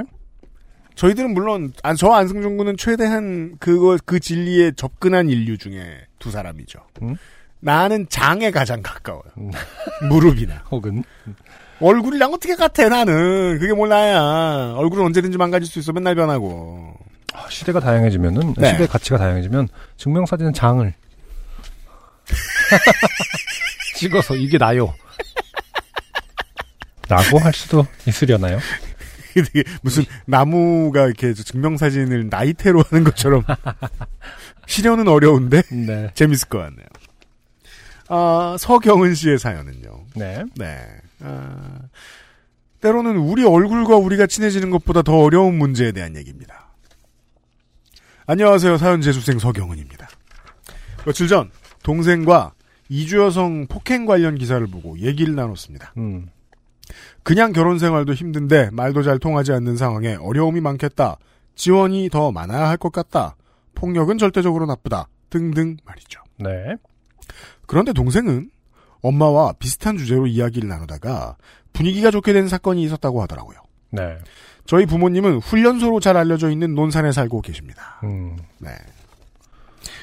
[0.96, 6.78] 저희들은 물론 안- 저 안승준 군은 최대한 그거 그 진리에 접근한 인류 중에 두 사람이죠.
[7.02, 7.16] 음?
[7.60, 9.22] 나는 장에 가장 가까워요.
[9.38, 9.50] 음.
[10.08, 11.04] 무릎이나 혹은
[11.80, 14.74] 얼굴이랑 어떻게 같아 나는 그게 뭘 나야.
[14.76, 16.94] 얼굴은 언제든지 망가질 수 있어 맨날 변하고.
[17.32, 18.72] 아, 시대가 다양해지면은 네.
[18.72, 20.92] 시대 가치가 다양해지면 증명사진은 장을
[23.96, 24.92] 찍어서 이게 나요.
[27.08, 28.58] 라고 할 수도 있으려나요?
[29.34, 33.44] 되게 무슨 나무가 이렇게 저 증명사진을 나이테로 하는 것처럼
[34.66, 36.10] 실현은 어려운데 네.
[36.14, 36.86] 재밌을 것 같네요.
[38.12, 40.06] 아, 서경은 씨의 사연은요.
[40.16, 40.42] 네.
[40.56, 40.78] 네.
[41.20, 41.78] 아,
[42.80, 46.72] 때로는 우리 얼굴과 우리가 친해지는 것보다 더 어려운 문제에 대한 얘기입니다.
[48.26, 48.78] 안녕하세요.
[48.78, 50.08] 사연 재수생 서경은입니다.
[51.04, 51.50] 며칠 전
[51.84, 52.52] 동생과
[52.88, 55.92] 이주 여성 폭행 관련 기사를 보고 얘기를 나눴습니다.
[55.96, 56.28] 음.
[57.22, 61.16] 그냥 결혼 생활도 힘든데 말도 잘 통하지 않는 상황에 어려움이 많겠다.
[61.54, 63.36] 지원이 더 많아야 할 것 같다.
[63.76, 65.06] 폭력은 절대적으로 나쁘다.
[65.28, 66.20] 등등 말이죠.
[66.38, 66.74] 네.
[67.70, 68.50] 그런데 동생은
[69.00, 71.36] 엄마와 비슷한 주제로 이야기를 나누다가
[71.72, 73.58] 분위기가 좋게 된 사건이 있었다고 하더라고요.
[73.92, 74.18] 네.
[74.66, 78.00] 저희 부모님은 훈련소로 잘 알려져 있는 논산에 살고 계십니다.
[78.02, 78.36] 음.
[78.58, 78.70] 네.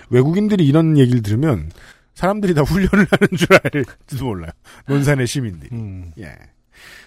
[0.09, 1.69] 외국인들이 이런 얘기를 들으면
[2.13, 4.51] 사람들이 다 훈련을 하는 줄 알지도 몰라요.
[4.87, 5.67] 논산의 시민들이.
[5.73, 6.13] 음.
[6.19, 6.33] 예.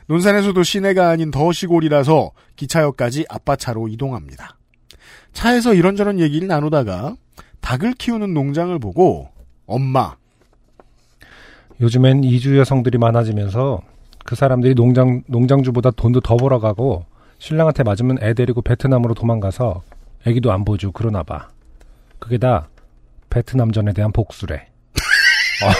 [0.09, 4.59] 논산에서도 시내가 아닌 더 시골이라서 기차역까지 아빠 차로 이동합니다.
[5.33, 7.17] 차에서 이런저런 얘기를 나누다가
[7.63, 9.31] 닭을 키우는 농장을 보고
[9.65, 10.20] 엄마
[11.81, 13.81] 요즘엔 이주 여성들이 많아지면서
[14.25, 17.07] 그 사람들이 농장 농장주보다 돈도 더 벌어가고
[17.39, 19.83] 신랑한테 맞으면 애 데리고 베트남으로 도망가서
[20.27, 21.49] 애기도 안 보여주고 그러나 봐.
[22.19, 22.69] 그게 다
[23.31, 24.69] 베트남전에 대한 복수래.
[25.65, 25.71] 어.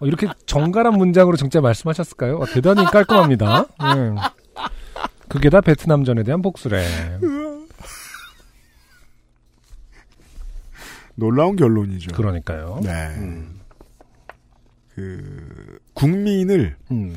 [0.00, 2.36] 어, 이렇게 정갈한 문장으로 진짜 말씀하셨을까요?
[2.36, 3.64] 어, 대단히 깔끔합니다.
[3.82, 4.16] 음.
[5.28, 6.84] 그게 다 베트남전에 대한 복수래.
[11.14, 12.14] 놀라운 결론이죠.
[12.14, 12.80] 그러니까요.
[12.82, 12.90] 네.
[13.16, 13.60] 음.
[14.94, 17.16] 그 국민을 음.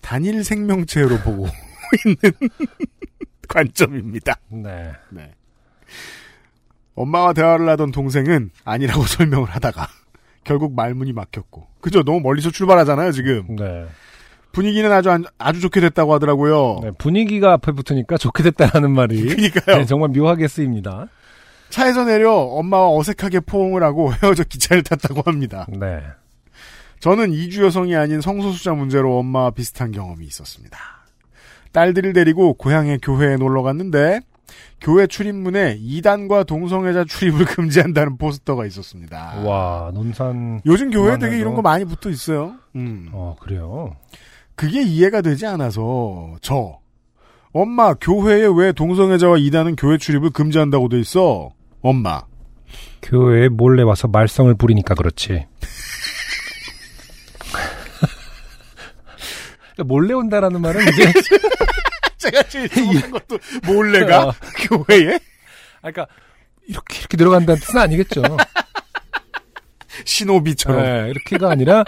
[0.00, 1.46] 단일 생명체로 보고
[2.06, 2.32] 있는
[3.48, 4.36] 관점입니다.
[4.48, 4.92] 네.
[5.10, 5.34] 네.
[6.94, 9.88] 엄마와 대화를 하던 동생은 아니라고 설명을 하다가
[10.44, 12.02] 결국 말문이 막혔고 그죠?
[12.02, 13.56] 너무 멀리서 출발하잖아요 지금.
[13.56, 13.86] 네.
[14.52, 16.80] 분위기는 아주 안- 아주 좋게 됐다고 하더라고요.
[16.82, 19.78] 네, 분위기가 앞에 붙으니까 좋게 됐다라는 말이 그러니까요.
[19.78, 21.08] 네, 정말 묘하게 쓰입니다.
[21.70, 25.66] 차에서 내려 엄마와 어색하게 포옹을 하고 헤어져 기차를 탔다고 합니다.
[25.68, 26.00] 네.
[27.00, 30.78] 저는 이주 여성이 아닌 성소수자 문제로 엄마와 비슷한 경험이 있었습니다.
[31.72, 34.20] 딸들을 데리고 고향의 교회에 놀러 갔는데
[34.82, 39.40] 교회 출입문에 이단과 동성애자 출입을 금지한다는 포스터가 있었습니다.
[39.44, 40.60] 와, 논산.
[40.66, 42.52] 요즘 교회에 되게 이런 거 많이 붙어 있어요.
[42.76, 43.08] 음.
[43.12, 43.96] 어, 그래요.
[44.62, 46.78] 그게 이해가 되지 않아서 저
[47.52, 51.50] 엄마 교회에 왜 동성애자와 이단은 교회 출입을 금지한다고 돼 있어?
[51.80, 52.22] 엄마
[53.02, 55.46] 교회에 몰래 와서 말썽을 부리니까 그렇지.
[59.74, 61.12] 그러니까 몰래 온다라는 말은 이제
[62.18, 64.34] 제가 제일 좋아하는 것도 몰래가 어.
[64.68, 65.16] 교회에
[65.82, 66.06] 아, 그러니까
[66.68, 68.22] 이렇게 이렇게 들어간다는 뜻은 아니겠죠.
[70.06, 71.82] 신호비처럼 네, 이렇게가 아니라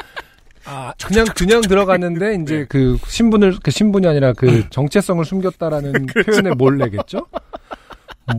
[0.67, 7.27] 아, 그냥 그냥 들어갔는데 이제 그 신분을 그 신분이 아니라 그 정체성을 숨겼다라는 표현의 몰래겠죠.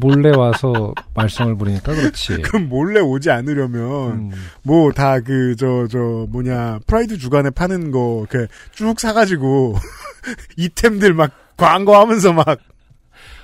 [0.01, 2.41] 몰래 와서 말썽을 부리니까 그렇지.
[2.43, 3.83] 그럼 몰래 오지 않으려면
[4.13, 4.31] 음,
[4.63, 9.75] 뭐다 그 저저 뭐냐 프라이드 주간에 파는 거그쭉 사가지고
[10.57, 12.45] 이템들 막 광고하면서 막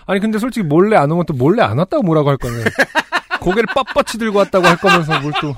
[0.08, 2.64] 아니 근데 솔직히 몰래 안 오면 또 몰래 안 왔다고 뭐라고 할 거는
[3.40, 5.54] 고개를 빳빳이 들고 왔다고 할 거면서 뭘 또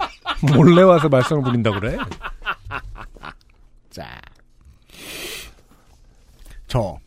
[0.58, 1.98] 몰래 와서 말썽을 부린다 그래?
[3.94, 4.20] 자.
[6.68, 6.98] 저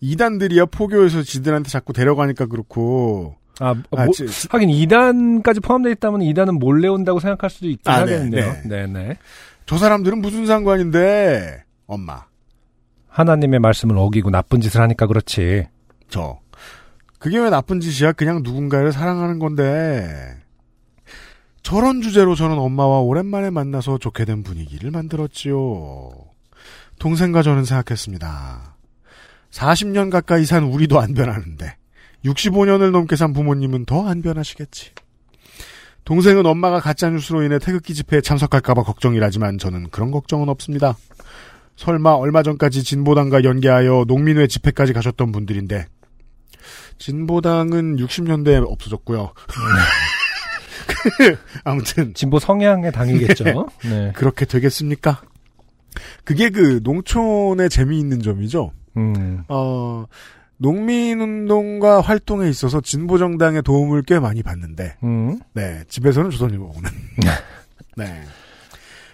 [0.00, 6.20] 이단들이야 포교에서 지들한테 자꾸 데려가니까 그렇고 아, 아, 뭐- 지- 지- 하긴 2단까지 포함되어 있다면
[6.20, 8.52] 2단은 몰래 온다고 생각할 수도 있긴 아, 네, 하겠네요.
[8.52, 8.62] 네.
[8.66, 9.18] 네, 네.
[9.64, 12.24] 저 사람들은 무슨 상관인데 엄마
[13.08, 15.66] 하나님의 말씀을 어기고 나쁜 짓을 하니까 그렇지.
[16.08, 16.38] 저
[17.18, 18.12] 그게 왜 나쁜 짓이야?
[18.12, 20.36] 그냥 누군가를 사랑하는 건데
[21.66, 26.12] 저런 주제로 저는 엄마와 오랜만에 만나서 좋게 된 분위기를 만들었지요.
[27.00, 28.76] 동생과 저는 생각했습니다.
[29.50, 31.76] 40년 가까이 산 우리도 안 변하는데
[32.24, 34.92] 65년을 넘게 산 부모님은 더 안 변하시겠지.
[36.04, 40.96] 동생은 엄마가 가짜뉴스로 인해 태극기 집회에 참석할까봐 걱정이라지만 저는 그런 걱정은 없습니다.
[41.74, 45.86] 설마 얼마 전까지 진보당과 연계하여 농민회 집회까지 가셨던 분들인데
[46.98, 49.32] 진보당은 60년대에 없어졌고요.
[51.64, 53.44] 아무튼 진보 성향의 당이겠죠.
[53.84, 54.12] 네.
[54.14, 55.20] 그렇게 되겠습니까?
[56.24, 58.72] 그게 그 농촌의 재미있는 점이죠.
[58.96, 59.42] 음.
[59.48, 60.04] 어,
[60.58, 65.38] 농민운동과 활동에 있어서 진보정당의 도움을 꽤 많이 받는데, 음.
[65.54, 66.90] 네, 집에서는 조선일보 보는.
[67.96, 68.22] 네.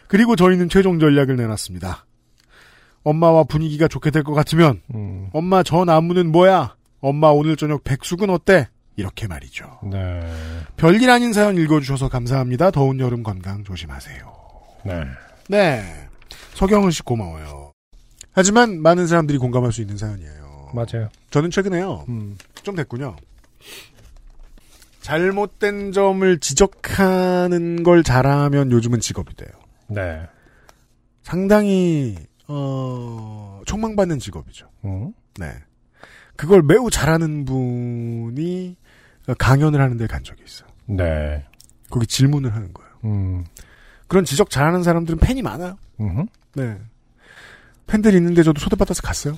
[0.08, 2.06] 그리고 저희는 최종 전략을 내놨습니다.
[3.04, 5.28] 엄마와 분위기가 좋게 될 것 같으면, 음.
[5.32, 6.76] 엄마 저 나무는 뭐야?
[7.00, 8.68] 엄마 오늘 저녁 백숙은 어때?
[8.96, 9.80] 이렇게 말이죠.
[9.90, 10.20] 네.
[10.76, 12.70] 별일 아닌 사연 읽어주셔서 감사합니다.
[12.70, 14.32] 더운 여름 건강 조심하세요.
[14.84, 15.04] 네.
[15.48, 16.08] 네.
[16.54, 17.72] 서경은 씨 고마워요.
[18.32, 20.70] 하지만 많은 사람들이 공감할 수 있는 사연이에요.
[20.74, 21.08] 맞아요.
[21.30, 22.04] 저는 최근에요.
[22.08, 22.36] 음.
[22.62, 23.16] 좀 됐군요.
[25.00, 29.50] 잘못된 점을 지적하는 걸 잘하면 요즘은 직업이 돼요.
[29.88, 30.22] 네.
[31.22, 32.16] 상당히
[32.48, 34.68] 어 촉망받는 직업이죠.
[34.84, 35.12] 음.
[35.38, 35.52] 네.
[36.36, 38.76] 그걸 매우 잘하는 분이
[39.38, 40.68] 강연을 하는 데 간 적이 있어요.
[40.86, 41.44] 네.
[41.90, 42.90] 거기 질문을 하는 거예요.
[43.04, 43.44] 음.
[44.08, 45.76] 그런 지적 잘하는 사람들은 팬이 많아요.
[46.00, 46.26] 음.
[46.54, 46.78] 네.
[47.86, 49.36] 팬들이 있는데 저도 초대받아서 갔어요.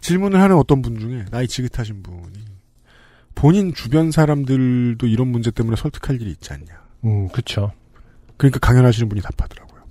[0.00, 2.44] 질문을 하는 어떤 분 중에 나이 지긋하신 분이
[3.34, 6.84] 본인 주변 사람들도 이런 문제 때문에 설득할 일이 있지 않냐.
[7.04, 7.72] 음, 그쵸.
[8.36, 9.82] 그러니까 강연하시는 분이 답하더라고요.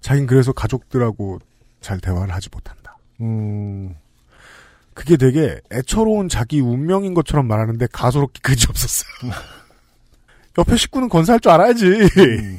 [0.00, 1.38] 자긴 그래서 가족들하고
[1.80, 2.96] 잘 대화를 하지 못한다.
[3.20, 3.94] 음.
[4.94, 9.32] 그게 되게 애처로운 자기 운명인 것처럼 말하는데 가소롭게 그지 없었어요.
[10.58, 11.86] 옆에 식구는 건사할 줄 알아야지.
[11.86, 12.58] 음.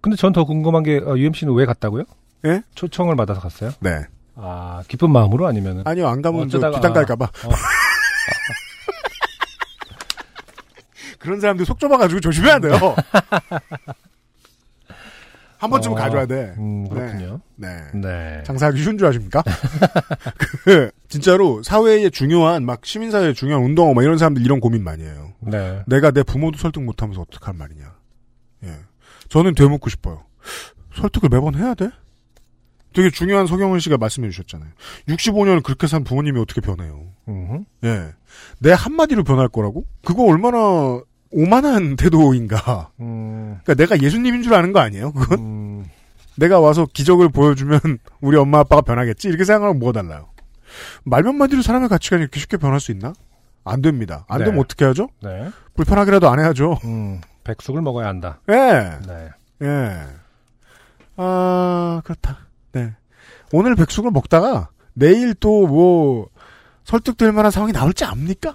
[0.00, 2.04] 근데 전 더 궁금한 게 어, UMC는 왜 갔다고요?
[2.44, 2.62] 예?
[2.76, 3.72] 초청을 받아서 갔어요?
[3.80, 4.04] 네.
[4.36, 7.24] 아 기쁜 마음으로 아니면은 아니요, 안 가면 저 어쩌다가- 뒷담 깔까봐.
[7.24, 7.50] 어.
[11.18, 12.94] 그런 사람들 속 좁아가지고 조심해야 돼요.
[15.58, 16.54] 한 번쯤은 어, 가줘야 돼.
[16.58, 17.40] 음, 그렇군요.
[17.56, 17.68] 네.
[17.94, 18.42] 네.
[18.44, 19.42] 장사하기 쉬운 줄 아십니까?
[20.64, 25.32] 그, 진짜로 사회에 중요한, 막 시민사회에 중요한 운동어 막 이런 사람들 이런 고민 많이 해요.
[25.40, 25.82] 네.
[25.86, 27.94] 내가 내 부모도 설득 못하면서 어떡할 말이냐.
[28.64, 28.74] 예.
[29.28, 30.24] 저는 되묻고 싶어요.
[30.94, 31.90] 설득을 매번 해야 돼?
[32.92, 34.70] 되게 중요한 서경은 씨가 말씀해 주셨잖아요.
[35.08, 37.12] 65년을 그렇게 산 부모님이 어떻게 변해요?
[37.28, 37.64] 음흠.
[37.84, 38.14] 예.
[38.58, 39.84] 내 한마디로 변할 거라고?
[40.02, 41.00] 그거 얼마나
[41.30, 42.90] 오만한 태도인가.
[43.00, 45.12] 음, 그러니까 내가 예수님인 줄 아는 거 아니에요?
[45.12, 45.38] 그건?
[45.38, 45.84] 음,
[46.36, 47.80] 내가 와서 기적을 보여주면
[48.20, 49.28] 우리 엄마 아빠가 변하겠지?
[49.28, 50.28] 이렇게 생각하면 뭐가 달라요?
[51.04, 53.12] 말몇 마디로 사람의 가치관이 이렇게 쉽게 변할 수 있나?
[53.64, 54.24] 안 됩니다.
[54.28, 54.44] 안 네.
[54.46, 55.08] 되면 어떻게 하죠?
[55.22, 55.50] 네.
[55.74, 56.78] 불편하게라도 안 해야죠.
[56.84, 58.40] 음, 백숙을 먹어야 한다.
[58.48, 58.98] 예.
[59.06, 59.28] 네.
[59.62, 60.02] 예.
[61.16, 62.38] 아, 그렇다.
[62.72, 62.94] 네.
[63.52, 66.28] 오늘 백숙을 먹다가 내일 또 뭐
[66.84, 68.54] 설득될 만한 상황이 나올지 압니까?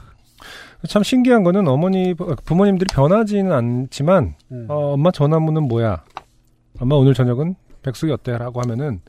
[0.88, 4.66] 참 신기한 거는 어머니, 부모님들이 변하지는 않지만, 음.
[4.70, 6.04] 어, 엄마 전화문은 뭐야?
[6.80, 8.38] 엄마 오늘 저녁은 백숙이 어때?
[8.38, 9.02] 라고 하면은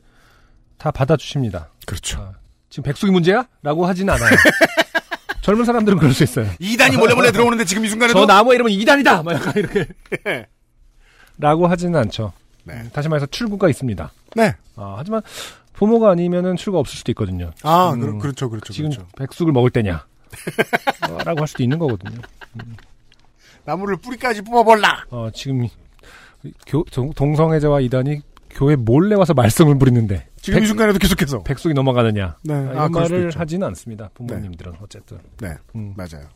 [0.77, 1.69] 다 받아주십니다.
[1.85, 2.19] 그렇죠.
[2.19, 2.33] 아,
[2.69, 3.47] 지금 백숙이 문제야?
[3.61, 4.29] 라고 하진 않아요.
[5.41, 6.47] 젊은 사람들은 그럴 수 있어요.
[6.59, 9.23] 이단이 몰래 몰래 들어오는데 지금 이 순간에도 저 나무에 이러면 이단이다!
[9.23, 9.87] 막 약간 이렇게.
[10.27, 10.47] 예.
[11.37, 12.31] 라고 하지는 않죠.
[12.63, 12.83] 네.
[12.93, 14.11] 다시 말해서 출구가 있습니다.
[14.35, 14.55] 네.
[14.75, 15.21] 아, 하지만
[15.73, 17.51] 부모가 아니면은 출구가 없을 수도 있거든요.
[17.63, 19.07] 아, 음, 그렇죠 그렇죠, 지금 그렇죠.
[19.17, 20.05] 백숙을 먹을 때냐?
[21.09, 22.19] 어, 라고 할 수도 있는 거거든요.
[23.65, 25.05] 나무를 뿌리까지 뽑아볼라.
[25.09, 25.67] 어, 지금
[26.67, 31.41] 교, 동- 동성애자와 이단이 교회 몰래 와서 말썽을 부리는데 지금 이 백- 순간에도 계속해서.
[31.43, 32.37] 백숙이 넘어가느냐?
[32.43, 32.53] 네.
[32.53, 33.31] 아, 아, 말을.
[33.35, 34.09] 하지는 않습니다.
[34.13, 35.17] 부모님들은 어쨌든.
[35.39, 35.53] 네.
[35.75, 35.93] 음.
[35.95, 36.27] 맞아요.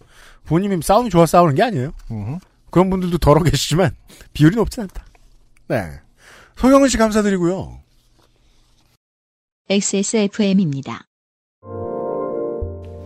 [0.46, 1.92] 부모님이 싸움이 좋아 싸우는 게 아니에요.
[2.10, 2.38] 음흠.
[2.72, 3.92] 그런 분들도 더러 계시지만
[4.34, 5.06] 비율이 높진 않다.
[5.68, 5.92] 네.
[6.56, 7.80] 소영은 씨 감사드리고요.
[9.70, 11.07] XSFM입니다.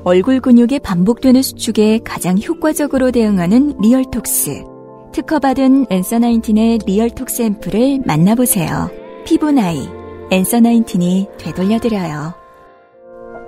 [0.03, 4.63] 얼굴 근육이 반복되는 수축에 가장 효과적으로 대응하는 리얼톡스.
[5.11, 8.89] 특허받은 Answer Nineteen의 리얼톡스 앰플을 만나보세요.
[9.25, 9.87] 피부 나이,
[10.31, 12.33] Answer Nineteen이 되돌려드려요.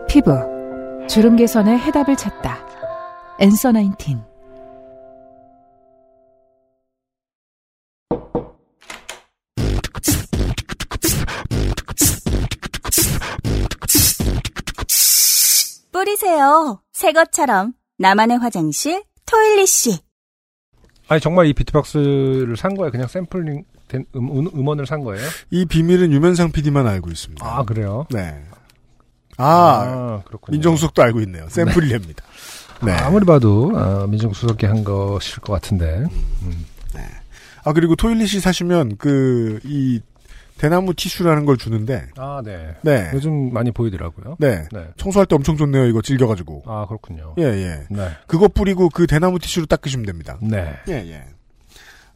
[0.07, 0.31] 피부,
[1.07, 2.59] 주름 개선의 해답을 찾다.
[3.39, 4.32] 엔서 나인틴.
[16.03, 16.81] 뿌리세요.
[16.91, 17.73] 새 것처럼.
[17.97, 19.99] 나만의 화장실, 토일리 씨.
[21.07, 22.91] 아니 정말 이 비트박스를 산 거예요?
[22.91, 25.25] 그냥 샘플링 된 음, 음, 음원을 산 거예요?
[25.51, 27.45] 이 비밀은 유면상 PD만 알고 있습니다.
[27.45, 28.05] 아 그래요?
[28.09, 28.43] 네.
[29.37, 30.55] 아, 그렇군요.
[30.55, 31.47] 민정수석도 알고 있네요.
[31.49, 32.23] 샘플이랍니다.
[32.83, 32.91] 네.
[32.91, 36.05] 아무리 봐도 아, 민정수석이 한 것일 것 같은데.
[37.63, 40.01] 아, 그리고 토일릿이 사시면 그, 이,
[40.57, 42.75] 대나무 티슈라는 걸 주는데, 아 네.
[42.81, 43.09] 네.
[43.13, 44.37] 요즘 많이 보이더라고요.
[44.39, 44.67] 네.
[44.71, 44.87] 네.
[44.97, 45.85] 청소할 때 엄청 좋네요.
[45.85, 46.63] 이거 질겨가지고.
[46.65, 47.35] 아 그렇군요.
[47.37, 47.83] 예, 예.
[47.89, 48.09] 네.
[48.27, 50.37] 그거 뿌리고 그 대나무 티슈로 닦으시면 됩니다.
[50.41, 50.73] 네.
[50.87, 51.23] 예, 예.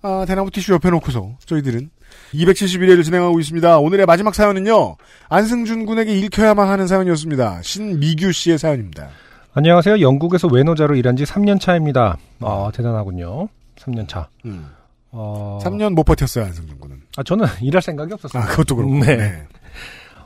[0.02, 1.90] 아, 대나무 티슈 옆에 놓고서 저희들은
[2.34, 3.80] 271회를 진행하고 있습니다.
[3.80, 4.96] 오늘의 마지막 사연은요.
[5.30, 7.62] 안승준 군에게 읽혀야만 하는 사연이었습니다.
[7.64, 9.10] 신미규 씨의 사연입니다.
[9.54, 10.02] 안녕하세요.
[10.02, 12.18] 영국에서 외노자로 일한 지 3년 차입니다.
[12.42, 13.50] 아, 대단하군요.
[13.78, 14.30] 3년 차.
[14.46, 14.70] 음.
[15.12, 17.02] 어, 3년 못 버텼어요, 안승준 군은.
[17.18, 18.44] 아, 저는 일할 생각이 없었어요.
[18.44, 18.94] 아, 그것도 그렇고.
[18.94, 19.18] 네.
[19.18, 19.48] 네.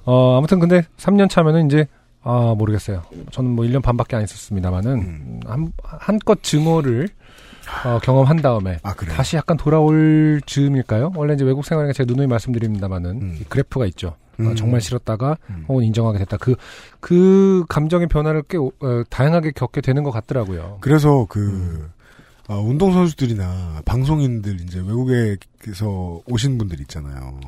[0.06, 1.88] 어, 아무튼 근데 3년 차면은 이제,
[2.22, 3.04] 아, 모르겠어요.
[3.32, 5.40] 저는 뭐 1년 반밖에 안 있었습니다만은, 음.
[5.46, 7.08] 한, 한껏 증오를,
[7.86, 9.16] 어, 경험한 다음에, 아, 그래요?
[9.16, 11.14] 다시 약간 돌아올 즈음일까요?
[11.16, 13.38] 원래 이제 외국 생활에 제가 누누이 말씀드립니다만은, 음.
[13.40, 14.16] 이 그래프가 있죠.
[14.40, 14.56] 어, 음.
[14.56, 15.66] 정말 싫었다가, 음.
[15.70, 16.38] 혹은 인정하게 됐다.
[16.38, 16.56] 그,
[17.00, 18.70] 그 감정의 변화를 꽤, 어,
[19.10, 20.80] 다양하게 겪게 되는 것 같더라고요.
[20.82, 21.90] 그래서 그,
[22.50, 22.54] 음.
[22.54, 27.40] 어, 운동선수들이나 방송인들, 이제 외국에서 오신 분들 있잖아요.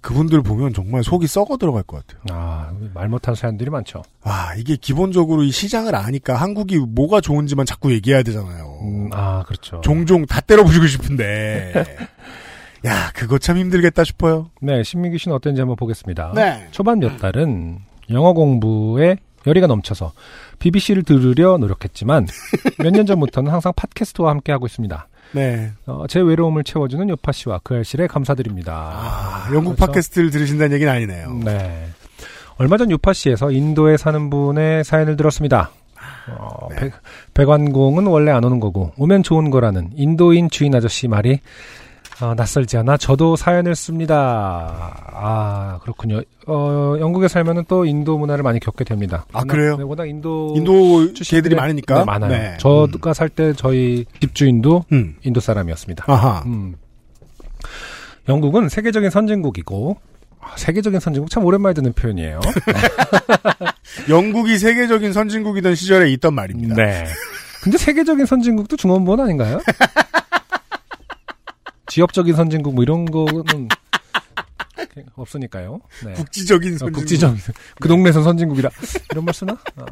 [0.00, 2.22] 그분들 보면 정말 속이 썩어 들어갈 것 같아요.
[2.36, 4.02] 아, 말 못한 사연들이 많죠.
[4.22, 8.78] 와, 이게 기본적으로 이 시장을 아니까 한국이 뭐가 좋은지만 자꾸 얘기해야 되잖아요.
[8.82, 9.80] 음, 아, 그렇죠.
[9.82, 11.72] 종종 다 때려 부수고 싶은데.
[12.84, 14.50] 야, 그거 참 힘들겠다 싶어요.
[14.60, 16.32] 네, 신민기 씨는 어땠는지 한번 보겠습니다.
[16.34, 16.66] 네.
[16.72, 17.78] 초반 몇 달은
[18.10, 19.16] 영어 공부에
[19.46, 20.12] 열의가 넘쳐서
[20.62, 22.26] BBC를 들으려 노력했지만
[22.78, 25.08] 몇 년 전부터는 항상 팟캐스트와 함께 하고 있습니다.
[25.32, 25.72] 네.
[25.86, 28.72] 어, 제 외로움을 채워주는 요파 씨와 그 알실에 감사드립니다.
[28.94, 31.40] 아, 영국 그래서- 팟캐스트를 들으신다는 얘기는 아니네요.
[31.44, 31.88] 네.
[32.58, 35.70] 얼마 전 요파 씨에서 인도에 사는 분의 사연을 들었습니다.
[36.28, 36.76] 어, 네.
[36.76, 36.92] 백,
[37.34, 41.40] 백완공은 원래 안 오는 거고 오면 좋은 거라는 인도인 주인 아저씨 말이
[42.22, 44.94] 어, 낯설지 않아 저도 사연을 씁니다.
[45.12, 46.20] 아 그렇군요.
[46.46, 49.26] 어, 영국에 살면은 또 인도 문화를 많이 겪게 됩니다.
[49.32, 49.76] 아, 워낙- 그래요?
[49.76, 51.98] 네, 워낙 인도 인도 개들이 많으니까.
[51.98, 52.30] 네, 많아요.
[52.30, 52.56] 네.
[52.58, 55.16] 저가 살때 저희 집주인도 음.
[55.24, 56.04] 인도 사람이었습니다.
[56.06, 56.42] 아하.
[56.46, 56.76] 음.
[58.28, 59.96] 영국은 세계적인 선진국이고
[60.40, 62.40] 아, 세계적인 선진국 참 오랜만에 듣는 표현이에요.
[64.08, 66.74] 영국이 세계적인 선진국이던 시절에 있던 말입니다.
[66.76, 67.04] 네.
[67.62, 69.60] 근데 세계적인 선진국도 중원본 아닌가요?
[71.92, 73.68] 지역적인 선진국 뭐 이런 거는
[75.14, 75.80] 없으니까요.
[76.06, 76.14] 네.
[76.14, 77.00] 국지적인 어, 선진국.
[77.00, 77.38] 국지적인
[77.78, 78.70] 그 동네에서 선진국이다.
[79.10, 79.58] 이런 말 쓰나?
[79.76, 79.84] 어.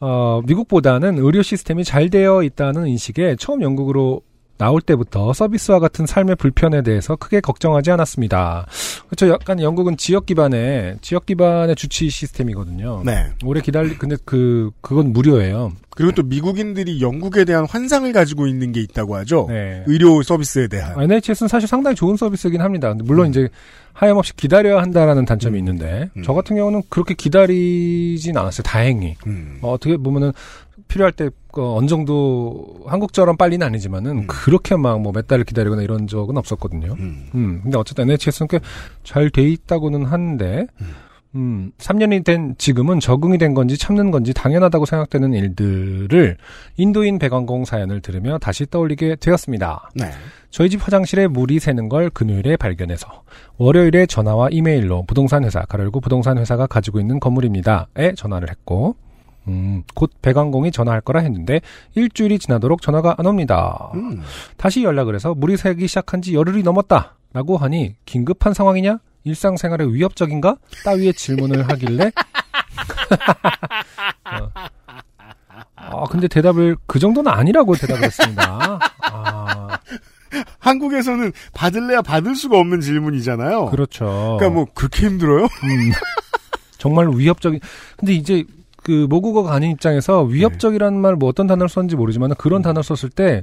[0.00, 4.20] 어, 미국보다는 의료 시스템이 잘 되어 있다는 인식에 처음 영국으로
[4.58, 8.66] 나올 때부터 서비스와 같은 삶의 불편에 대해서 크게 걱정하지 않았습니다.
[9.06, 9.28] 그렇죠.
[9.28, 13.02] 약간 영국은 지역 기반의 지역 기반의 주치 시스템이거든요.
[13.04, 13.26] 네.
[13.44, 15.72] 오래 기다리 근데 그 그건 무료예요.
[15.90, 19.46] 그리고 또 미국인들이 영국에 대한 환상을 가지고 있는 게 있다고 하죠.
[19.48, 19.82] 네.
[19.86, 21.00] 의료 서비스에 대한.
[21.00, 22.94] NHS는 사실 상당히 좋은 서비스이긴 합니다.
[23.02, 23.48] 물론 이제
[23.94, 28.62] 하염없이 기다려야 한다라는 단점이 있는데 저 같은 경우는 그렇게 기다리진 않았어요.
[28.62, 29.16] 다행히.
[29.26, 29.58] 음.
[29.62, 30.32] 어, 어떻게 보면은
[30.88, 36.06] 필요할 때 어, 어느 정도 한국처럼 빨리는 아니지만은 그렇게 막 뭐 몇 달을 기다리거나 이런
[36.06, 36.94] 적은 없었거든요.
[36.98, 37.60] 음.
[37.62, 38.60] 근데 어쨌든 NHS는 꽤
[39.04, 40.66] 잘 돼 있다고는 하는데
[41.34, 46.36] 음, 3년이 된 지금은 적응이 된 건지 참는 건지 당연하다고 생각되는 일들을
[46.76, 49.90] 인도인 배관공 사연을 들으며 다시 떠올리게 되었습니다.
[49.96, 50.10] 네.
[50.50, 53.22] 저희 집 화장실에 물이 새는 걸 금요일에 발견해서
[53.58, 58.96] 월요일에 전화와 이메일로 부동산 회사 가로열고 부동산 회사가 가지고 있는 건물입니다 에 전화를 했고
[59.48, 61.60] 음, 곧 배관공이 전화할 거라 했는데
[61.94, 63.90] 일주일이 지나도록 전화가 안 옵니다.
[63.94, 64.22] 음.
[64.56, 68.98] 다시 연락을 해서 물이 새기 시작한 지 열흘이 넘었다 라고 하니 긴급한 상황이냐?
[69.24, 70.56] 일상생활에 위협적인가?
[70.84, 72.10] 따위의 질문을 하길래
[74.24, 74.50] 어.
[75.76, 78.78] 아, 근데 대답을 그 정도는 아니라고 대답을 했습니다.
[79.02, 79.78] 아,
[80.58, 83.66] 한국에서는 받을래야 받을 수가 없는 질문이잖아요.
[83.66, 84.36] 그렇죠.
[84.38, 85.44] 그러니까 뭐 그렇게 힘들어요?
[85.44, 85.92] 음,
[86.78, 87.60] 정말 위협적인.
[87.96, 88.44] 근데 이제
[88.86, 93.42] 그 모국어가 아닌 입장에서 위협적이라는 말 뭐 어떤 단어를 썼는지 모르지만 그런 단어를 썼을 때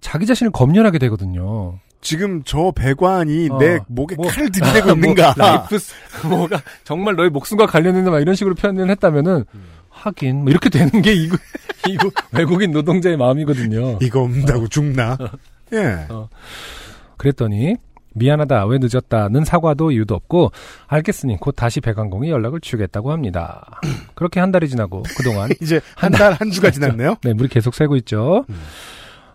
[0.00, 1.78] 자기 자신을 검열하게 되거든요.
[2.00, 5.34] 지금 저 배관이 어, 내 목에 뭐, 칼을 들이대고 있는가?
[5.36, 5.94] 뭐 life 스-
[6.26, 9.44] 뭐가 정말 너의 목숨과 관련있는 막 이런 식으로 표현을 했다면은
[9.90, 11.36] 하긴 뭐 이렇게 되는 게 이거
[11.88, 13.98] 이거 외국인 노동자의 마음이거든요.
[14.02, 15.16] 이거 없다고 죽나?
[15.72, 16.06] 예.
[16.08, 16.28] 어.
[17.16, 17.76] 그랬더니
[18.14, 20.52] 미안하다 왜 늦었다는 사과도 이유도 없고
[20.88, 23.80] 알겠으니 곧 다시 배관공이 연락을 주겠다고 합니다.
[24.14, 27.16] 그렇게 한 달이 지나고 그동안 이제 한 달 한 주가 지났네요.
[27.22, 28.44] 네 물이 계속 새고 있죠.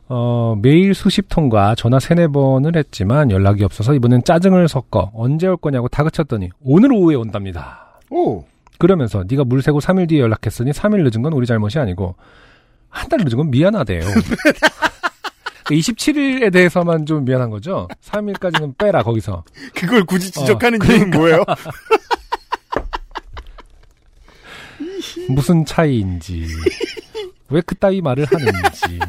[0.08, 5.58] 어, 매일 수십 통과 전화 세네 번을 했지만 연락이 없어서 이번엔 짜증을 섞어 언제 올
[5.58, 8.00] 거냐고 다그쳤더니 오늘 오후에 온답니다.
[8.12, 8.44] 오.
[8.78, 12.16] 그러면서 네가 물 새고 3일 뒤에 연락했으니 3일 늦은 건 우리 잘못이 아니고
[12.90, 14.02] 한 달 늦은 건 미안하대요.
[15.66, 17.88] 27일에 대해서만 좀 미안한 거죠.
[18.04, 19.44] 3일까지는 빼라 거기서.
[19.74, 21.44] 그걸 굳이 지적하는 어, 이유는 뭐예요?
[25.30, 26.46] 무슨 차이인지
[27.50, 29.00] 왜 그따위 말을 하는지.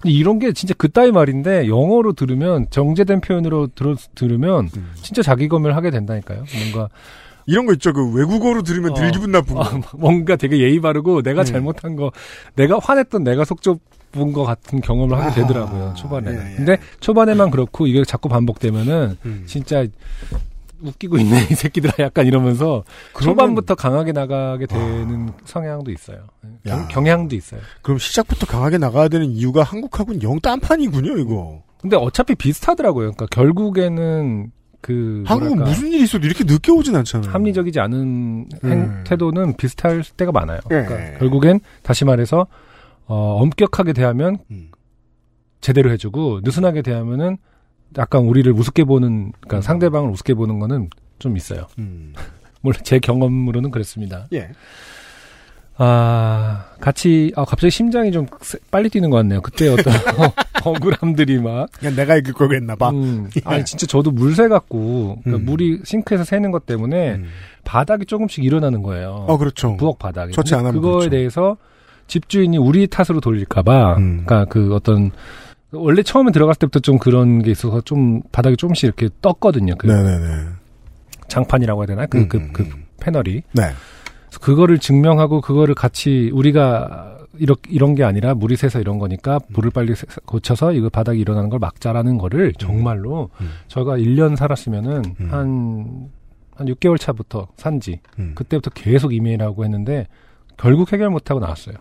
[0.00, 4.68] 근데 이런 게 진짜 그따위 말인데 영어로 들으면 정제된 표현으로 들어, 들으면
[5.00, 6.44] 진짜 자기 검열 하게 된다니까요.
[6.58, 6.88] 뭔가
[7.46, 7.92] 이런 거 있죠.
[7.92, 9.10] 그 외국어로 들으면 들 어.
[9.12, 9.60] 기분 나쁜 거.
[9.60, 11.44] 어, 뭔가 되게 예의 바르고 내가 음.
[11.44, 12.10] 잘못한 거,
[12.56, 13.80] 내가 화냈던 내가 속 좁
[14.16, 16.46] 은것 같은 경험을 하게 되더라고요, 초반에는.
[16.46, 16.56] 예, 예.
[16.56, 19.42] 근데 초반에만 그렇고 이게 자꾸 반복되면은 음.
[19.46, 19.86] 진짜
[20.82, 22.82] 웃기고 있네, 이 새끼들아 약간 이러면서
[23.14, 26.18] 그러면- 초반부터 강하게 나가게 되는 성향도 있어요.
[26.66, 26.76] 야.
[26.76, 27.60] 경, 경향도 있어요.
[27.82, 31.62] 그럼 시작부터 강하게 나가야 되는 이유가 한국하고는 영 딴판이군요, 이거.
[31.80, 33.12] 근데 어차피 비슷하더라고요.
[33.12, 37.30] 그러니까 결국에는 그 한국은 뭐랄까, 무슨 일이 있어도 이렇게 늦게 오진 않잖아요.
[37.32, 39.04] 합리적이지 않은 행, 음.
[39.06, 40.58] 태도는 비슷할 때가 많아요.
[40.72, 40.82] 예.
[40.84, 42.48] 그러니까 결국엔 다시 말해서
[43.14, 44.70] 어, 엄격하게 대하면 음.
[45.60, 47.36] 제대로 해주고 느슨하게 대하면은
[47.98, 51.66] 약간 우리를 우습게 보는 그러니까 상대방을 우습게 보는 거는 좀 있어요.
[51.78, 52.14] 음.
[52.62, 54.28] 물론 제 경험으로는 그랬습니다.
[54.32, 54.48] 예.
[55.76, 59.42] 아 같이 아 갑자기 심장이 좀 세- 빨리 뛰는 것 같네요.
[59.42, 59.92] 그때 어떤
[60.64, 62.90] 억울함들이 막 그냥 내가 이길 걸 그랬나 봐.
[62.90, 65.44] 음, 아니 진짜 저도 물새 갖고 그러니까 음.
[65.44, 67.26] 물이 싱크에서 새는 것 때문에 음.
[67.64, 69.26] 바닥이 조금씩 일어나는 거예요.
[69.28, 69.76] 어, 그렇죠.
[69.76, 69.98] 부엌
[70.52, 71.10] 근데 안 하면 그거에 그렇죠.
[71.10, 71.56] 대해서
[72.06, 74.24] 집주인이 우리 탓으로 돌릴까봐, 음.
[74.24, 75.10] 그러니까 그 어떤
[75.72, 79.74] 원래 처음에 들어갔을 때부터 좀 그런 게 있어서 좀 바닥이 조금씩 이렇게 떴거든요.
[79.78, 80.44] 그 네네네.
[81.28, 82.06] 장판이라고 해야 되나?
[82.06, 82.84] 그, 음, 그, 음, 그 음.
[83.00, 83.42] 패널이.
[83.52, 83.62] 네.
[84.40, 89.94] 그거를 증명하고 그거를 같이 우리가 이렇, 이런 게 아니라 물이 새서 이런 거니까 물을 빨리
[89.94, 93.50] 새- 고쳐서 이거 바닥이 일어나는 걸 막자라는 거를 정말로 음.
[93.68, 95.28] 저가 1년 살았으면은 음.
[95.30, 96.08] 한,
[96.54, 98.32] 한 6개월 차부터 산지 음.
[98.34, 100.06] 그때부터 계속 이메일하고 했는데
[100.62, 101.74] 결국 해결 못하고 나왔어요.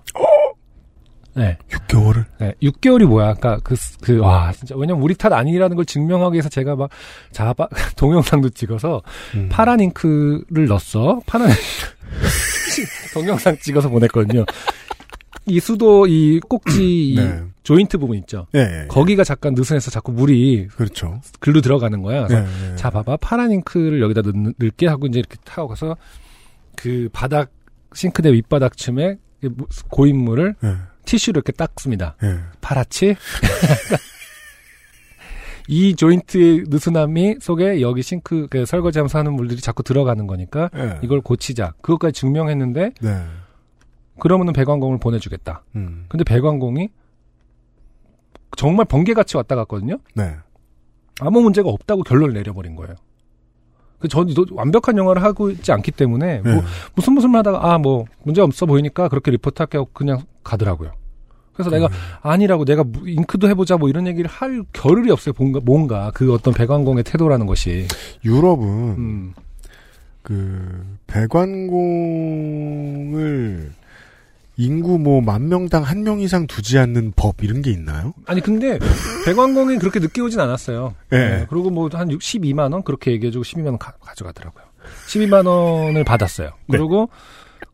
[1.34, 1.58] 네.
[1.70, 2.26] 6개월을.
[2.40, 3.34] 네, 6개월이 뭐야?
[3.36, 4.76] 그니까 그, 그, 와, 진짜.
[4.76, 6.90] 왜냐면 우리 탓 아니라는 걸 증명하기 위해서 제가 막
[7.32, 9.02] 자 바, 동영상도 찍어서
[9.36, 9.48] 음.
[9.50, 11.22] 파란 잉크를 넣었어.
[11.26, 11.50] 파란
[13.14, 14.46] 동영상 찍어서 보냈거든요.
[15.46, 17.44] 이 수도 이 꼭지 이 네.
[17.64, 18.48] 조인트 부분 있죠.
[18.54, 18.88] 예, 예.
[18.88, 21.22] 거기가 잠깐 느슨해서 자꾸 물이 그렇죠.
[21.40, 22.28] 글로 들어가는 거야.
[22.28, 22.76] 그래서 예, 예.
[22.76, 25.96] 자 봐봐 파란 잉크를 여기다 넣, 넣을게 하고 이제 이렇게 타고 가서
[26.76, 27.50] 그 바닥
[27.94, 32.16] 싱크대 윗바닥쯤에 이 무- 고인물을 예, 티슈로 이렇게 닦습니다.
[32.24, 32.40] 예.
[32.62, 33.16] 파랗지?
[35.68, 41.00] 이 조인트의 느슨함이 속에 여기 싱크 그 설거지하면서 하는 물들이 자꾸 들어가는 거니까 예.
[41.04, 41.74] 이걸 고치자.
[41.82, 43.24] 그것까지 증명했는데 네.
[44.20, 45.64] 그러면은 배관공을 보내주겠다.
[45.76, 46.06] 음.
[46.10, 46.90] 근데 배관공이
[48.58, 49.98] 정말 번개같이 왔다 갔거든요.
[50.14, 50.36] 네.
[51.22, 52.96] 아무 문제가 없다고 결론을 내려버린 거예요.
[54.02, 56.62] 그또 완벽한 영화를 하고 있지 않기 때문에 뭐 네.
[56.96, 60.92] 무슨 무슨 말 하다가 아 뭐 문제 없어 보이니까 그렇게 리포트할게 하고 그냥 가더라고요.
[61.54, 61.92] 그래서 내가 음.
[62.22, 65.34] 아니라고 내가 무- 잉크도 해보자 뭐 이런 얘기를 할 겨를이 없어요.
[65.38, 67.88] 뭔가 뭔가 그 어떤 배관공의 태도라는 것이.
[68.26, 69.34] 유럽은 음.
[70.24, 70.98] 그
[72.62, 73.72] 배관공을
[74.62, 78.14] 인구 뭐 만 명당 한 명 이상 두지 않는 법 이런 게 있나요?
[78.26, 78.80] 아니 근데
[79.26, 80.94] 배관공이 그렇게 늦게 오진 않았어요.
[81.12, 81.18] 예.
[81.18, 84.64] 네, 그리고 뭐 한 12만 원 그렇게 얘기해주고 12만 원 가, 져가더라고요
[85.08, 86.48] 12만 원을 받았어요.
[86.68, 86.78] 네.
[86.78, 87.10] 그리고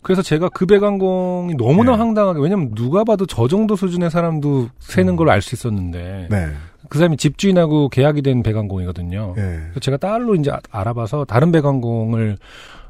[0.01, 1.97] 그래서 제가 그 배관공이 너무나 네.
[1.97, 6.35] 황당하게 왜냐면 누가 봐도 저 정도 수준의 사람도 세는 걸 알 수 있었는데 음.
[6.35, 6.47] 네.
[6.89, 9.33] 그 사람이 집주인하고 계약이 된 배관공이거든요.
[9.37, 9.41] 예.
[9.41, 12.37] 그래서 제가 따로 이제 아- 알아봐서 다른 배관공을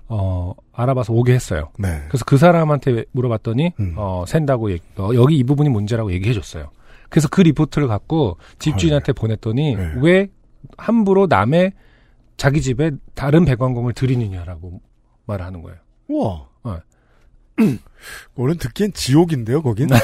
[0.09, 1.69] 어 알아봐서 오게 했어요.
[1.77, 2.03] 네.
[2.07, 3.93] 그래서 그 사람한테 물어봤더니 음.
[3.97, 6.69] 어 샌다고 얘기, 어, 여기 이 부분이 문제라고 얘기해 줬어요.
[7.09, 9.93] 그래서 그 리포트를 갖고 집주인한테 보냈더니 네.
[10.01, 10.29] 왜
[10.77, 11.73] 함부로 남의
[12.37, 14.81] 자기 집에 다른 배관공을 들이느냐라고
[15.25, 15.79] 말을 하는 거예요.
[16.07, 16.47] 우와.
[16.63, 16.79] 어.
[18.35, 19.89] 오늘 듣기엔 지옥인데요, 거긴?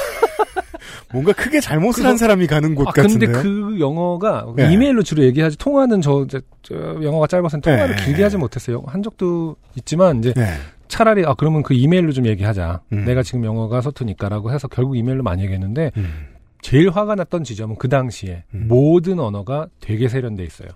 [1.12, 3.42] 뭔가 크게 잘못을 그거- 한 사람이 가는 곳 아, 근데 같은데요.
[3.42, 4.72] 그 영어가 네.
[4.72, 8.04] 이메일로 주로 얘기하지 통화는 저, 저, 저 영어가 짧아서 통화를 네.
[8.04, 8.82] 길게 하지 못했어요.
[8.86, 10.46] 한 적도 있지만 이제 네.
[10.88, 12.80] 차라리 아 그러면 그 이메일로 좀 얘기하자.
[12.92, 13.04] 음.
[13.04, 16.26] 내가 지금 영어가 서투니까라고 해서 결국 이메일로 많이 얘기했는데 음.
[16.60, 18.66] 제일 화가 났던 지점은 그 당시에 음.
[18.68, 20.68] 모든 언어가 되게 세련돼 있어요.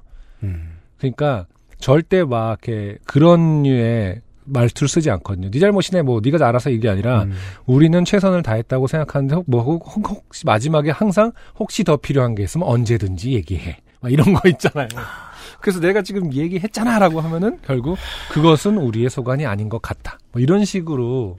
[0.43, 0.79] 음.
[0.99, 1.47] 그러니까
[1.79, 5.51] 절대 막 이렇게 그런 류의 말투를 쓰지 않거든요.
[5.51, 7.33] 네 잘못이네, 뭐 네가 알아서 이게 아니라 음.
[7.67, 12.67] 우리는 최선을 다했다고 생각하는데 혹, 뭐 혹, 혹시 마지막에 항상 혹시 더 필요한 게 있으면
[12.69, 13.79] 언제든지 얘기해.
[14.01, 14.89] 막 이런 거 있잖아요.
[15.61, 17.99] 그래서 내가 지금 얘기했잖아라고 하면은 결국
[18.31, 20.19] 그것은 우리의 소관이 아닌 것 같다.
[20.31, 21.37] 뭐 이런 식으로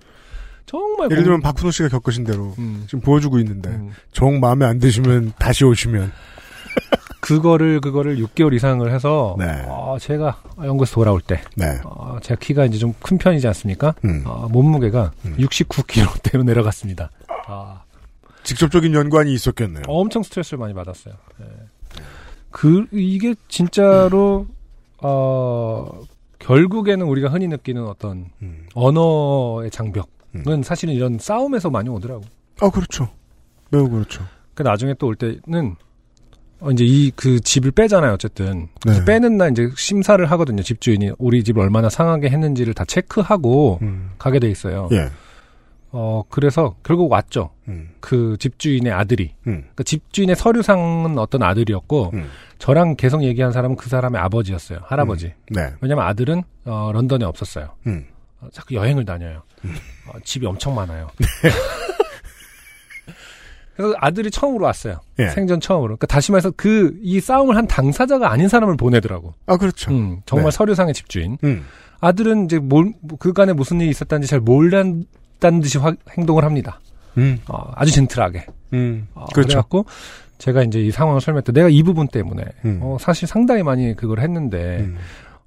[0.66, 3.92] 정말 예를 공- 들면 박훈호 씨가 겪으신 대로 음, 지금 보여주고 있는데 음.
[4.12, 6.12] 정 마음에 안 드시면 다시 오시면
[7.20, 9.46] 그거를 그거를 6개월 이상을 해서 네.
[9.68, 11.80] 어, 제가 영국에서 돌아올 때 네.
[11.84, 13.94] 어, 제가 키가 이제 좀 큰 편이지 않습니까?
[14.06, 14.24] 음.
[14.26, 15.36] 어, 몸무게가 음.
[15.38, 17.10] 69kg대로 내려갔습니다.
[17.48, 17.82] 아,
[18.44, 19.84] 직접적인 연관이 있었겠네요.
[19.88, 21.14] 엄청 스트레스를 많이 받았어요.
[21.42, 21.46] 예.
[22.52, 24.48] 그 이게 진짜로
[25.02, 26.02] 어
[26.40, 28.68] 결국에는 우리가 흔히 느끼는 어떤 음.
[28.74, 30.08] 언어의 장벽은
[30.48, 30.64] 음.
[30.64, 32.24] 사실은 이런 싸움에서 많이 오더라고.
[32.62, 33.10] 아 그렇죠.
[33.70, 34.24] 매우 그렇죠.
[34.56, 35.76] 그 나중에 또 올 때는
[36.62, 38.14] 어, 이제 이 그 집을 빼잖아요.
[38.14, 39.04] 어쨌든 네.
[39.06, 40.62] 빼는 날 이제 심사를 하거든요.
[40.62, 44.12] 집주인이 우리 집을 얼마나 상하게 했는지를 다 체크하고 음.
[44.18, 44.90] 가게 돼 있어요.
[44.92, 45.10] 예.
[45.92, 47.50] 어 그래서 결국 왔죠.
[47.68, 47.90] 음.
[48.00, 49.32] 그 집주인의 아들이.
[49.48, 49.62] 음.
[49.62, 52.30] 그러니까 집주인의 서류상은 어떤 아들이었고 음.
[52.60, 54.80] 저랑 계속 얘기한 사람은 그 사람의 아버지였어요.
[54.84, 55.34] 할아버지.
[55.50, 55.72] 네.
[55.82, 57.70] 왜냐면 아들은 어, 런던에 없었어요.
[57.88, 58.06] 음.
[58.42, 59.42] 어, 자꾸 여행을 다녀요.
[60.08, 61.08] 어, 집이 엄청 많아요.
[61.18, 61.50] 네.
[63.80, 65.00] 그래서 아들이 처음으로 왔어요.
[65.20, 65.30] 예.
[65.30, 65.96] 생전 처음으로.
[65.96, 69.34] 그러니까 다시 말해서 그 이 싸움을 한 당사자가 아닌 사람을 보내더라고.
[69.46, 69.90] 아 그렇죠.
[69.92, 70.58] 음, 정말 네.
[70.58, 71.38] 서류상의 집주인.
[71.46, 71.64] 음.
[72.02, 76.82] 아들은 이제 뭘 그간에 무슨 일이 있었다는지 잘 몰랐다는 듯이 화- 행동을 합니다.
[77.18, 77.40] 음.
[77.48, 78.46] 어, 아주 젠틀하게.
[78.74, 79.08] 음.
[79.14, 79.48] 어, 그렇죠.
[79.48, 79.86] 그래갖고
[80.40, 82.80] 제가 이제 이 상황을 설명했을 때 내가 이 부분 때문에 음.
[82.82, 84.98] 어, 사실 상당히 많이 그걸 했는데 음.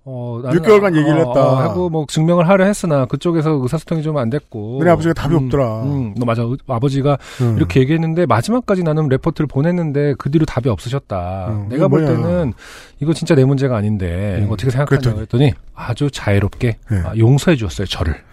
[0.05, 1.31] 어, 6개월간 얘기를 했다.
[1.31, 4.79] 어, 하고 뭐 증명을 하려 했으나 그쪽에서 의사소통이 좀 안 됐고.
[4.81, 5.83] 너네 아버지가 답이 음, 없더라.
[5.85, 6.43] 음, 너 맞아.
[6.67, 7.57] 아버지가 음.
[7.57, 11.47] 이렇게 얘기했는데 마지막까지 나는 레포트를 보냈는데 그 뒤로 답이 없으셨다.
[11.51, 12.15] 음, 내가 볼 뭐야.
[12.17, 12.53] 때는
[13.01, 15.45] 이거 진짜 내 문제가 아닌데 어떻게 생각하냐고 그랬더니.
[15.47, 16.99] 했더니 아주 자애롭게 네.
[17.05, 18.17] 아, 용서해 주었어요 저를.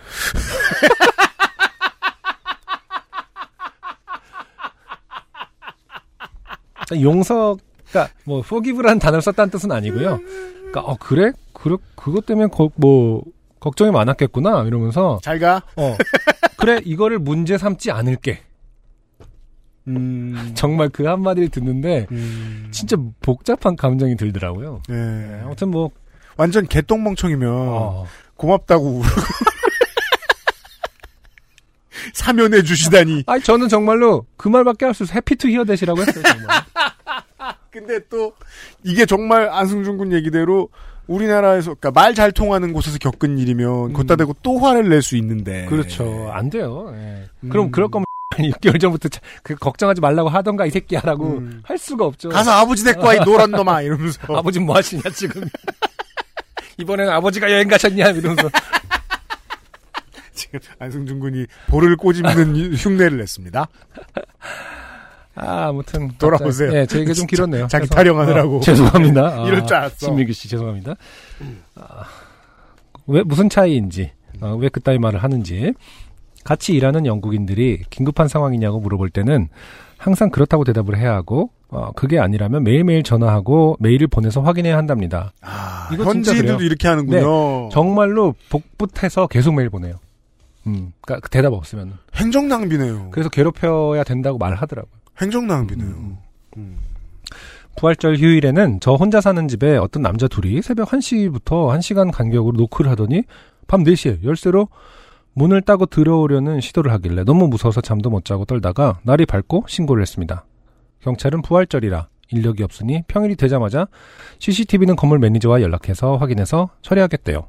[7.02, 10.20] 용서가 뭐 forgive라는 단어를 썼다는 뜻은 아니고요.
[10.72, 11.32] 그러니까 어 그래?
[11.62, 13.24] 그래 그것 때문에 거- 뭐
[13.60, 15.62] 걱정이 많았겠구나 이러면서 잘 가.
[15.76, 15.96] 어
[16.58, 18.42] 그래 이거를 문제 삼지 않을게.
[19.88, 20.52] 음.
[20.56, 22.68] 정말 그 한마디를 듣는데 음.
[22.72, 24.82] 진짜 복잡한 감정이 들더라고요.
[24.90, 24.94] 예.
[24.94, 25.90] 네, 아무튼 뭐
[26.38, 28.06] 완전 개똥멍청이면 어,
[28.38, 29.02] 고맙다고
[32.14, 33.24] 사면해 주시다니.
[33.28, 35.18] 아니 저는 정말로 그 말밖에 할 수 없어요.
[35.18, 36.24] happy to hear that이라고 했어요.
[36.24, 36.62] 정말.
[37.72, 38.34] 근데 또
[38.84, 40.70] 이게 정말 안승준 군 얘기대로
[41.10, 43.94] 우리나라에서 그러니까 말 잘 통하는 곳에서 겪은 일이면 음.
[43.94, 45.66] 거따 대고 또 화를 낼 수 있는데.
[45.66, 46.30] 그렇죠.
[46.34, 46.92] 안 돼요.
[46.96, 47.28] 예.
[47.44, 47.50] 음.
[47.50, 48.06] 그럼 그럴 거면
[48.38, 51.62] 아니 6개월 전부터 자- 그 걱정하지 말라고 하던가 이 새끼야라고 음.
[51.64, 52.30] 할 수가 없죠.
[52.30, 53.82] 가서 아버지 와, 이 노란 놈아!
[53.82, 54.20] 이러면서.
[54.36, 55.44] 아버지 뭐 하시냐 지금.
[56.78, 58.50] 이번에는 아버지가 여행 가셨냐 이러면서.
[60.34, 63.68] 지금 안승준 군이 볼을 꼬집는 이- 흉내를 냈습니다.
[65.42, 66.72] 아, 아무튼 돌아오세요.
[66.74, 67.68] 예, 제 얘기 좀 길었네요.
[67.68, 68.58] 자기 죄송- 타령하느라고.
[68.58, 69.42] 어, 죄송합니다.
[69.42, 70.06] 아, 이럴 줄 알았어.
[70.08, 70.96] 신민규 씨 죄송합니다.
[71.76, 72.04] 아,
[73.08, 74.12] 왜 무슨 차이인지,
[74.42, 75.74] 어, 왜 그따위 말을 하는지
[76.44, 79.50] 같이 일하는 영국인들이 긴급한 상황이냐고 물어볼 때는
[79.98, 85.34] 항상 그렇다고 대답을 해야 하고 어, 그게 아니라면 매일매일 전화하고 메일을 보내서 확인해야 한답니다.
[85.42, 86.64] 아, 이거 현지인들도.
[86.64, 87.20] 이렇게 하는군요.
[87.20, 89.96] 네, 정말로 복붙해서 계속 메일 보내요.
[90.68, 91.94] 음, 그러니까 그 대답 없으면.
[92.16, 93.10] 행정 낭비네요.
[93.12, 94.92] 그래서 괴롭혀야 된다고 말하더라고요.
[95.22, 96.18] 행정 낭비네요.
[96.58, 96.78] 음.
[97.78, 103.24] 부활절 휴일에는 저 혼자 사는 집에 어떤 남자 둘이 새벽 1시부터 1시간 간격으로 노크를 하더니
[103.68, 104.68] 밤 4시에 열쇠로
[105.34, 110.46] 문을 따고 들어오려는 시도를 하길래 너무 무서워서 잠도 못 자고 떨다가 날이 밝고 신고를 했습니다.
[111.02, 113.88] 경찰은 부활절이라 인력이 없으니 평일이 되자마자
[114.40, 117.48] CCTV는 건물 매니저와 연락해서 확인해서 처리하겠대요.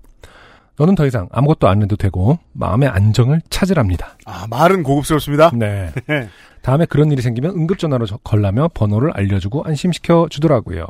[0.80, 4.16] 너는 더 이상 아무것도 안 해도 되고 마음의 안정을 찾으랍니다.
[4.24, 5.50] 아, 말은 고급스럽습니다.
[5.54, 5.90] 네.
[6.62, 10.86] 다음에 그런 일이 생기면 응급전화로 저- 걸라며 번호를 알려주고 안심시켜 주더라고요.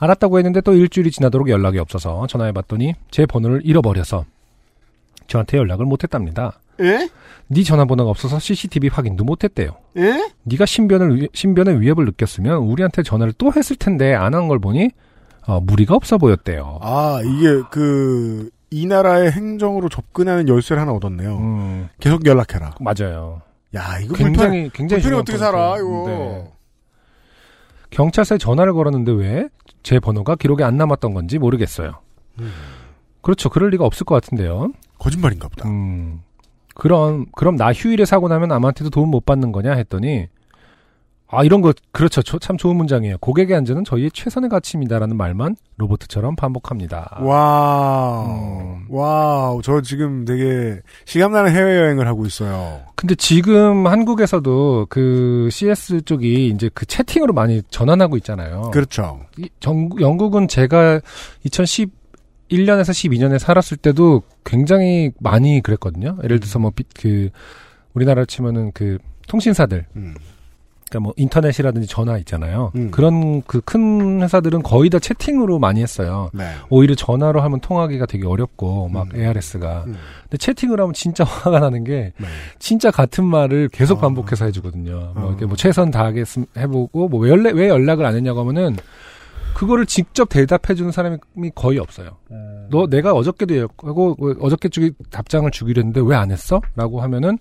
[0.00, 4.26] 알았다고 했는데 또 일주일이 지나도록 연락이 없어서 전화해봤더니 제 번호를 잃어버려서
[5.28, 6.58] 저한테 연락을 못했답니다.
[6.80, 7.08] 예?
[7.46, 9.70] 네 전화번호가 없어서 CCTV 확인도 못했대요.
[9.96, 10.30] 예?
[10.44, 14.90] 네가 신변을 위- 신변의 위협을 느꼈으면 우리한테 전화를 또 했을 텐데 안 한 걸 보니
[15.46, 16.78] 어, 무리가 없어 보였대요.
[16.82, 21.36] 아, 이게 그, 이 나라의 행정으로 접근하는 열쇠를 하나 얻었네요.
[21.38, 22.74] 음, 계속 연락해라.
[22.80, 23.42] 맞아요.
[23.74, 25.76] 야, 이거 굉장히 불편, 굉장히 불편이 어떻게 살아.
[25.78, 26.04] 이거.
[26.06, 26.52] 네.
[27.90, 29.48] 경찰서에 전화를 걸었는데 왜
[29.82, 31.94] 제 번호가 기록에 안 남았던 건지 모르겠어요.
[33.22, 33.48] 그렇죠.
[33.48, 34.72] 그럴 리가 없을 것 같은데요.
[34.98, 35.68] 거짓말인가 보다.
[35.68, 36.20] 음.
[36.74, 40.28] 그럼 그럼 나 휴일에 사고 나면 아무한테도 도움 못 받는 거냐 했더니
[41.32, 42.22] 아 이런 거 그렇죠.
[42.22, 43.18] 저- 참 좋은 문장이에요.
[43.18, 47.18] 고객의 안전은 저희의 최선의 가치입니다라는 말만 로봇처럼 반복합니다.
[47.22, 48.26] wow.
[48.28, 48.86] 음.
[48.88, 49.62] wow.
[49.62, 52.80] 저 지금 되게 실감나는 해외여행을 하고 있어요.
[52.96, 58.70] 근데 지금 한국에서도 그 CS 쪽이 이제 그 채팅으로 많이 전환하고 있잖아요.
[58.72, 59.20] 그렇죠.
[59.38, 61.00] 이 정, 영국은 제가
[61.46, 66.16] 2011년에서 12년에 살았을 때도 굉장히 많이 그랬거든요.
[66.24, 67.30] 예를 들어서 뭐, 비- 그,
[67.94, 68.98] 우리나라로 치면은 그,
[69.28, 69.86] 통신사들.
[69.96, 70.14] 음.
[70.90, 72.72] 그러니까 뭐, 인터넷이라든지 전화 있잖아요.
[72.74, 72.90] 음.
[72.90, 76.28] 그런 그 큰 회사들은 거의 다 채팅으로 많이 했어요.
[76.34, 76.50] 네.
[76.68, 79.84] 오히려 전화로 하면 통화하기가 되게 어렵고, 막 ARS가.
[79.86, 79.94] 음.
[80.24, 82.26] 근데 채팅으로 하면 진짜 화가 나는 게, 네.
[82.58, 84.00] 진짜 같은 말을 계속 어.
[84.00, 85.12] 반복해서 해주거든요.
[85.14, 85.28] 뭐, 어.
[85.30, 88.76] 이렇게 뭐 최선 다하게 씀- 해보고, 뭐, 왜, 연락, 왜 연락을 안 했냐고 하면은,
[89.54, 91.18] 그거를 직접 대답해 주는 사람이
[91.54, 92.10] 거의 없어요.
[92.70, 96.60] 너 내가 어저께도 하고 어저께 주기 답장을 주기로 했는데 왜 안 했어?
[96.76, 97.36] 라고 하면은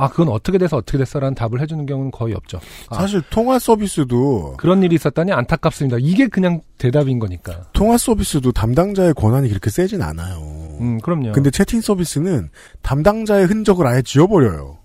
[0.00, 2.58] 아 그건 어떻게 돼서 어떻게 됐어라는 답을 해주는 경우는 거의 없죠.
[2.88, 5.98] 아, 사실 통화 서비스도 그런 일이 있었다니 안타깝습니다.
[6.00, 7.66] 이게 그냥 대답인 거니까.
[7.74, 10.38] 통화 서비스도 담당자의 권한이 그렇게 세진 않아요.
[10.80, 11.32] 음 그럼요.
[11.32, 12.48] 근데 채팅 서비스는
[12.80, 14.78] 담당자의 흔적을 아예 지워버려요.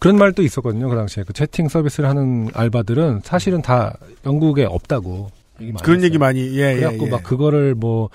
[0.00, 0.88] 그런 말도 있었거든요.
[0.88, 3.96] 그 당시에 그 채팅 서비스를 하는 알바들은 사실은 다
[4.26, 6.06] 영국에 없다고 얘기 그런 했어요.
[6.06, 7.10] 얘기 많이 예, 예, 그래갖고 예.
[7.10, 8.08] 막 그거를 뭐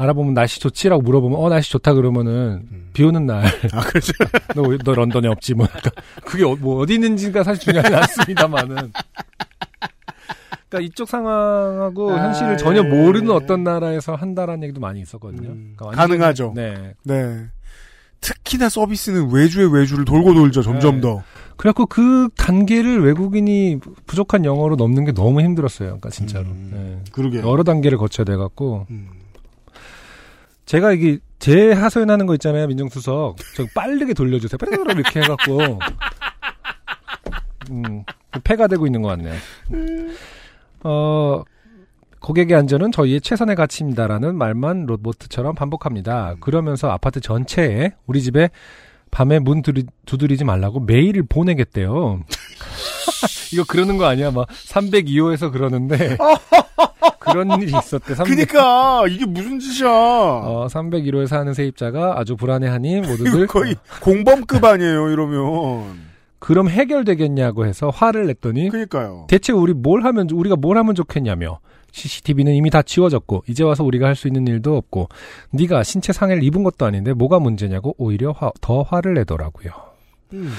[0.00, 4.12] 알아보면 날씨 좋지라고 물어보면 어 날씨 좋다 그러면은 비 오는 날 아, 그렇죠.
[4.56, 5.92] 너, 너 런던에 없지 뭐 약간
[6.24, 8.92] 그게 어, 뭐 어디 있는지가 사실 중요하지 않습니다만은
[10.70, 13.34] 그러니까 이쪽 상황하고 아, 현실을 예, 전혀 예, 모르는 예.
[13.34, 15.50] 어떤 나라에서 한다라는 얘기도 많이 있었거든요.
[15.50, 16.52] 음, 그러니까 가능하죠.
[16.54, 16.94] 네.
[17.04, 17.46] 네.
[18.20, 20.62] 특히나 서비스는 외주의 외주를 돌고 돌죠.
[20.62, 21.00] 점점 네.
[21.02, 21.22] 더.
[21.56, 25.88] 그래갖고 그 단계를 외국인이 부족한 영어로 넘는 게 너무 힘들었어요.
[25.88, 26.46] 그러니까 진짜로.
[26.46, 27.12] 음, 네.
[27.12, 27.40] 그러게.
[27.40, 29.19] 여러 단계를 거쳐야 돼갖고 음.
[30.70, 33.38] 제가 이게 제 하소연하는 거 있잖아요 민정수석.
[33.56, 34.56] 저 빠르게 돌려주세요.
[34.56, 35.58] 빠르르 이렇게 해갖고.
[37.72, 38.04] 음
[38.44, 39.34] 폐가 되고 있는 것 같네요.
[40.84, 41.42] 어
[42.20, 46.36] 고객의 안전은 저희의 최선의 가치입니다라는 말만 로봇처럼 반복합니다.
[46.38, 48.48] 그러면서 아파트 전체에 우리 집에
[49.10, 52.20] 밤에 문 두드리, 두드리지 말라고 메일을 보내겠대요.
[53.52, 54.30] 이거 그러는 거 아니야?
[54.30, 56.16] 막 302호에서 그러는데
[57.20, 59.88] 그런 일이 있었대 302 그니까 이게 무슨 짓이야.
[59.88, 65.08] 어, 301호에 사는 세입자가 아주 불안해하니 모두들 거의 공범급 아니에요.
[65.10, 66.10] 이러면.
[66.40, 69.26] 그럼 해결되겠냐고 해서 화를 냈더니 그니까요.
[69.28, 71.60] 대체 우리 뭘 하면 우리가 뭘 하면 좋겠냐며
[71.92, 75.08] CCTV는 이미 다 지워졌고 이제 와서 우리가 할 수 있는 일도 없고
[75.50, 79.70] 네가 신체 상해를 입은 것도 아닌데 뭐가 문제냐고 오히려 화- 더 화를 내더라고요.
[80.32, 80.50] 음.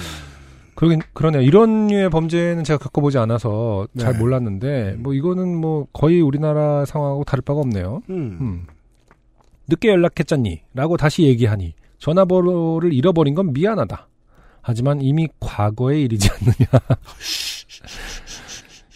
[0.74, 1.42] 그러긴 그러네요.
[1.42, 4.18] 이런 류의 범죄는 제가 겪어보지 않아서 잘 네.
[4.18, 8.02] 몰랐는데 뭐 이거는 뭐 거의 우리나라 상황하고 다를 바가 없네요.
[8.10, 8.38] 음.
[8.40, 8.66] 음.
[9.68, 10.62] 늦게 연락했잖니?
[10.74, 14.08] 라고 다시 얘기하니 전화번호를 잃어버린 건 미안하다.
[14.60, 16.66] 하지만 이미 과거의 일이지 않느냐.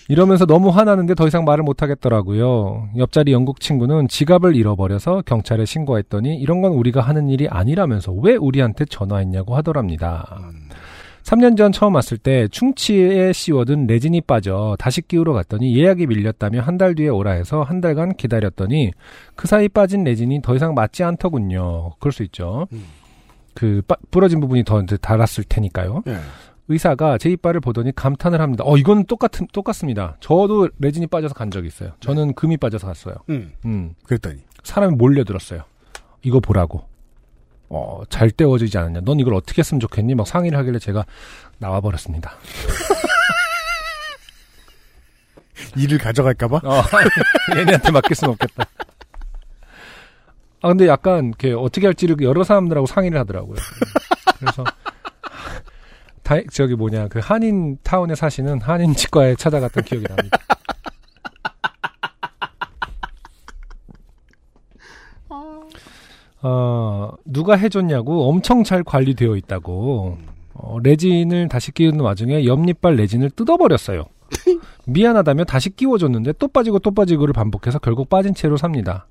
[0.09, 2.90] 이러면서 너무 화나는데 더 이상 말을 못 하겠더라고요.
[2.97, 8.85] 옆자리 영국 친구는 지갑을 잃어버려서 경찰에 신고했더니 이런 건 우리가 하는 일이 아니라면서 왜 우리한테
[8.85, 10.39] 전화했냐고 하더랍니다.
[11.27, 16.77] 3년 전 처음 왔을 때 충치에 씌워둔 레진이 빠져 다시 끼우러 갔더니 예약이 밀렸다며 한
[16.78, 18.93] 달 뒤에 오라 해서 한 달간 기다렸더니
[19.35, 21.94] 그 사이 빠진 레진이 더 이상 맞지 않더군요.
[21.98, 22.69] 그럴 수 있죠.
[23.55, 26.03] 그 빠- 부러진 부분이 더 달았을 테니까요.
[26.07, 26.19] 예.
[26.69, 28.62] 의사가 제 이빨을 보더니 감탄을 합니다.
[28.66, 30.16] 어, 이건 똑같은, 똑같습니다.
[30.20, 31.93] 저도 레진이 빠져서 간 적이 있어요.
[32.01, 33.15] 저는 금이 빠져서 갔어요.
[33.31, 33.53] 음.
[33.65, 33.94] 음.
[34.05, 34.40] 그랬더니.
[34.62, 35.62] 사람이 몰려들었어요.
[36.23, 36.85] 이거 보라고.
[37.68, 39.01] 어, 잘 떼어지지 않았냐.
[39.05, 40.14] 넌 이걸 어떻게 했으면 좋겠니?
[40.14, 41.05] 막 상의를 하길래 제가
[41.59, 42.32] 나와버렸습니다.
[45.76, 46.60] 일을 가져갈까봐?
[46.64, 46.82] 어,
[47.56, 48.64] 얘네한테 맡길 수는 없겠다.
[50.62, 53.56] 아, 근데 약간, 이렇게 어떻게 할지를 여러 사람들하고 상의를 하더라고요.
[54.38, 54.64] 그래서,
[56.22, 60.38] 다, 저기 뭐냐, 그 한인 타운에 사시는 한인 치과에 찾아갔던 기억이 납니다.
[66.42, 70.18] 어, 누가 해줬냐고 엄청 잘 관리되어 있다고.
[70.54, 74.04] 어, 레진을 다시 끼우는 와중에 옆니빨 레진을 뜯어버렸어요.
[74.86, 79.06] 미안하다며 다시 끼워줬는데 또 빠지고 또 빠지고를 반복해서 결국 빠진 채로 삽니다.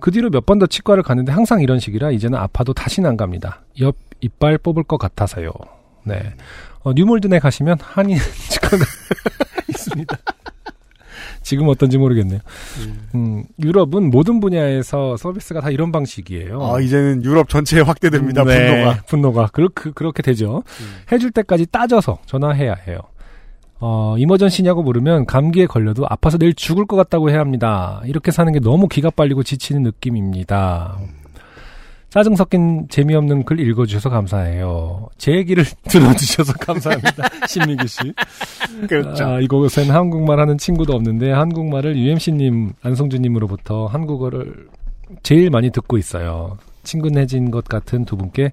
[0.00, 3.62] 그 뒤로 몇 번 더 치과를 갔는데 항상 이런 식이라 이제는 아파도 다시는 안 갑니다.
[3.80, 5.50] 옆 이빨 뽑을 것 같아서요.
[6.04, 6.34] 네.
[6.82, 8.18] 어, 뉴몰든에 가시면 한인
[8.50, 8.76] 치과가
[9.68, 10.16] 있습니다.
[11.44, 12.40] 지금 어떤지 모르겠네요.
[13.14, 16.60] 음, 유럽은 모든 분야에서 서비스가 다 이런 방식이에요.
[16.60, 19.02] 아, 이제는 유럽 전체에 확대됩니다, 네, 분노가.
[19.06, 19.48] 분노가.
[19.52, 20.64] 그, 그, 그렇게 되죠.
[21.12, 22.98] 해줄 때까지 따져서 전화해야 해요.
[23.78, 28.00] 어, 이머전시냐고 물으면 감기에 걸려도 아파서 내일 죽을 것 같다고 해야 합니다.
[28.06, 30.98] 이렇게 사는 게 너무 기가 빨리고 지치는 느낌입니다.
[32.14, 35.08] 짜증 섞인 재미없는 글 읽어주셔서 감사해요.
[35.18, 37.28] 제 얘기를 들어주셔서 감사합니다.
[37.48, 37.98] 신민규 씨.
[38.88, 39.24] 그렇죠.
[39.24, 44.68] 아, 이곳엔 한국말 하는 친구도 없는데 한국말을 UMC님, 안성주님으로부터 한국어를
[45.24, 46.56] 제일 많이 듣고 있어요.
[46.84, 48.52] 친근해진 것 같은 두 분께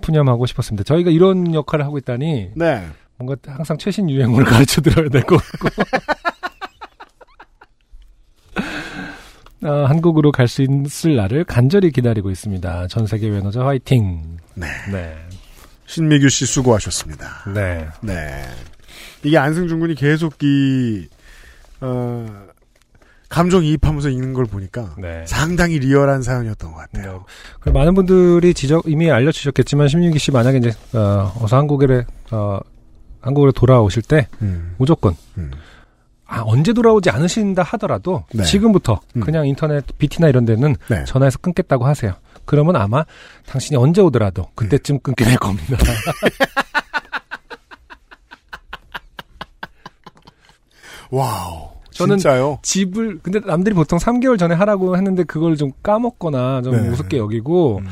[0.00, 0.82] 푸념하고 싶었습니다.
[0.84, 2.82] 저희가 이런 역할을 하고 있다니 네.
[3.18, 5.68] 뭔가 항상 최신 유행어를 가르쳐 드려야 될 것 같고.
[9.64, 12.88] 아, 한국으로 갈 수 있을 날을 간절히 기다리고 있습니다.
[12.88, 14.38] 전 세계 외노자 화이팅.
[14.54, 14.66] 네.
[14.90, 15.14] 네.
[15.86, 17.44] 신미규 씨 수고하셨습니다.
[17.54, 17.86] 네.
[18.00, 18.42] 네.
[19.24, 21.06] 이게 안승준 군이 계속 이,
[21.80, 22.26] 어,
[23.28, 25.24] 감정이입하면서 읽는 걸 보니까 네.
[25.26, 27.24] 상당히 리얼한 사연이었던 것 같아요.
[27.60, 32.58] 그 많은 분들이 지적 이미 알려주셨겠지만 심윤기 씨 만약에 이제 어, 어서 한국에 어,
[33.20, 34.74] 한국으로 돌아오실 때 음.
[34.76, 35.50] 무조건 음.
[36.32, 38.42] 아 언제 돌아오지 않으신다 하더라도 네.
[38.42, 39.20] 지금부터 음.
[39.20, 41.04] 그냥 인터넷 BT나 이런 데는 네.
[41.04, 42.14] 전화해서 끊겠다고 하세요.
[42.46, 43.04] 그러면 아마
[43.46, 45.76] 당신이 언제 오더라도 그때쯤 끊게 될 겁니다.
[51.10, 51.68] wow.
[51.90, 52.60] 저는 진짜요?
[52.62, 56.88] 집을 근데 남들이 보통 3개월 전에 하라고 했는데 그걸 좀 까먹거나 좀 네.
[56.88, 57.86] 우습게 여기고 음.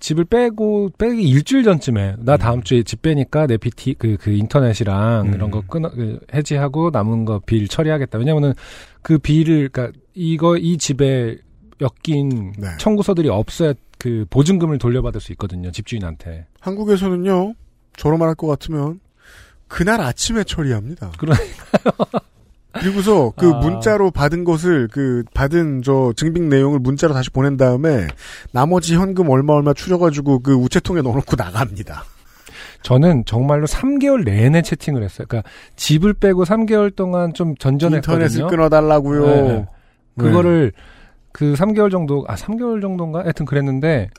[0.00, 5.26] 집을 빼고 빼기 일주일 전쯤에 나 다음 주에 집 빼니까 내 BT 그 그 인터넷이랑
[5.28, 5.34] 음.
[5.34, 8.18] 이런 거 끊어 그 해지하고 남은 거 bill 처리하겠다.
[8.18, 8.54] 왜냐면은
[9.02, 11.36] 그 빌을 그러니까 이거 이 집에
[11.80, 12.68] 엮인 네.
[12.78, 15.70] 청구서들이 없어야 그 보증금을 돌려받을 수 있거든요.
[15.70, 16.46] 집주인한테.
[16.60, 17.54] 한국에서는요,
[17.96, 19.00] 저로 말할 것 같으면,
[19.68, 21.12] 그날 아침에 처리합니다.
[21.18, 22.20] 그러니까요.
[22.72, 23.58] 그리고서 그 아.
[23.58, 28.06] 문자로 받은 것을, 그, 받은 저 증빙 내용을 문자로 다시 보낸 다음에,
[28.52, 32.04] 나머지 현금 얼마 얼마 추려가지고 그 우체통에 넣어놓고 나갑니다.
[32.82, 35.26] 저는 정말로 3개월 내내 채팅을 했어요.
[35.28, 38.24] 그러니까 집을 빼고 3개월 동안 좀 전전했거든요.
[38.24, 39.26] 인터넷을 끊어달라고요.
[39.26, 39.66] 네.
[40.16, 40.72] 그거를
[41.32, 43.20] 그 3개월 정도, 아, 3개월 정도인가?
[43.20, 44.10] 하여튼 그랬는데,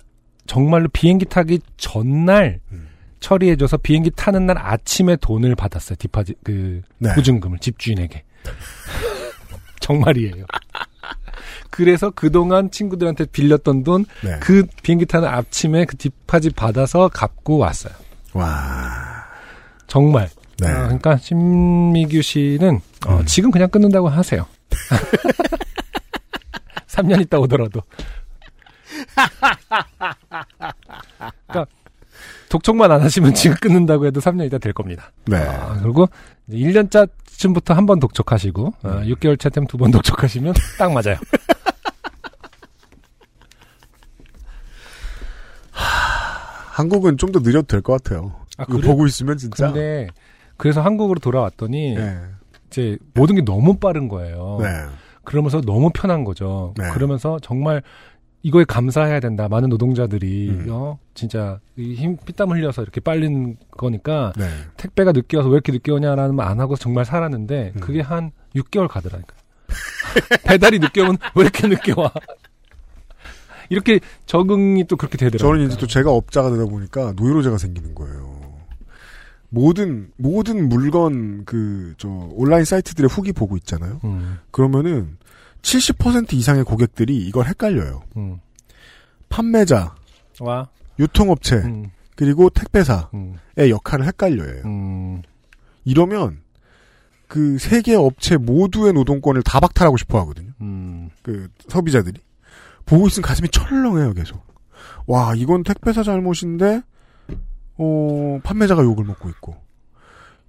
[0.46, 2.88] 정말로 비행기 타기 전날 음.
[3.20, 5.96] 처리해줘서 비행기 타는 날 아침에 돈을 받았어요.
[5.98, 7.14] 디파지, 그, 네.
[7.16, 8.24] 보증금을 집주인에게.
[9.80, 10.46] 정말이에요.
[11.70, 14.38] 그래서 그동안 친구들한테 빌렸던 돈, 네.
[14.40, 17.94] 그 비행기 타는 아침에 그 디파짓 받아서 갚고 왔어요.
[18.34, 19.26] 와.
[19.88, 20.30] 정말.
[20.60, 20.70] 네.
[20.70, 23.26] 어, 그러니까 신미규 씨는 어, 음.
[23.26, 24.46] 지금 그냥 끊는다고 하세요.
[26.88, 27.82] 3년 있다 오더라도.
[31.48, 31.66] 그러니까
[32.50, 35.12] 독촉만 안 하시면 지금 끊는다고 해도 3년 있다 될 겁니다.
[35.26, 35.38] 네.
[35.38, 36.08] 아, 그리고
[36.50, 37.10] 1년짜
[37.42, 39.04] 쯤부터 한 번 독촉하시고 어, 음.
[39.08, 41.18] 6개월 차쯤 두번 독촉하시면 딱 맞아요.
[46.74, 48.34] 한국은 좀 더 느려도 될 것 같아요.
[48.58, 48.82] 아, 그래?
[48.86, 49.68] 보고 있으면 진짜.
[49.68, 50.08] 근데
[50.58, 52.20] 그래서 한국으로 돌아왔더니 네.
[52.68, 54.58] 이제 모든 게 너무 빠른 거예요.
[54.62, 54.68] 네.
[55.24, 56.74] 그러면서 너무 편한 거죠.
[56.78, 56.90] 네.
[56.92, 57.82] 그러면서 정말
[58.44, 59.48] 이거에 감사해야 된다.
[59.48, 60.66] 많은 노동자들이 음.
[60.70, 64.48] 어 진짜 이힘 피땀 흘려서 이렇게 빨린 거니까 네.
[64.78, 67.80] 택배가 늦게 와서 왜 이렇게 늦게 오냐라는 말 안 하고 정말 살았는데 음.
[67.80, 69.36] 그게 한 6개월 가더라니까.
[70.46, 72.12] 배달이 늦게 오면 왜 이렇게 늦게 와?
[73.70, 75.54] 이렇게 적응이 또 그렇게 되더라고요.
[75.58, 78.42] 저는 이제 또 제가 업자가 되다 보니까 노이로제가 생기는 거예요.
[79.50, 84.00] 모든 모든 물건 그 저 온라인 사이트들의 후기 보고 있잖아요.
[84.04, 85.18] 음, 그러면은
[85.62, 88.04] 70% 이상의 고객들이 이걸 헷갈려요.
[88.18, 88.40] 음.
[89.30, 89.96] 판매자,
[90.40, 90.70] 와.
[91.00, 94.62] 유통업체, 음, 그리고 택배사의 음, 역할을 헷갈려요.
[94.66, 95.22] 음.
[95.86, 96.42] 이러면
[97.28, 100.52] 그 세 개 업체 모두의 노동권을 다 박탈하고 싶어 하거든요.
[100.62, 101.10] 음.
[101.24, 102.20] 그 소비자들이
[102.86, 104.42] 보고 있으면 가슴이 철렁해요 계속.
[105.08, 106.82] 와 이건 택배사 잘못인데
[107.78, 109.56] 어 판매자가 욕을 먹고 있고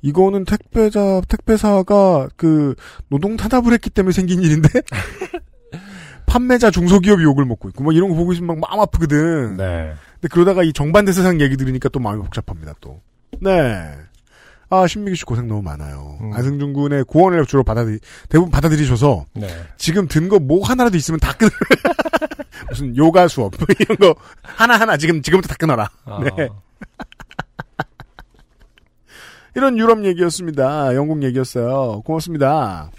[0.03, 2.75] 이거는 택배자 택배사가 그
[3.09, 4.69] 노동 탄압을 했기 때문에 생긴 일인데
[6.27, 9.57] 판매자 중소기업이 욕을 먹고 있고 뭐 이런 거 보고 있으면 막 마음 아프거든.
[9.57, 9.93] 네.
[10.15, 13.01] 근데 그러다가 이 정반대 세상 얘기 들으니까 또 마음이 복잡합니다 또.
[13.41, 13.91] 네.
[14.71, 16.17] 아 신미기 씨 고생 너무 많아요.
[16.23, 16.33] 음.
[16.33, 17.99] 안승준 군의 고언을 주로 받아들이
[18.31, 19.47] 대부분 받아들이셔서 네.
[19.77, 21.51] 지금 든 거 뭐 하나라도 있으면 다 끊어.
[22.71, 25.91] 무슨 요가 수업 뭐 이런 거 하나 하나 지금 지금부터 다 끊어라.
[26.07, 26.49] 아, 네.
[29.55, 30.95] 이런 유럽 얘기였습니다.
[30.95, 32.03] 영국 얘기였어요.
[32.05, 32.91] 고맙습니다.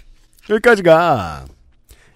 [0.48, 1.44] 여기까지가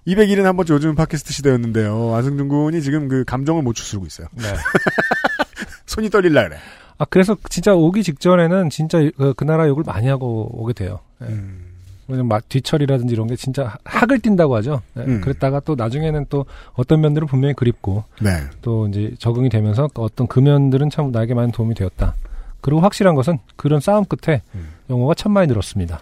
[0.06, 2.14] 271번째 요즘 팟캐스트 시대였는데요.
[2.14, 4.28] 안승준 군이 지금 그 감정을 못 추스르고 있어요.
[4.32, 4.44] 네.
[5.86, 6.58] 손이 떨릴라 그래.
[6.98, 11.00] 아 그래서 진짜 오기 직전에는 진짜 그, 그 나라 욕을 많이 하고 오게 돼요.
[11.18, 11.28] 네.
[11.28, 11.64] 음.
[12.08, 14.80] 왜냐면 막 뒤처리라든지 이런 게 진짜 학을 띈다고 하죠.
[14.94, 15.04] 네.
[15.04, 15.20] 음.
[15.20, 18.30] 그랬다가 또 나중에는 또 어떤 면들은 분명히 그립고 네.
[18.62, 22.14] 또 이제 적응이 되면서 또 어떤 그 면들은 참 나에게 많은 도움이 되었다.
[22.60, 24.68] 그리고 확실한 것은 그런 싸움 끝에 음.
[24.90, 26.00] 영어가 천만이 늘었습니다.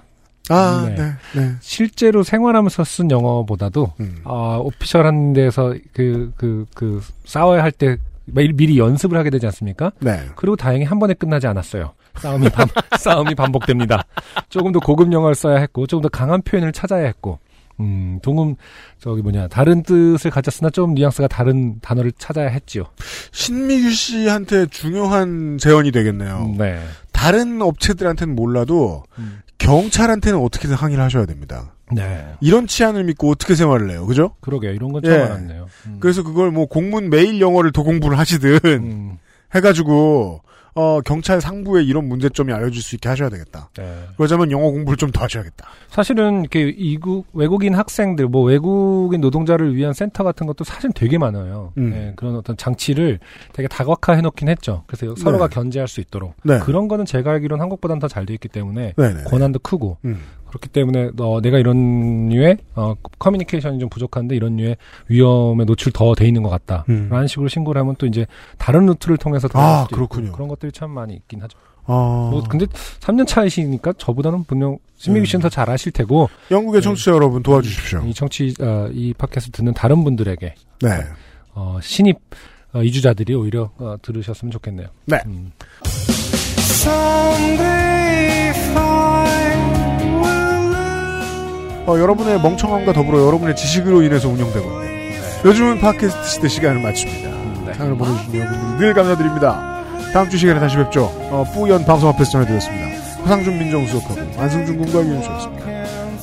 [0.49, 0.95] 아, 네.
[0.95, 1.13] 네.
[1.35, 1.53] 네.
[1.61, 4.21] 실제로 생활하면서 쓴 영어보다도 음.
[4.25, 7.97] 아, 오피셜한 데서 그, 그, 그, 싸워야 할때
[8.27, 9.93] 매일 미리 연습을 하게 되지 않습니까?
[10.01, 10.21] 네.
[10.35, 11.93] 그리고 다행히 한 번에 끝나지 않았어요.
[12.17, 12.67] 싸움이 반,
[12.99, 14.05] 싸움이 반복됩니다.
[14.49, 17.39] 조금 더 고급 영어를 써야 했고, 조금 더 강한 표현을 찾아야 했고,
[17.81, 18.55] 음, 동음,
[18.99, 22.85] 저기 뭐냐, 다른 뜻을 가졌으나 좀 뉘앙스가 다른 단어를 찾아야 했지요.
[23.33, 26.55] 신미규 씨한테 중요한 제언이 되겠네요.
[26.59, 26.83] 네.
[27.13, 29.41] 다른 업체들한테는 몰라도 음.
[29.59, 31.73] 경찰한테는 어떻게든 항의를 하셔야 됩니다.
[31.93, 32.27] 네.
[32.41, 34.35] 이런 치안을 믿고 어떻게 생활을 해요, 그죠?
[34.41, 34.73] 그러게요.
[34.73, 35.09] 이런 건 예.
[35.09, 35.67] 처음 알았네요.
[35.87, 35.97] 음.
[36.01, 39.19] 그래서 그걸 뭐 공문 메일 영어를 도공부를 하시든 음,
[39.55, 40.43] 해가지고
[40.79, 43.71] 어 경찰 상부에 이런 문제점이 알려질 수 있게 하셔야 되겠다.
[43.79, 44.05] 네.
[44.17, 45.67] 그러자면 영어 공부를 좀 더 하셔야겠다.
[45.89, 51.73] 사실은 이렇게 이국 외국인 학생들 뭐 외국인 노동자를 위한 센터 같은 것도 사실 되게 많아요.
[51.79, 51.91] 음.
[51.91, 53.19] 네, 그런 어떤 장치를
[53.55, 54.85] 되게 다각화해 놓긴 했죠.
[54.87, 56.59] 그래서 서로가 견제할 수 있도록 네.
[56.59, 59.25] 그런 거는 제가 알기로는 한국보다는 더 잘 돼 있기 때문에 네네.
[59.25, 60.21] 권한도 크고 음.
[60.49, 64.77] 그렇기 때문에 어, 내가 이런 류의 어, 커뮤니케이션이 좀 부족한데 이런 류의
[65.09, 67.27] 위험에 노출 더 돼 있는 것 같다라는 음.
[67.27, 68.27] 식으로 신고를 하면 또 이제
[68.59, 70.27] 다른 루트를 통해서 아, 그렇군요.
[70.27, 71.59] 있고 그런 것들이 참 많이 있긴 하죠.
[71.89, 75.27] 아, 뭐 근데 3년 차이시니까 저보다는 분명 신미규 음.
[75.27, 76.85] 씨는 더잘 아실 테고 영국의 네.
[76.85, 78.03] 청취자 여러분 도와주십시오.
[78.07, 80.91] 이 청취 어, 이 팟캐스트 듣는 다른 분들에게 네.
[81.55, 82.19] 어, 신입
[82.73, 84.89] 어, 이주자들이 오히려 어, 들으셨으면 좋겠네요.
[85.07, 85.21] 네.
[85.27, 85.53] 음.
[91.87, 94.87] 어, 여러분의 멍청함과 더불어 여러분의 지식으로 인해서 운영되고 있는
[95.45, 97.31] 요즘은 팟캐스트 시대 시간을 마칩니다.
[97.67, 97.75] 네.
[97.75, 99.85] 사연을 보내주신 여러분들 늘 감사드립니다.
[100.13, 101.05] 다음 주 시간에 다시 뵙죠.
[101.31, 102.87] 어, 뿌연 방송 앞에서 전해드렸습니다.
[103.23, 105.67] 허상준 민정수석하고 안승준 군과 유현수였습니다.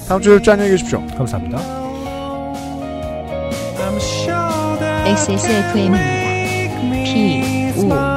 [0.07, 0.51] 다음 주에 뵙죠.
[0.51, 1.01] 안녕히 계십시오.
[1.17, 1.59] 감사합니다.
[5.05, 6.23] XSFM입니다.
[7.03, 8.12] P, O,